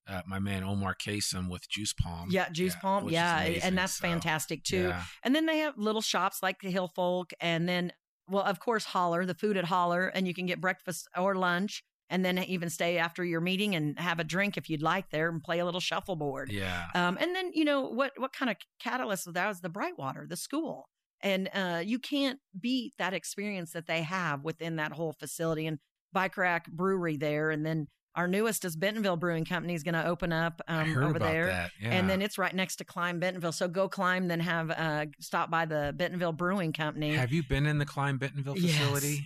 uh, 0.08 0.22
my 0.28 0.40
man 0.40 0.64
Omar 0.64 0.96
Kasem 0.96 1.50
with 1.50 1.68
Juice 1.70 1.94
Palm. 1.94 2.30
Yeah, 2.30 2.50
Juice 2.50 2.76
Palm. 2.76 3.10
Yeah, 3.10 3.40
and 3.40 3.78
that's 3.78 3.98
so, 3.98 4.02
fantastic 4.02 4.64
too. 4.64 4.90
Yeah. 4.90 5.04
And 5.24 5.34
then 5.34 5.46
they 5.46 5.60
have 5.60 5.78
little 5.78 6.02
shops 6.02 6.40
like 6.44 6.62
the 6.62 6.70
Hill 6.70 6.92
Folk, 6.96 7.32
and 7.40 7.68
then, 7.68 7.92
well, 8.28 8.44
of 8.44 8.60
course, 8.60 8.86
Holler, 8.86 9.26
the 9.26 9.34
food 9.34 9.58
at 9.58 9.66
Holler, 9.66 10.08
and 10.08 10.28
you 10.28 10.34
can 10.34 10.46
get 10.46 10.62
breakfast 10.62 11.08
or 11.18 11.36
lunch, 11.36 11.84
and 12.10 12.24
then 12.24 12.38
even 12.40 12.70
stay 12.70 12.98
after 12.98 13.24
your 13.24 13.42
meeting 13.42 13.76
and 13.76 14.00
have 14.00 14.20
a 14.20 14.24
drink 14.24 14.58
if 14.58 14.70
you'd 14.70 14.82
like 14.82 15.10
there 15.10 15.30
and 15.30 15.44
play 15.44 15.60
a 15.60 15.66
little 15.66 15.80
shuffleboard. 15.80 16.52
Yeah. 16.52 16.86
Um, 16.94 17.18
and 17.20 17.36
then 17.36 17.52
you 17.54 17.66
know 17.66 17.82
what 17.82 18.14
what 18.18 18.34
kind 18.34 18.52
of 18.52 18.58
catalyst 18.80 19.26
was 19.26 19.34
that 19.34 19.48
was 19.48 19.62
the 19.62 19.70
Brightwater, 19.70 20.28
the 20.28 20.38
school, 20.38 20.90
and 21.22 21.50
uh, 21.54 21.82
you 21.84 22.00
can't 22.00 22.40
beat 22.60 22.94
that 22.98 23.14
experience 23.14 23.72
that 23.72 23.88
they 23.88 24.04
have 24.04 24.44
within 24.44 24.76
that 24.78 24.92
whole 24.92 25.14
facility 25.14 25.68
and 25.68 25.80
Bike 26.14 26.38
Rack 26.38 26.72
Brewery 26.72 27.18
there, 27.18 27.50
and 27.50 27.66
then 27.66 27.88
our 28.16 28.28
newest 28.28 28.64
is 28.64 28.76
Bentonville 28.76 29.18
Brewing 29.18 29.44
Company 29.44 29.74
is 29.74 29.84
going 29.84 29.96
to 29.96 30.06
open 30.06 30.32
up 30.32 30.62
um, 30.68 30.98
over 30.98 31.20
there. 31.20 31.70
Yeah. 31.82 31.90
And 31.90 32.10
then 32.10 32.22
it's 32.22 32.38
right 32.38 32.54
next 32.54 32.78
to 32.78 32.86
Climb 32.86 33.20
Bentonville. 33.20 33.52
So 33.52 33.68
go 33.68 33.90
climb, 33.90 34.30
then 34.30 34.40
have 34.40 34.72
uh, 34.72 35.08
stop 35.20 35.52
by 35.52 35.66
the 35.66 35.94
Bentonville 35.96 36.32
Brewing 36.32 36.72
Company. 36.72 37.14
have 37.14 37.34
you 37.34 37.44
been 37.44 37.66
in 37.66 37.78
the 37.78 37.86
Climb 37.86 38.18
Bentonville 38.18 38.56
facility? 38.56 39.08
yes. 39.08 39.22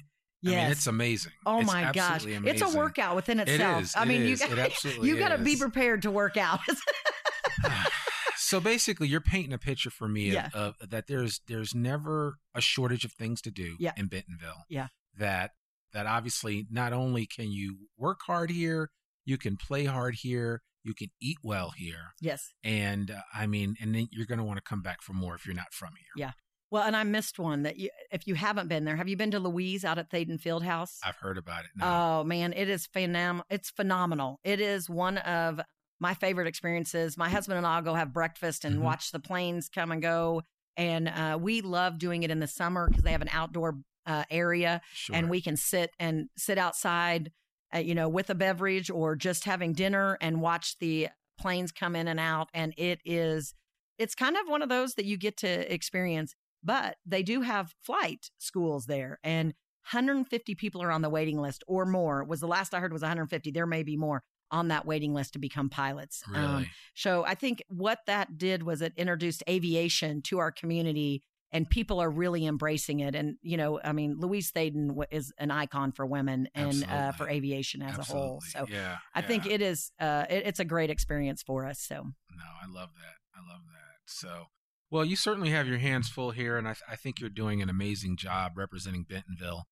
I 0.45 0.49
mean, 0.49 0.57
it's 0.71 0.87
amazing. 0.87 1.33
oh 1.45 1.59
It's 1.59 1.67
my 1.67 1.91
gosh, 1.91 1.97
absolutely 2.15 2.49
it's 2.51 2.61
a 2.61 2.69
workout 2.77 3.15
within 3.15 3.39
itself. 3.41 3.83
is. 3.83 3.95
I 3.95 4.03
It 4.03 4.07
mean, 4.07 4.21
is. 4.23 4.39
you 4.41 4.47
It 4.47 4.55
got 4.55 4.83
you 5.03 5.17
got 5.17 5.29
to 5.29 5.37
be 5.37 5.55
prepared 5.57 6.03
to 6.03 6.11
work 6.11 6.37
out. 6.37 6.59
so 8.37 8.59
basically, 8.59 9.07
you're 9.07 9.21
painting 9.21 9.53
a 9.53 9.57
picture 9.57 9.89
for 9.89 10.07
me 10.07 10.35
of- 10.35 10.53
of, 10.55 10.75
that 10.89 11.07
there's 11.07 11.41
there's 11.47 11.75
never 11.75 12.37
a 12.55 12.61
shortage 12.61 13.03
of 13.05 13.11
things 13.13 13.41
to 13.41 13.51
do 13.51 13.75
Yeah. 13.79 13.91
in 13.97 14.07
Bentonville. 14.07 14.63
Yeah. 14.69 14.87
That 15.17 15.51
that 15.93 16.05
obviously 16.05 16.67
not 16.69 16.93
only 16.93 17.25
can 17.25 17.51
you 17.51 17.87
work 17.97 18.19
hard 18.27 18.51
here, 18.51 18.91
you 19.25 19.37
can 19.37 19.57
play 19.57 19.85
hard 19.85 20.15
here, 20.21 20.61
you 20.83 20.93
can 20.93 21.09
eat 21.21 21.37
well 21.43 21.71
here, 21.75 22.13
yes. 22.21 22.53
and 22.63 23.11
uh, 23.11 23.21
I 23.33 23.47
mean, 23.47 23.75
and 23.81 23.93
then 23.93 24.07
you're 24.11 24.25
going 24.27 24.37
to 24.37 24.43
want 24.45 24.57
to 24.57 24.63
come 24.63 24.81
back 24.81 25.01
for 25.01 25.13
more 25.13 25.35
if 25.35 25.45
you're 25.45 25.55
not 25.55 25.73
from 25.73 25.89
here. 25.97 26.13
Yeah. 26.15 26.31
Well, 26.71 26.83
and 26.83 26.95
I 26.95 27.03
missed 27.03 27.39
one 27.39 27.63
that 27.63 27.77
you, 27.77 27.89
if 28.11 28.27
you 28.27 28.35
haven't 28.35 28.67
been 28.67 28.85
there, 28.85 28.95
have 28.95 29.07
you 29.07 29.17
been 29.17 29.31
to 29.31 29.39
Louise 29.39 29.83
out 29.83 29.97
at 29.97 30.09
Thaden 30.11 30.39
Fieldhouse? 30.39 30.97
I've 31.03 31.15
heard 31.15 31.37
about 31.37 31.63
it. 31.65 31.71
Now. 31.75 32.19
Oh 32.19 32.23
man, 32.23 32.53
it 32.53 32.69
is 32.69 32.87
phenom- 32.87 33.41
It's 33.49 33.71
phenomenal. 33.71 34.39
It 34.43 34.59
is 34.61 34.89
one 34.89 35.17
of 35.19 35.59
my 35.99 36.13
favorite 36.13 36.47
experiences. 36.47 37.17
My 37.17 37.27
husband 37.29 37.57
and 37.57 37.65
I'll 37.67 37.81
go 37.81 37.95
have 37.95 38.13
breakfast 38.13 38.65
and 38.65 38.77
Mhm. 38.77 38.81
watch 38.83 39.11
the 39.11 39.19
planes 39.19 39.67
come 39.67 39.91
and 39.91 40.01
go, 40.01 40.43
and 40.77 41.09
uh, 41.09 41.37
we 41.41 41.61
love 41.61 41.97
doing 41.97 42.23
it 42.23 42.29
in 42.31 42.39
the 42.39 42.47
summer 42.47 42.87
because 42.87 43.03
they 43.03 43.11
have 43.11 43.21
an 43.21 43.29
outdoor 43.31 43.79
uh, 44.05 44.23
area 44.31 44.81
sure. 44.93 45.15
and 45.15 45.29
we 45.29 45.41
can 45.41 45.55
sit 45.57 45.91
and 45.99 46.29
sit 46.37 46.57
outside, 46.57 47.31
uh, 47.75 47.79
you 47.79 47.93
know, 47.93 48.09
with 48.09 48.29
a 48.29 48.35
beverage 48.35 48.89
or 48.89 49.15
just 49.15 49.43
having 49.45 49.73
dinner 49.73 50.17
and 50.21 50.39
watch 50.41 50.77
the 50.79 51.09
planes 51.39 51.71
come 51.71 51.95
in 51.95 52.07
and 52.07 52.19
out. 52.19 52.49
And 52.53 52.73
it 52.77 53.01
is, 53.05 53.53
it's 53.99 54.15
kind 54.15 54.35
of 54.37 54.47
one 54.47 54.61
of 54.63 54.69
those 54.69 54.95
that 54.95 55.05
you 55.05 55.17
get 55.17 55.37
to 55.37 55.71
experience. 55.73 56.33
But 56.63 56.97
they 57.05 57.23
do 57.23 57.41
have 57.41 57.73
flight 57.81 58.29
schools 58.37 58.85
there, 58.85 59.19
and 59.23 59.53
150 59.91 60.55
people 60.55 60.83
are 60.83 60.91
on 60.91 61.01
the 61.01 61.09
waiting 61.09 61.39
list 61.39 61.63
or 61.67 61.85
more. 61.85 62.23
Was 62.23 62.41
the 62.41 62.47
last 62.47 62.73
I 62.73 62.79
heard 62.79 62.93
was 62.93 63.01
150. 63.01 63.51
There 63.51 63.65
may 63.65 63.83
be 63.83 63.97
more 63.97 64.23
on 64.51 64.69
that 64.69 64.85
waiting 64.85 65.13
list 65.13 65.33
to 65.33 65.39
become 65.39 65.69
pilots. 65.69 66.23
Um, 66.33 66.51
really. 66.51 66.71
so 66.95 67.23
I 67.25 67.35
think 67.35 67.63
what 67.69 67.99
that 68.07 68.37
did 68.37 68.63
was 68.63 68.81
it 68.81 68.93
introduced 68.97 69.43
aviation 69.47 70.21
to 70.23 70.39
our 70.39 70.51
community 70.51 71.21
and 71.51 71.69
people 71.69 71.99
are 71.99 72.09
really 72.09 72.45
embracing 72.45 72.99
it. 72.99 73.15
And, 73.15 73.37
you 73.41 73.57
know, 73.57 73.79
I 73.83 73.91
mean, 73.91 74.17
Louise 74.19 74.51
Thaden 74.51 75.03
is 75.11 75.33
an 75.37 75.51
icon 75.51 75.91
for 75.91 76.05
women 76.05 76.47
and 76.53 76.83
uh, 76.83 77.11
for 77.13 77.27
aviation 77.27 77.81
as 77.81 77.97
a 77.97 78.03
whole. 78.03 78.41
So 78.41 78.65
yeah, 78.69 78.97
I 79.15 79.21
think 79.21 79.45
it 79.47 79.61
is, 79.61 79.91
uh, 79.99 80.25
it, 80.29 80.43
it's 80.45 80.59
a 80.59 80.65
great 80.65 80.89
experience 80.89 81.41
for 81.41 81.65
us. 81.65 81.79
So 81.79 81.95
No, 81.95 82.45
I 82.61 82.67
love 82.67 82.89
that. 82.95 83.39
I 83.39 83.51
love 83.51 83.61
that. 83.65 83.97
So, 84.05 84.45
well, 84.91 85.05
you 85.05 85.15
certainly 85.15 85.49
have 85.51 85.67
your 85.67 85.77
hands 85.77 86.09
full 86.09 86.31
here, 86.31 86.57
and 86.57 86.67
I, 86.67 86.75
I 86.89 86.95
think 86.95 87.19
you're 87.19 87.29
doing 87.29 87.61
an 87.61 87.69
amazing 87.69 88.17
job 88.17 88.53
representing 88.55 89.05
Bentonville. 89.07 89.65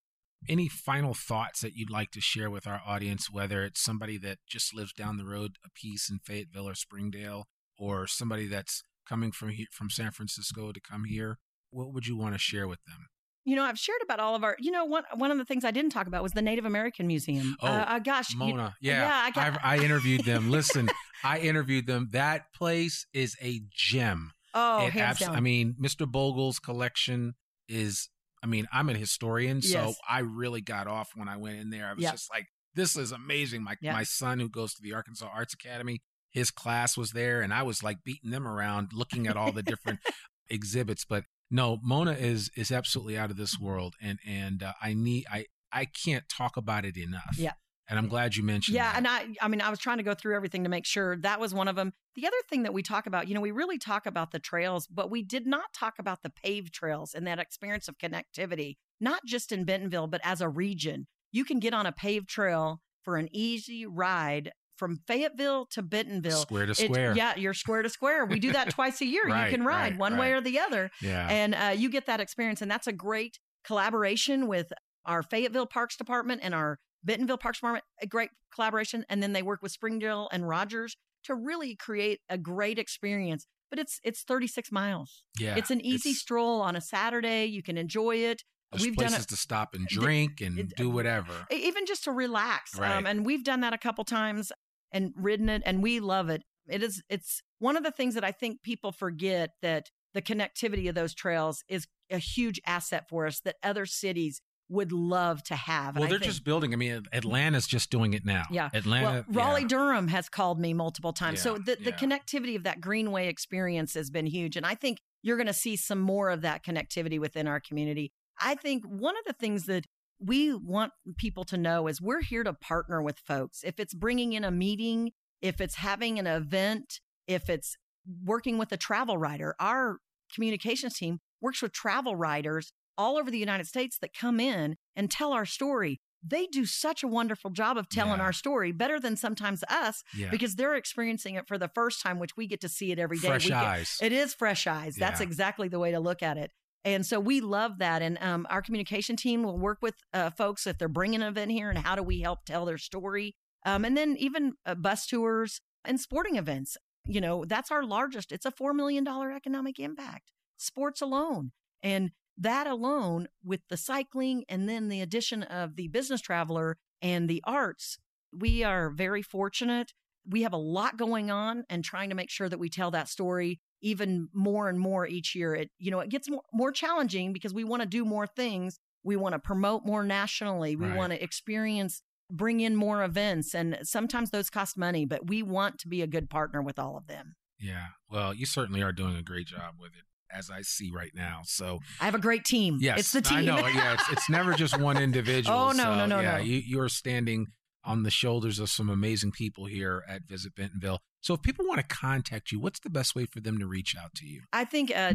Any 0.47 0.68
final 0.68 1.13
thoughts 1.15 1.61
that 1.61 1.74
you'd 1.76 1.89
like 1.89 2.11
to 2.11 2.22
share 2.22 2.49
with 2.49 2.68
our 2.68 2.82
audience, 2.86 3.30
whether 3.32 3.63
it's 3.63 3.82
somebody 3.82 4.18
that 4.20 4.38
just 4.47 4.76
lives 4.76 4.93
down 4.93 5.18
the 5.18 5.26
road 5.26 5.53
a 5.65 5.70
piece 5.74 6.09
in 6.09 6.20
Fayetteville 6.20 6.70
or 6.70 6.76
Springdale, 6.76 7.45
or 7.78 8.05
somebody 8.05 8.47
that's 8.47 8.84
coming 9.07 9.32
from 9.32 9.49
here, 9.49 9.65
from 9.72 9.89
San 9.89 10.11
Francisco 10.11 10.72
to 10.72 10.80
come 10.80 11.05
here? 11.05 11.39
What 11.72 11.91
would 11.93 12.05
you 12.07 12.15
want 12.15 12.36
to 12.36 12.39
share 12.39 12.68
with 12.68 12.80
them? 12.86 13.07
you 13.45 13.55
know, 13.55 13.63
I've 13.63 13.80
shared 13.80 14.01
about 14.03 14.20
all 14.20 14.36
of 14.36 14.43
our. 14.43 14.57
You 14.59 14.72
know, 14.72 14.84
one 14.84 15.03
one 15.15 15.32
of 15.32 15.38
the 15.38 15.45
things 15.45 15.63
I 15.63 15.72
didn't 15.72 15.91
talk 15.91 16.05
about 16.07 16.22
was 16.22 16.34
the 16.34 16.41
Native 16.41 16.65
American 16.65 17.07
Museum. 17.07 17.55
Oh, 17.61 17.68
uh, 17.68 17.86
uh, 17.88 17.99
gosh, 17.99 18.34
you- 18.34 18.39
Mona, 18.39 18.76
yeah, 18.82 19.07
yeah, 19.07 19.15
I 19.15 19.32
got- 19.32 19.63
I, 19.63 19.76
I 19.76 19.80
interviewed 19.80 20.26
them. 20.26 20.51
Listen, 20.51 20.89
I 21.24 21.39
interviewed 21.39 21.88
them. 21.88 22.09
That 22.11 22.51
place 22.53 23.05
is 23.13 23.38
a 23.41 23.61
gem. 23.74 24.34
Oh, 24.57 24.79
hands 24.89 24.95
abs- 24.97 25.19
down. 25.19 25.35
I 25.35 25.39
mean, 25.39 25.75
Mr. 25.79 26.09
Bogle's 26.09 26.59
collection 26.59 27.35
is 27.69 28.09
I 28.43 28.45
mean, 28.47 28.67
I'm 28.71 28.87
a 28.89 28.93
historian, 28.93 29.61
so 29.63 29.87
Yes. 29.87 29.97
I 30.07 30.19
really 30.19 30.61
got 30.61 30.87
off 30.87 31.09
when 31.15 31.27
I 31.27 31.37
went 31.37 31.57
in 31.57 31.69
there. 31.71 31.87
I 31.87 31.93
was 31.93 32.03
Yep. 32.03 32.13
just 32.13 32.29
like, 32.31 32.45
this 32.75 32.95
is 32.95 33.11
amazing. 33.11 33.63
My 33.63 33.75
Yep. 33.81 33.93
my 33.93 34.03
son 34.03 34.39
who 34.39 34.47
goes 34.49 34.73
to 34.75 34.81
the 34.81 34.93
Arkansas 34.93 35.27
Arts 35.27 35.53
Academy, 35.55 36.01
his 36.29 36.51
class 36.51 36.95
was 36.95 37.11
there, 37.11 37.41
and 37.41 37.51
I 37.53 37.63
was 37.63 37.81
like 37.81 38.03
beating 38.03 38.29
them 38.31 38.47
around, 38.47 38.93
looking 38.93 39.25
at 39.27 39.35
all 39.35 39.51
the 39.51 39.63
different 39.63 39.99
exhibits. 40.49 41.03
But 41.05 41.23
no, 41.49 41.79
Mona 41.81 42.11
is 42.13 42.51
is 42.55 42.71
absolutely 42.71 43.17
out 43.17 43.31
of 43.31 43.37
this 43.37 43.59
world, 43.59 43.95
and 44.01 44.19
and 44.25 44.61
uh, 44.63 44.73
I 44.81 44.93
need 44.93 45.25
I 45.31 45.45
I 45.71 45.85
can't 45.85 46.29
talk 46.29 46.57
about 46.57 46.85
it 46.85 46.95
enough. 46.97 47.35
Yeah. 47.37 47.53
And 47.89 47.97
I'm 47.97 48.07
glad 48.07 48.35
you 48.35 48.43
mentioned. 48.43 48.75
Yeah, 48.75 48.89
that. 48.91 48.97
and 48.97 49.07
I 49.07 49.27
I 49.41 49.47
mean 49.47 49.61
I 49.61 49.69
was 49.69 49.79
trying 49.79 49.97
to 49.97 50.03
go 50.03 50.13
through 50.13 50.35
everything 50.35 50.63
to 50.63 50.69
make 50.69 50.85
sure 50.85 51.17
that 51.17 51.39
was 51.39 51.53
one 51.53 51.67
of 51.67 51.75
them. 51.75 51.93
The 52.15 52.25
other 52.27 52.38
thing 52.49 52.63
that 52.63 52.73
we 52.73 52.83
talk 52.83 53.05
about, 53.07 53.27
you 53.27 53.35
know, 53.35 53.41
we 53.41 53.51
really 53.51 53.77
talk 53.77 54.05
about 54.05 54.31
the 54.31 54.39
trails, 54.39 54.88
but 54.88 55.09
we 55.11 55.23
did 55.23 55.45
not 55.45 55.73
talk 55.73 55.95
about 55.99 56.23
the 56.23 56.29
paved 56.29 56.73
trails 56.73 57.13
and 57.13 57.25
that 57.27 57.39
experience 57.39 57.88
of 57.88 57.97
connectivity, 57.97 58.75
not 58.99 59.21
just 59.25 59.51
in 59.51 59.63
Bentonville, 59.65 60.07
but 60.07 60.21
as 60.23 60.41
a 60.41 60.49
region. 60.49 61.07
You 61.31 61.45
can 61.45 61.59
get 61.59 61.73
on 61.73 61.85
a 61.85 61.91
paved 61.91 62.29
trail 62.29 62.81
for 63.03 63.17
an 63.17 63.29
easy 63.31 63.85
ride 63.85 64.51
from 64.77 64.99
Fayetteville 65.07 65.65
to 65.71 65.81
Bentonville. 65.81 66.38
square 66.41 66.65
to 66.67 66.71
It- 66.71 66.75
square. 66.91 67.13
yeah, 67.15 67.35
you're 67.35 67.53
square 67.53 67.81
to 67.81 67.89
square. 67.89 68.25
We 68.25 68.39
do 68.39 68.51
that 68.51 68.69
twice 68.69 69.01
a 69.01 69.05
year. 69.15 69.25
Right, 69.27 69.45
you 69.51 69.57
can 69.57 69.65
ride 69.65 69.93
right, 69.93 69.97
one 69.99 70.17
way 70.17 70.33
or 70.33 70.41
the 70.41 70.59
other 70.59 70.91
yeah. 71.01 71.27
and 71.29 71.55
uh, 71.55 71.73
you 71.75 71.89
get 71.89 72.05
that 72.05 72.19
experience 72.19 72.61
and 72.61 72.69
that's 72.69 72.85
a 72.88 72.93
great 72.93 73.39
collaboration 73.63 74.47
with 74.47 74.71
our 75.05 75.21
fayetteville 75.23 75.65
parks 75.65 75.95
department 75.97 76.41
and 76.43 76.53
our 76.55 76.79
bentonville 77.07 77.37
parks 77.37 77.57
department 77.59 77.83
a 78.01 78.05
great 78.05 78.29
collaboration 78.53 79.03
and 79.09 79.23
then 79.23 79.33
they 79.33 79.41
work 79.41 79.61
with 79.63 79.71
springdale 79.71 80.29
and 80.31 80.47
rogers 80.47 80.95
to 81.23 81.33
really 81.33 81.75
create 81.75 82.19
a 82.29 82.37
great 82.37 82.77
experience 82.77 83.47
but 83.71 83.79
it's 83.79 83.99
it's 84.03 84.21
36 84.23 84.71
miles 84.71 85.23
yeah. 85.39 85.55
it's 85.55 85.71
an 85.71 85.81
easy 85.81 86.09
it's- 86.09 86.21
stroll 86.21 86.61
on 86.61 86.75
a 86.75 86.81
saturday 86.81 87.45
you 87.45 87.63
can 87.63 87.77
enjoy 87.77 88.15
it 88.17 88.43
we've 88.73 88.95
done 88.95 89.07
places 89.07 89.25
it 89.25 89.29
to 89.29 89.35
stop 89.37 89.73
and 89.73 89.87
drink 89.87 90.41
and 90.41 90.59
it- 90.59 90.75
do 90.75 90.89
whatever. 90.89 91.33
even 91.49 91.85
just 91.85 92.03
to 92.03 92.11
relax 92.11 92.77
Right. 92.77 92.95
um, 92.97 93.05
and 93.05 93.25
we've 93.25 93.43
done 93.43 93.61
that 93.61 93.73
a 93.73 93.77
couple 93.77 94.03
times 94.03 94.51
and 94.91 95.13
ridden 95.15 95.49
it 95.49 95.63
and 95.65 95.81
we 95.81 95.99
love 95.99 96.29
it 96.29 96.43
it 96.67 96.83
is 96.83 97.01
it's 97.09 97.41
one 97.59 97.77
of 97.77 97.83
the 97.83 97.91
things 97.91 98.13
that 98.15 98.23
i 98.23 98.31
think 98.31 98.61
people 98.63 98.91
forget 98.91 99.51
that 99.61 99.89
the 100.13 100.21
connectivity 100.21 100.89
of 100.89 100.95
those 100.95 101.13
trails 101.13 101.63
is 101.69 101.87
a 102.09 102.17
huge 102.17 102.59
asset 102.65 103.07
for 103.09 103.27
us 103.27 103.39
that 103.41 103.55
other 103.63 103.85
cities 103.85 104.41
would 104.70 104.91
love 104.91 105.41
to 105.43 105.55
have 105.55 105.95
And 105.95 106.01
Well, 106.01 106.09
they're 106.09 106.20
think- 106.20 106.32
just 106.32 106.43
building. 106.43 106.74
I 106.74 106.76
mean, 106.78 107.03
Atlanta's 107.13 107.68
just 107.68 107.89
doing 107.89 108.13
it 108.13 108.26
now. 108.26 108.43
Yeah. 108.51 108.70
Atlanta. 108.74 109.26
well, 109.30 109.45
Raleigh 109.45 109.61
yeah. 109.61 109.68
Durham 109.68 110.07
has 110.09 110.28
called 110.30 110.59
me 110.59 110.74
multiple 110.74 111.13
times. 111.13 111.41
so 111.41 111.53
Yeah, 111.55 111.61
the, 111.65 111.76
the 111.76 111.89
yeah. 111.91 111.97
connectivity 111.97 112.55
of 112.55 112.63
that 112.63 112.82
Greenway 112.82 113.28
experience 113.28 113.93
has 113.93 114.09
been 114.09 114.26
huge. 114.26 114.57
And 114.57 114.65
I 114.65 114.76
think 114.76 114.99
you're 115.24 115.38
going 115.38 115.47
to 115.47 115.53
see 115.53 115.76
some 115.78 115.99
more 115.99 116.30
of 116.30 116.41
that 116.41 116.65
connectivity 116.65 117.20
within 117.20 117.47
our 117.47 117.59
community. 117.59 118.11
I 118.39 118.55
think 118.55 118.84
one 118.86 119.15
of 119.18 119.24
the 119.26 119.34
things 119.34 119.65
that 119.68 119.86
we 120.20 120.53
want 120.53 120.91
people 121.18 121.43
to 121.45 121.57
know 121.57 121.88
is 121.88 122.01
we're 122.01 122.22
here 122.22 122.43
to 122.43 122.53
partner 122.53 123.01
with 123.01 123.20
folks. 123.20 123.61
If 123.63 123.80
it's 123.80 123.93
bringing 123.93 124.34
in 124.34 124.43
a 124.43 124.51
meeting, 124.51 125.11
if 125.41 125.61
it's 125.61 125.76
having 125.76 126.20
an 126.20 126.28
event, 126.28 126.99
if 127.28 127.49
it's 127.49 127.78
working 128.24 128.57
with 128.57 128.72
a 128.72 128.78
travel 128.78 129.18
writer, 129.18 129.55
our 129.59 129.97
communications 130.34 130.95
team 130.97 131.20
works 131.41 131.61
with 131.61 131.72
travel 131.72 132.15
writers 132.15 132.74
all 132.97 133.17
over 133.17 133.29
the 133.31 133.37
United 133.37 133.67
States 133.67 133.97
that 133.99 134.13
come 134.13 134.39
in 134.39 134.77
and 134.95 135.09
tell 135.11 135.33
our 135.33 135.45
story. 135.45 135.99
They 136.23 136.47
do 136.47 136.65
such 136.65 137.03
a 137.03 137.07
wonderful 137.07 137.51
job 137.51 137.77
of 137.77 137.89
telling 137.89 138.17
Yeah. 138.19 138.25
our 138.25 138.33
story, 138.33 138.71
better 138.71 138.99
than 138.99 139.15
sometimes 139.15 139.63
us, 139.69 140.03
Yeah. 140.15 140.29
because 140.29 140.55
they're 140.55 140.75
experiencing 140.75 141.35
it 141.35 141.47
for 141.47 141.57
the 141.57 141.69
first 141.73 142.01
time, 142.01 142.17
which 142.19 142.35
we 142.35 142.47
get 142.47 142.59
to 142.61 142.69
see 142.69 142.91
it 142.91 142.99
every 142.99 143.19
day. 143.19 143.27
Fresh 143.27 143.43
We 143.45 143.49
get- 143.49 143.63
eyes. 143.63 143.97
it 144.01 144.11
is 144.11 144.33
fresh 144.33 144.65
eyes. 144.67 144.95
That's 144.95 145.19
Yeah. 145.21 145.27
exactly 145.27 145.67
the 145.67 145.79
way 145.79 145.91
to 145.91 145.99
look 145.99 146.23
at 146.23 146.37
it. 146.37 146.51
And 146.83 147.05
so 147.05 147.19
we 147.19 147.39
love 147.41 147.77
that. 147.79 148.01
And 148.01 148.17
um, 148.21 148.47
our 148.49 148.61
communication 148.61 149.15
team 149.15 149.43
will 149.43 149.57
work 149.59 149.79
with 149.81 149.95
uh, 150.13 150.29
folks 150.31 150.65
if 150.65 150.77
they're 150.77 150.87
bringing 150.87 151.21
an 151.21 151.27
event 151.27 151.51
here 151.51 151.69
and 151.69 151.77
how 151.79 151.95
do 151.95 152.03
we 152.03 152.21
help 152.21 152.45
tell 152.45 152.65
their 152.65 152.77
story. 152.77 153.35
Um, 153.65 153.85
and 153.85 153.95
then 153.95 154.15
even 154.17 154.53
uh, 154.65 154.75
bus 154.75 155.05
tours 155.05 155.61
and 155.85 155.99
sporting 155.99 156.35
events. 156.37 156.77
You 157.05 157.21
know, 157.21 157.45
that's 157.45 157.71
our 157.71 157.83
largest. 157.83 158.31
It's 158.31 158.45
a 158.45 158.51
$4 158.51 158.73
million 158.75 159.07
economic 159.07 159.79
impact, 159.79 160.31
sports 160.57 161.01
alone. 161.01 161.51
And 161.83 162.11
that 162.38 162.67
alone, 162.67 163.27
with 163.43 163.61
the 163.69 163.77
cycling 163.77 164.43
and 164.47 164.67
then 164.69 164.89
the 164.89 165.01
addition 165.01 165.43
of 165.43 165.75
the 165.75 165.88
business 165.88 166.21
traveler 166.21 166.77
and 167.01 167.29
the 167.29 167.41
arts, 167.45 167.97
we 168.31 168.63
are 168.63 168.89
very 168.89 169.21
fortunate. 169.21 169.93
We 170.29 170.41
have 170.43 170.53
a 170.53 170.57
lot 170.57 170.97
going 170.97 171.31
on 171.31 171.63
and 171.69 171.83
trying 171.83 172.09
to 172.09 172.15
make 172.15 172.29
sure 172.29 172.49
that 172.49 172.59
we 172.59 172.69
tell 172.69 172.91
that 172.91 173.07
story 173.07 173.59
even 173.81 174.27
more 174.33 174.67
and 174.69 174.79
more 174.79 175.07
each 175.07 175.35
year. 175.35 175.55
It, 175.55 175.69
you 175.77 175.91
know, 175.91 175.99
it 175.99 176.09
gets 176.09 176.29
more, 176.29 176.41
more 176.51 176.71
challenging 176.71 177.31
because 177.33 177.53
we 177.53 177.63
want 177.63 177.81
to 177.81 177.88
do 177.88 178.03
more 178.03 178.27
things. 178.27 178.77
We 179.03 179.15
want 179.15 179.33
to 179.33 179.39
promote 179.39 179.85
more 179.85 180.03
nationally. 180.03 180.75
We 180.75 180.88
Right. 180.88 180.97
want 180.97 181.13
to 181.13 181.23
experience, 181.23 182.01
bring 182.29 182.59
in 182.59 182.75
more 182.75 183.03
events. 183.03 183.55
And 183.55 183.77
sometimes 183.83 184.31
those 184.31 184.49
cost 184.49 184.77
money, 184.77 185.05
but 185.05 185.27
we 185.27 185.41
want 185.43 185.79
to 185.79 185.88
be 185.88 186.01
a 186.01 186.07
good 186.07 186.29
partner 186.29 186.61
with 186.61 186.77
all 186.77 186.97
of 186.97 187.07
them. 187.07 187.35
yeah. 187.59 187.88
Well, 188.09 188.33
you 188.33 188.45
certainly 188.45 188.83
are 188.83 188.91
doing 188.91 189.15
a 189.15 189.23
great 189.23 189.47
job 189.47 189.75
with 189.79 189.93
it, 189.93 190.05
as 190.32 190.49
I 190.49 190.61
see 190.61 190.91
right 190.93 191.11
now. 191.13 191.41
So 191.45 191.80
I 192.01 192.05
have 192.05 192.15
a 192.15 192.19
great 192.19 192.43
team. 192.45 192.78
yes, 192.82 192.99
It's 192.99 193.11
the 193.11 193.21
team. 193.21 193.38
I 193.39 193.41
know. 193.41 193.57
Yeah, 193.67 193.93
it's, 193.93 194.11
it's 194.11 194.30
never 194.30 194.53
just 194.53 194.78
one 194.80 194.97
individual. 194.97 195.57
Oh, 195.57 195.67
no, 195.71 195.84
So, 195.84 195.95
no, 195.95 196.05
no, 196.05 196.19
yeah, 196.19 196.38
no. 196.38 196.43
You 196.43 196.61
you're 196.65 196.89
standing 196.89 197.47
on 197.84 198.03
the 198.03 198.11
shoulders 198.11 198.59
of 198.59 198.69
some 198.69 198.89
amazing 198.89 199.32
people 199.32 199.65
here 199.65 200.03
at 200.09 200.23
Visit 200.28 200.53
Bentonville. 200.55 200.99
So 201.21 201.34
if 201.34 201.41
people 201.41 201.65
want 201.65 201.80
to 201.80 201.88
contact 201.95 202.51
you, 202.51 202.59
what's 202.59 202.80
the 202.80 202.89
best 202.89 203.15
way 203.15 203.25
for 203.25 203.39
them 203.39 203.57
to 203.59 203.65
reach 203.65 203.95
out 203.95 204.13
to 204.15 204.25
you? 204.25 204.41
I 204.51 204.65
think 204.65 204.91
uh, 204.95 205.13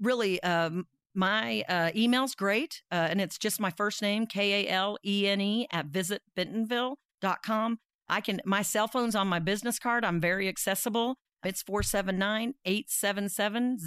really 0.00 0.42
um, 0.42 0.86
my 1.14 1.64
uh, 1.68 1.90
email's 1.96 2.34
great, 2.34 2.82
uh, 2.92 3.08
and 3.10 3.20
it's 3.20 3.38
just 3.38 3.58
my 3.58 3.70
first 3.70 4.02
name, 4.02 4.26
K 4.26 4.66
A 4.66 4.70
L 4.70 4.98
E 5.04 5.26
N 5.26 5.40
E, 5.40 5.66
at 5.72 5.90
visitbentonville.com. 5.90 7.78
I 8.08 8.20
can, 8.20 8.40
my 8.44 8.62
cell 8.62 8.88
phone's 8.88 9.14
on 9.14 9.28
my 9.28 9.38
business 9.38 9.78
card. 9.78 10.04
I'm 10.04 10.20
very 10.20 10.48
accessible. 10.48 11.16
It's 11.44 11.62
479 11.62 12.54
877 12.64 13.78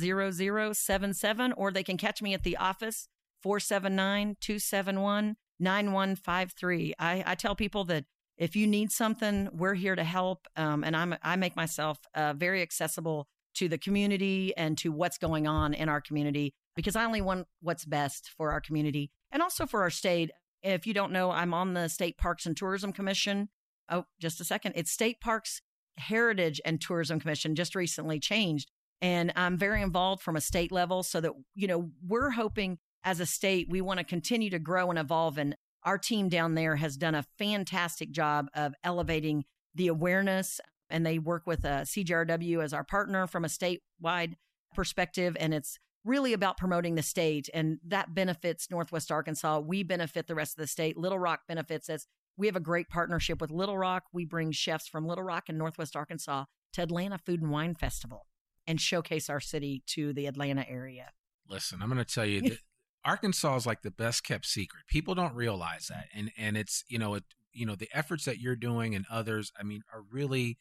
0077, 0.73 1.53
or 1.53 1.71
they 1.71 1.83
can 1.83 1.97
catch 1.97 2.21
me 2.21 2.33
at 2.33 2.43
the 2.43 2.57
office, 2.57 3.07
479 3.41 4.37
271 4.39 5.35
9153. 5.59 6.93
I 6.99 7.35
tell 7.35 7.55
people 7.55 7.83
that 7.85 8.05
if 8.37 8.55
you 8.55 8.65
need 8.65 8.91
something, 8.91 9.49
we're 9.53 9.75
here 9.75 9.95
to 9.95 10.03
help. 10.03 10.47
Um, 10.55 10.83
and 10.83 10.95
I'm, 10.95 11.15
I 11.21 11.35
make 11.35 11.55
myself 11.55 11.99
uh, 12.15 12.33
very 12.33 12.61
accessible 12.61 13.27
to 13.55 13.67
the 13.67 13.77
community 13.77 14.53
and 14.57 14.77
to 14.79 14.91
what's 14.91 15.17
going 15.17 15.47
on 15.47 15.73
in 15.73 15.89
our 15.89 16.01
community 16.01 16.53
because 16.75 16.95
I 16.95 17.05
only 17.05 17.21
want 17.21 17.47
what's 17.61 17.85
best 17.85 18.31
for 18.35 18.51
our 18.51 18.59
community 18.59 19.11
and 19.31 19.43
also 19.43 19.65
for 19.65 19.81
our 19.81 19.91
state. 19.91 20.31
If 20.63 20.87
you 20.87 20.93
don't 20.93 21.11
know, 21.11 21.31
I'm 21.31 21.53
on 21.53 21.73
the 21.73 21.87
State 21.87 22.17
Parks 22.17 22.45
and 22.45 22.57
Tourism 22.57 22.91
Commission. 22.93 23.49
Oh, 23.89 24.05
just 24.19 24.41
a 24.41 24.45
second. 24.45 24.73
It's 24.75 24.91
State 24.91 25.21
Parks 25.21 25.61
Heritage 25.97 26.61
and 26.65 26.81
Tourism 26.81 27.19
Commission 27.19 27.55
just 27.55 27.75
recently 27.75 28.19
changed. 28.19 28.71
And 29.01 29.33
I'm 29.35 29.57
very 29.57 29.81
involved 29.81 30.21
from 30.21 30.35
a 30.35 30.41
state 30.41 30.71
level 30.71 31.03
so 31.03 31.19
that, 31.21 31.33
you 31.55 31.67
know, 31.67 31.91
we're 32.05 32.31
hoping 32.31 32.79
as 33.03 33.19
a 33.19 33.25
state, 33.25 33.67
we 33.69 33.81
want 33.81 33.99
to 33.99 34.05
continue 34.05 34.49
to 34.49 34.59
grow 34.59 34.89
and 34.89 34.97
evolve. 34.97 35.37
And 35.37 35.55
our 35.83 35.97
team 35.97 36.29
down 36.29 36.55
there 36.55 36.77
has 36.77 36.95
done 36.95 37.15
a 37.15 37.25
fantastic 37.37 38.11
job 38.11 38.47
of 38.53 38.73
elevating 38.83 39.43
the 39.75 39.87
awareness. 39.87 40.61
And 40.89 41.05
they 41.05 41.19
work 41.19 41.45
with 41.45 41.65
uh, 41.65 41.81
CJRW 41.81 42.63
as 42.63 42.73
our 42.73 42.83
partner 42.83 43.27
from 43.27 43.43
a 43.43 43.49
statewide 43.49 44.35
perspective. 44.73 45.35
And 45.39 45.53
it's 45.53 45.77
really 46.05 46.33
about 46.33 46.57
promoting 46.57 46.95
the 46.95 47.03
state. 47.03 47.49
And 47.53 47.79
that 47.85 48.13
benefits 48.13 48.69
Northwest 48.69 49.11
Arkansas. 49.11 49.59
We 49.59 49.83
benefit 49.83 50.27
the 50.27 50.35
rest 50.35 50.57
of 50.57 50.61
the 50.61 50.67
state. 50.67 50.97
Little 50.97 51.19
Rock 51.19 51.41
benefits 51.47 51.89
us. 51.89 52.07
We 52.37 52.47
have 52.47 52.55
a 52.55 52.61
great 52.61 52.89
partnership 52.89 53.39
with 53.39 53.51
Little 53.51 53.77
Rock. 53.77 54.03
We 54.11 54.25
bring 54.25 54.51
chefs 54.51 54.87
from 54.87 55.05
Little 55.05 55.23
Rock 55.23 55.45
and 55.49 55.57
Northwest 55.57 55.95
Arkansas 55.95 56.45
to 56.73 56.81
Atlanta 56.81 57.17
Food 57.17 57.41
and 57.41 57.51
Wine 57.51 57.75
Festival 57.75 58.25
and 58.65 58.79
showcase 58.81 59.29
our 59.29 59.39
city 59.39 59.83
to 59.87 60.13
the 60.13 60.25
Atlanta 60.25 60.65
area. 60.67 61.11
Listen, 61.47 61.81
I'm 61.81 61.89
going 61.89 62.03
to 62.03 62.13
tell 62.13 62.25
you 62.25 62.41
that 62.49 62.59
Arkansas 63.05 63.55
is 63.57 63.65
like 63.65 63.81
the 63.81 63.91
best 63.91 64.23
kept 64.23 64.45
secret. 64.45 64.83
People 64.87 65.15
don't 65.15 65.35
realize 65.35 65.87
that, 65.87 66.07
and 66.15 66.31
and 66.37 66.57
it's 66.57 66.83
you 66.87 66.97
know 66.97 67.15
it 67.15 67.23
you 67.51 67.65
know 67.65 67.75
the 67.75 67.89
efforts 67.93 68.25
that 68.25 68.39
you're 68.39 68.55
doing 68.55 68.95
and 68.95 69.05
others. 69.11 69.51
I 69.59 69.63
mean, 69.63 69.81
are 69.93 70.03
really 70.09 70.57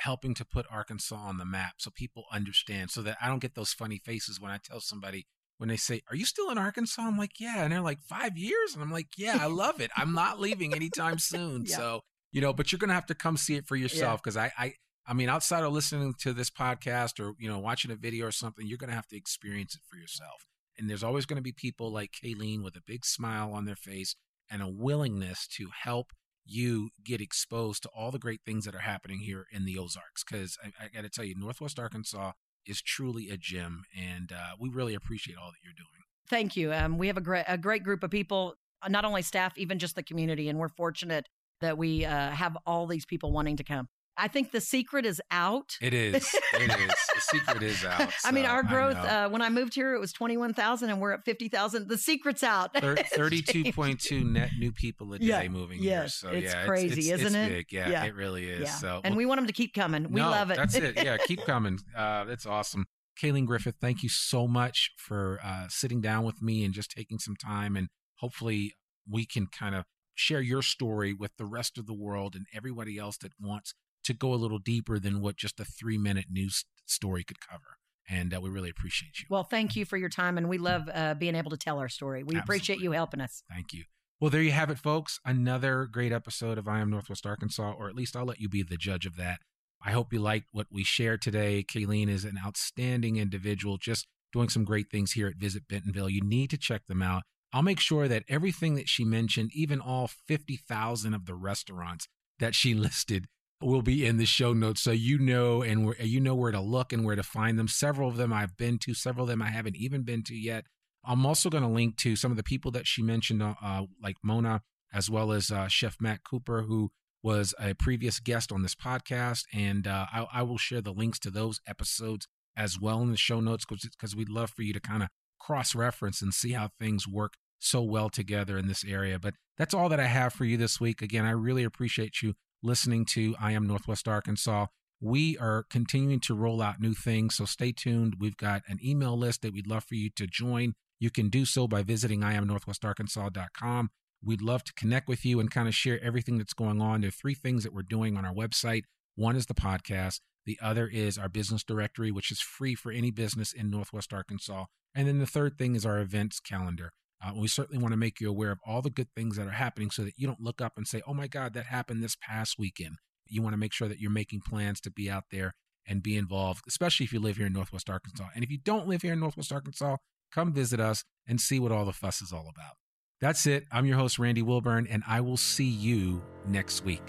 helping 0.00 0.34
to 0.34 0.44
put 0.44 0.66
Arkansas 0.70 1.16
on 1.16 1.38
the 1.38 1.44
map 1.44 1.74
so 1.78 1.90
people 1.94 2.24
understand. 2.32 2.90
So 2.90 3.00
that 3.02 3.16
I 3.22 3.28
don't 3.28 3.38
get 3.38 3.54
those 3.54 3.72
funny 3.72 4.00
faces 4.04 4.40
when 4.40 4.50
I 4.50 4.58
tell 4.58 4.80
somebody 4.80 5.26
when 5.58 5.68
they 5.68 5.76
say, 5.76 6.02
"Are 6.10 6.16
you 6.16 6.24
still 6.24 6.50
in 6.50 6.58
Arkansas?" 6.58 7.02
I'm 7.02 7.18
like, 7.18 7.40
"Yeah," 7.40 7.62
and 7.62 7.72
they're 7.72 7.80
like, 7.80 8.00
five 8.02 8.36
years," 8.36 8.74
and 8.74 8.82
I'm 8.82 8.92
like, 8.92 9.08
"Yeah, 9.16 9.38
I 9.40 9.46
love 9.46 9.80
it. 9.80 9.90
I'm 9.96 10.14
not 10.14 10.40
leaving 10.40 10.74
anytime 10.74 11.18
soon." 11.18 11.64
Yeah. 11.66 11.76
So 11.76 12.00
you 12.32 12.40
know, 12.40 12.52
but 12.52 12.72
you're 12.72 12.80
going 12.80 12.88
to 12.88 12.94
have 12.94 13.06
to 13.06 13.14
come 13.14 13.36
see 13.36 13.54
it 13.54 13.66
for 13.66 13.76
yourself 13.76 14.22
because 14.22 14.36
I 14.36 14.52
I. 14.58 14.74
I 15.06 15.12
mean, 15.12 15.28
outside 15.28 15.62
of 15.64 15.72
listening 15.74 16.14
to 16.20 16.32
this 16.32 16.48
podcast 16.48 17.20
or 17.20 17.34
you 17.38 17.48
know 17.48 17.58
watching 17.58 17.90
a 17.90 17.94
video 17.96 18.26
or 18.26 18.32
something, 18.32 18.66
you're 18.66 18.78
going 18.78 18.88
to 18.88 18.96
have 18.96 19.06
to 19.08 19.16
experience 19.16 19.74
it 19.74 19.82
for 19.88 19.98
yourself. 19.98 20.46
And 20.78 20.88
there's 20.88 21.04
always 21.04 21.26
going 21.26 21.36
to 21.36 21.42
be 21.42 21.52
people 21.52 21.92
like 21.92 22.12
Kalene 22.12 22.64
with 22.64 22.74
a 22.74 22.82
big 22.84 23.04
smile 23.04 23.52
on 23.52 23.66
their 23.66 23.76
face 23.76 24.16
and 24.50 24.62
a 24.62 24.68
willingness 24.68 25.46
to 25.48 25.68
help 25.82 26.12
you 26.44 26.90
get 27.02 27.20
exposed 27.20 27.82
to 27.82 27.90
all 27.94 28.10
the 28.10 28.18
great 28.18 28.40
things 28.44 28.64
that 28.64 28.74
are 28.74 28.80
happening 28.80 29.20
here 29.20 29.46
in 29.52 29.64
the 29.64 29.78
Ozarks. 29.78 30.24
Because 30.24 30.58
I, 30.62 30.84
I 30.84 30.88
got 30.88 31.02
to 31.02 31.08
tell 31.08 31.24
you, 31.24 31.34
Northwest 31.36 31.78
Arkansas 31.78 32.32
is 32.66 32.82
truly 32.82 33.30
a 33.30 33.36
gem, 33.36 33.84
and 33.96 34.32
uh, 34.32 34.56
we 34.58 34.68
really 34.68 34.94
appreciate 34.94 35.36
all 35.36 35.50
that 35.50 35.58
you're 35.62 35.74
doing. 35.74 35.88
Thank 36.28 36.56
you. 36.56 36.72
Um, 36.72 36.98
we 36.98 37.06
have 37.08 37.16
a 37.16 37.20
great 37.20 37.44
a 37.48 37.58
great 37.58 37.82
group 37.82 38.02
of 38.02 38.10
people, 38.10 38.54
uh, 38.82 38.88
not 38.88 39.04
only 39.04 39.22
staff, 39.22 39.56
even 39.56 39.78
just 39.78 39.94
the 39.94 40.02
community, 40.02 40.48
and 40.48 40.58
we're 40.58 40.68
fortunate 40.68 41.28
that 41.60 41.78
we 41.78 42.04
uh, 42.04 42.30
have 42.30 42.56
all 42.66 42.86
these 42.86 43.06
people 43.06 43.32
wanting 43.32 43.56
to 43.56 43.64
come. 43.64 43.88
I 44.16 44.28
think 44.28 44.52
the 44.52 44.60
secret 44.60 45.04
is 45.04 45.20
out. 45.30 45.76
It 45.80 45.92
is. 45.92 46.14
It 46.54 46.70
is. 46.70 46.94
The 47.14 47.20
secret 47.20 47.62
is 47.62 47.84
out. 47.84 48.12
I 48.24 48.30
mean, 48.30 48.44
our 48.44 48.62
growth, 48.62 48.96
uh, 48.96 49.28
when 49.28 49.42
I 49.42 49.48
moved 49.50 49.74
here, 49.74 49.94
it 49.94 50.00
was 50.00 50.12
21,000 50.12 50.90
and 50.90 51.00
we're 51.00 51.12
at 51.12 51.24
50,000. 51.24 51.88
The 51.88 51.98
secret's 51.98 52.42
out. 52.42 52.72
32.2 52.74 54.24
net 54.24 54.50
new 54.58 54.72
people 54.72 55.12
a 55.14 55.18
day 55.18 55.26
Yeah, 55.26 55.48
moving 55.48 55.82
yes, 55.82 56.20
here. 56.20 56.30
So 56.30 56.32
yeah, 56.32 56.38
it's 56.44 56.54
yeah, 56.54 56.66
crazy, 56.66 57.10
it's, 57.10 57.22
isn't 57.22 57.40
it's 57.40 57.50
it? 57.50 57.54
Big. 57.54 57.72
Yeah, 57.72 57.90
Yeah, 57.90 58.04
it 58.04 58.14
really 58.14 58.48
is. 58.48 58.60
yeah. 58.62 58.74
So 58.74 59.00
and 59.04 59.16
we 59.16 59.26
want 59.26 59.38
them 59.38 59.46
to 59.46 59.52
keep 59.52 59.74
coming. 59.74 60.10
We 60.10 60.20
no, 60.20 60.30
love 60.30 60.50
it. 60.50 60.56
That's 60.56 60.74
it. 60.74 60.96
Yeah, 60.96 61.16
keep 61.26 61.40
coming. 61.46 61.80
Uh, 61.96 62.24
that's 62.24 62.46
awesome. 62.46 62.86
Kalene 63.20 63.46
Griffith, 63.46 63.76
thank 63.80 64.02
you 64.02 64.08
so 64.08 64.48
much 64.48 64.90
for 64.96 65.38
uh, 65.42 65.66
sitting 65.68 66.00
down 66.00 66.24
with 66.24 66.42
me 66.42 66.64
and 66.64 66.74
just 66.74 66.90
taking 66.90 67.18
some 67.18 67.36
time. 67.36 67.76
And 67.76 67.88
hopefully, 68.16 68.74
we 69.08 69.24
can 69.26 69.46
kind 69.46 69.74
of 69.74 69.84
share 70.14 70.40
your 70.40 70.62
story 70.62 71.12
with 71.12 71.32
the 71.36 71.44
rest 71.44 71.78
of 71.78 71.86
the 71.86 71.94
world 71.94 72.34
and 72.34 72.46
everybody 72.54 72.98
else 72.98 73.16
that 73.18 73.32
wants 73.40 73.74
to 74.04 74.14
go 74.14 74.32
a 74.32 74.36
little 74.36 74.58
deeper 74.58 74.98
than 74.98 75.20
what 75.20 75.36
just 75.36 75.60
a 75.60 75.64
three 75.64 75.98
minute 75.98 76.26
news 76.30 76.64
story 76.86 77.24
could 77.24 77.40
cover. 77.40 77.78
And 78.08 78.34
uh, 78.34 78.40
we 78.40 78.50
really 78.50 78.68
appreciate 78.68 79.20
you. 79.20 79.26
well, 79.30 79.44
thank 79.44 79.76
you 79.76 79.84
for 79.84 79.96
your 79.96 80.10
time. 80.10 80.36
And 80.36 80.48
we 80.48 80.58
love 80.58 80.90
uh, 80.92 81.14
being 81.14 81.34
able 81.34 81.50
to 81.50 81.56
tell 81.56 81.78
our 81.78 81.88
story. 81.88 82.22
We 82.22 82.36
appreciate 82.36 82.80
you 82.80 82.92
helping 82.92 83.20
us. 83.20 83.42
Thank 83.50 83.72
you. 83.72 83.84
Well, 84.20 84.30
there 84.30 84.42
you 84.42 84.52
have 84.52 84.70
it, 84.70 84.78
folks. 84.78 85.18
Another 85.24 85.86
great 85.86 86.12
episode 86.12 86.58
of 86.58 86.68
I 86.68 86.80
Am 86.80 86.90
Northwest 86.90 87.26
Arkansas, 87.26 87.74
or 87.78 87.88
at 87.88 87.94
least 87.94 88.14
I'll 88.14 88.26
let 88.26 88.40
you 88.40 88.48
be 88.48 88.62
the 88.62 88.76
judge 88.76 89.06
of 89.06 89.16
that. 89.16 89.40
I 89.84 89.90
hope 89.90 90.12
you 90.12 90.18
liked 90.18 90.48
what 90.52 90.68
we 90.70 90.84
shared 90.84 91.20
today. 91.20 91.64
Kalene 91.66 92.08
is 92.08 92.24
an 92.24 92.38
outstanding 92.42 93.16
individual, 93.16 93.76
just 93.76 94.06
doing 94.32 94.48
some 94.48 94.64
great 94.64 94.90
things 94.90 95.12
here 95.12 95.26
at 95.26 95.36
Visit 95.36 95.68
Bentonville. 95.68 96.08
You 96.08 96.22
need 96.22 96.50
to 96.50 96.56
check 96.56 96.86
them 96.86 97.02
out. 97.02 97.22
I'll 97.52 97.62
make 97.62 97.80
sure 97.80 98.08
that 98.08 98.24
everything 98.28 98.74
that 98.76 98.88
she 98.88 99.04
mentioned, 99.04 99.50
even 99.54 99.80
all 99.80 100.08
50,000 100.26 101.14
of 101.14 101.26
the 101.26 101.34
restaurants 101.34 102.08
that 102.38 102.54
she 102.54 102.74
listed, 102.74 103.26
will 103.60 103.82
be 103.82 104.04
in 104.04 104.16
the 104.16 104.26
show 104.26 104.52
notes 104.52 104.82
so 104.82 104.90
you 104.90 105.18
know 105.18 105.62
and 105.62 105.86
where, 105.86 106.00
you 106.02 106.20
know 106.20 106.34
where 106.34 106.52
to 106.52 106.60
look 106.60 106.92
and 106.92 107.04
where 107.04 107.16
to 107.16 107.22
find 107.22 107.58
them. 107.58 107.68
Several 107.68 108.08
of 108.08 108.16
them 108.16 108.32
I've 108.32 108.56
been 108.56 108.78
to, 108.78 108.94
several 108.94 109.24
of 109.24 109.28
them 109.28 109.42
I 109.42 109.48
haven't 109.48 109.76
even 109.76 110.02
been 110.02 110.22
to 110.24 110.34
yet. 110.34 110.64
I'm 111.04 111.26
also 111.26 111.50
going 111.50 111.62
to 111.62 111.68
link 111.68 111.96
to 111.98 112.16
some 112.16 112.30
of 112.30 112.36
the 112.36 112.42
people 112.42 112.70
that 112.72 112.86
she 112.86 113.02
mentioned, 113.02 113.42
uh, 113.42 113.54
uh, 113.62 113.82
like 114.02 114.16
Mona, 114.22 114.62
as 114.92 115.10
well 115.10 115.32
as 115.32 115.50
uh, 115.50 115.68
Chef 115.68 115.96
Matt 116.00 116.24
Cooper, 116.24 116.62
who 116.62 116.90
was 117.22 117.54
a 117.60 117.74
previous 117.74 118.20
guest 118.20 118.52
on 118.52 118.62
this 118.62 118.74
podcast. 118.74 119.44
And 119.52 119.86
uh, 119.86 120.06
I, 120.12 120.26
I 120.32 120.42
will 120.42 120.58
share 120.58 120.80
the 120.80 120.92
links 120.92 121.18
to 121.20 121.30
those 121.30 121.60
episodes 121.66 122.26
as 122.56 122.78
well 122.78 123.02
in 123.02 123.10
the 123.10 123.16
show 123.16 123.40
notes 123.40 123.64
because 123.66 124.14
we'd 124.16 124.28
love 124.28 124.50
for 124.50 124.62
you 124.62 124.72
to 124.72 124.80
kind 124.80 125.02
of 125.02 125.08
cross 125.38 125.74
reference 125.74 126.22
and 126.22 126.32
see 126.32 126.52
how 126.52 126.70
things 126.78 127.08
work 127.08 127.34
so 127.58 127.82
well 127.82 128.08
together 128.08 128.56
in 128.58 128.68
this 128.68 128.84
area. 128.84 129.18
But 129.18 129.34
that's 129.56 129.74
all 129.74 129.88
that 129.88 130.00
I 130.00 130.06
have 130.06 130.32
for 130.32 130.44
you 130.44 130.56
this 130.56 130.80
week. 130.80 131.02
Again, 131.02 131.24
I 131.24 131.30
really 131.30 131.64
appreciate 131.64 132.22
you 132.22 132.34
listening 132.64 133.04
to 133.04 133.36
I 133.38 133.52
Am 133.52 133.66
Northwest 133.66 134.08
Arkansas. 134.08 134.66
We 135.00 135.36
are 135.36 135.66
continuing 135.68 136.20
to 136.20 136.34
roll 136.34 136.62
out 136.62 136.80
new 136.80 136.94
things, 136.94 137.34
so 137.34 137.44
stay 137.44 137.72
tuned. 137.72 138.16
We've 138.18 138.36
got 138.36 138.62
an 138.66 138.78
email 138.82 139.16
list 139.18 139.42
that 139.42 139.52
we'd 139.52 139.66
love 139.66 139.84
for 139.84 139.96
you 139.96 140.08
to 140.16 140.26
join. 140.26 140.72
You 140.98 141.10
can 141.10 141.28
do 141.28 141.44
so 141.44 141.68
by 141.68 141.82
visiting 141.82 142.20
iamnorthwestarkansas.com. 142.20 143.90
We'd 144.24 144.40
love 144.40 144.64
to 144.64 144.72
connect 144.72 145.08
with 145.08 145.26
you 145.26 145.40
and 145.40 145.50
kind 145.50 145.68
of 145.68 145.74
share 145.74 146.02
everything 146.02 146.38
that's 146.38 146.54
going 146.54 146.80
on. 146.80 147.02
There 147.02 147.08
are 147.08 147.12
three 147.12 147.34
things 147.34 147.64
that 147.64 147.74
we're 147.74 147.82
doing 147.82 148.16
on 148.16 148.24
our 148.24 148.32
website. 148.32 148.84
One 149.14 149.36
is 149.36 149.44
the 149.46 149.54
podcast. 149.54 150.20
The 150.46 150.58
other 150.62 150.86
is 150.86 151.18
our 151.18 151.28
business 151.28 151.62
directory, 151.62 152.10
which 152.10 152.30
is 152.30 152.40
free 152.40 152.74
for 152.74 152.90
any 152.90 153.10
business 153.10 153.52
in 153.52 153.70
Northwest 153.70 154.14
Arkansas. 154.14 154.64
And 154.94 155.06
then 155.06 155.18
the 155.18 155.26
third 155.26 155.58
thing 155.58 155.74
is 155.74 155.84
our 155.84 155.98
events 155.98 156.40
calendar. 156.40 156.92
Uh, 157.22 157.32
we 157.34 157.48
certainly 157.48 157.80
want 157.80 157.92
to 157.92 157.98
make 157.98 158.20
you 158.20 158.28
aware 158.28 158.50
of 158.50 158.58
all 158.66 158.82
the 158.82 158.90
good 158.90 159.08
things 159.14 159.36
that 159.36 159.46
are 159.46 159.52
happening 159.52 159.90
so 159.90 160.02
that 160.02 160.14
you 160.16 160.26
don't 160.26 160.40
look 160.40 160.60
up 160.60 160.74
and 160.76 160.86
say, 160.86 161.02
oh 161.06 161.14
my 161.14 161.26
God, 161.26 161.54
that 161.54 161.66
happened 161.66 162.02
this 162.02 162.16
past 162.16 162.58
weekend. 162.58 162.96
You 163.26 163.42
want 163.42 163.54
to 163.54 163.58
make 163.58 163.72
sure 163.72 163.88
that 163.88 163.98
you're 163.98 164.10
making 164.10 164.42
plans 164.46 164.80
to 164.82 164.90
be 164.90 165.10
out 165.10 165.24
there 165.30 165.54
and 165.86 166.02
be 166.02 166.16
involved, 166.16 166.64
especially 166.68 167.04
if 167.04 167.12
you 167.12 167.20
live 167.20 167.36
here 167.36 167.46
in 167.46 167.52
Northwest 167.52 167.88
Arkansas. 167.88 168.28
And 168.34 168.44
if 168.44 168.50
you 168.50 168.58
don't 168.58 168.88
live 168.88 169.02
here 169.02 169.12
in 169.12 169.20
Northwest 169.20 169.52
Arkansas, 169.52 169.96
come 170.32 170.52
visit 170.52 170.80
us 170.80 171.04
and 171.26 171.40
see 171.40 171.58
what 171.58 171.72
all 171.72 171.84
the 171.84 171.92
fuss 171.92 172.20
is 172.20 172.32
all 172.32 172.50
about. 172.54 172.74
That's 173.20 173.46
it. 173.46 173.64
I'm 173.72 173.86
your 173.86 173.96
host, 173.96 174.18
Randy 174.18 174.42
Wilburn, 174.42 174.86
and 174.86 175.02
I 175.06 175.20
will 175.20 175.36
see 175.36 175.64
you 175.64 176.22
next 176.46 176.84
week. 176.84 177.02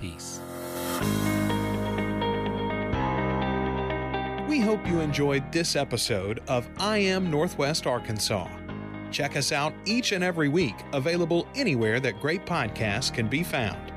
Peace. 0.00 0.40
We 4.48 4.60
hope 4.60 4.86
you 4.88 5.00
enjoyed 5.00 5.52
this 5.52 5.76
episode 5.76 6.40
of 6.48 6.68
I 6.78 6.98
Am 6.98 7.30
Northwest 7.30 7.86
Arkansas. 7.86 8.48
Check 9.10 9.36
us 9.36 9.52
out 9.52 9.74
each 9.84 10.12
and 10.12 10.22
every 10.22 10.48
week, 10.48 10.76
available 10.92 11.48
anywhere 11.54 11.98
that 12.00 12.20
great 12.20 12.44
podcasts 12.46 13.12
can 13.12 13.28
be 13.28 13.42
found. 13.42 13.92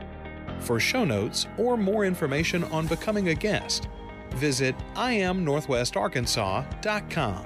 For 0.59 0.79
show 0.79 1.05
notes 1.05 1.47
or 1.57 1.77
more 1.77 2.05
information 2.05 2.63
on 2.65 2.85
becoming 2.87 3.29
a 3.29 3.35
guest, 3.35 3.87
visit 4.31 4.75
iamnorthwestarkansas.com. 4.95 7.45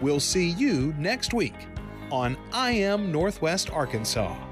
We'll 0.00 0.20
see 0.20 0.48
you 0.48 0.94
next 0.98 1.34
week 1.34 1.66
on 2.10 2.36
I 2.52 2.72
Am 2.72 3.12
Northwest 3.12 3.70
Arkansas. 3.70 4.49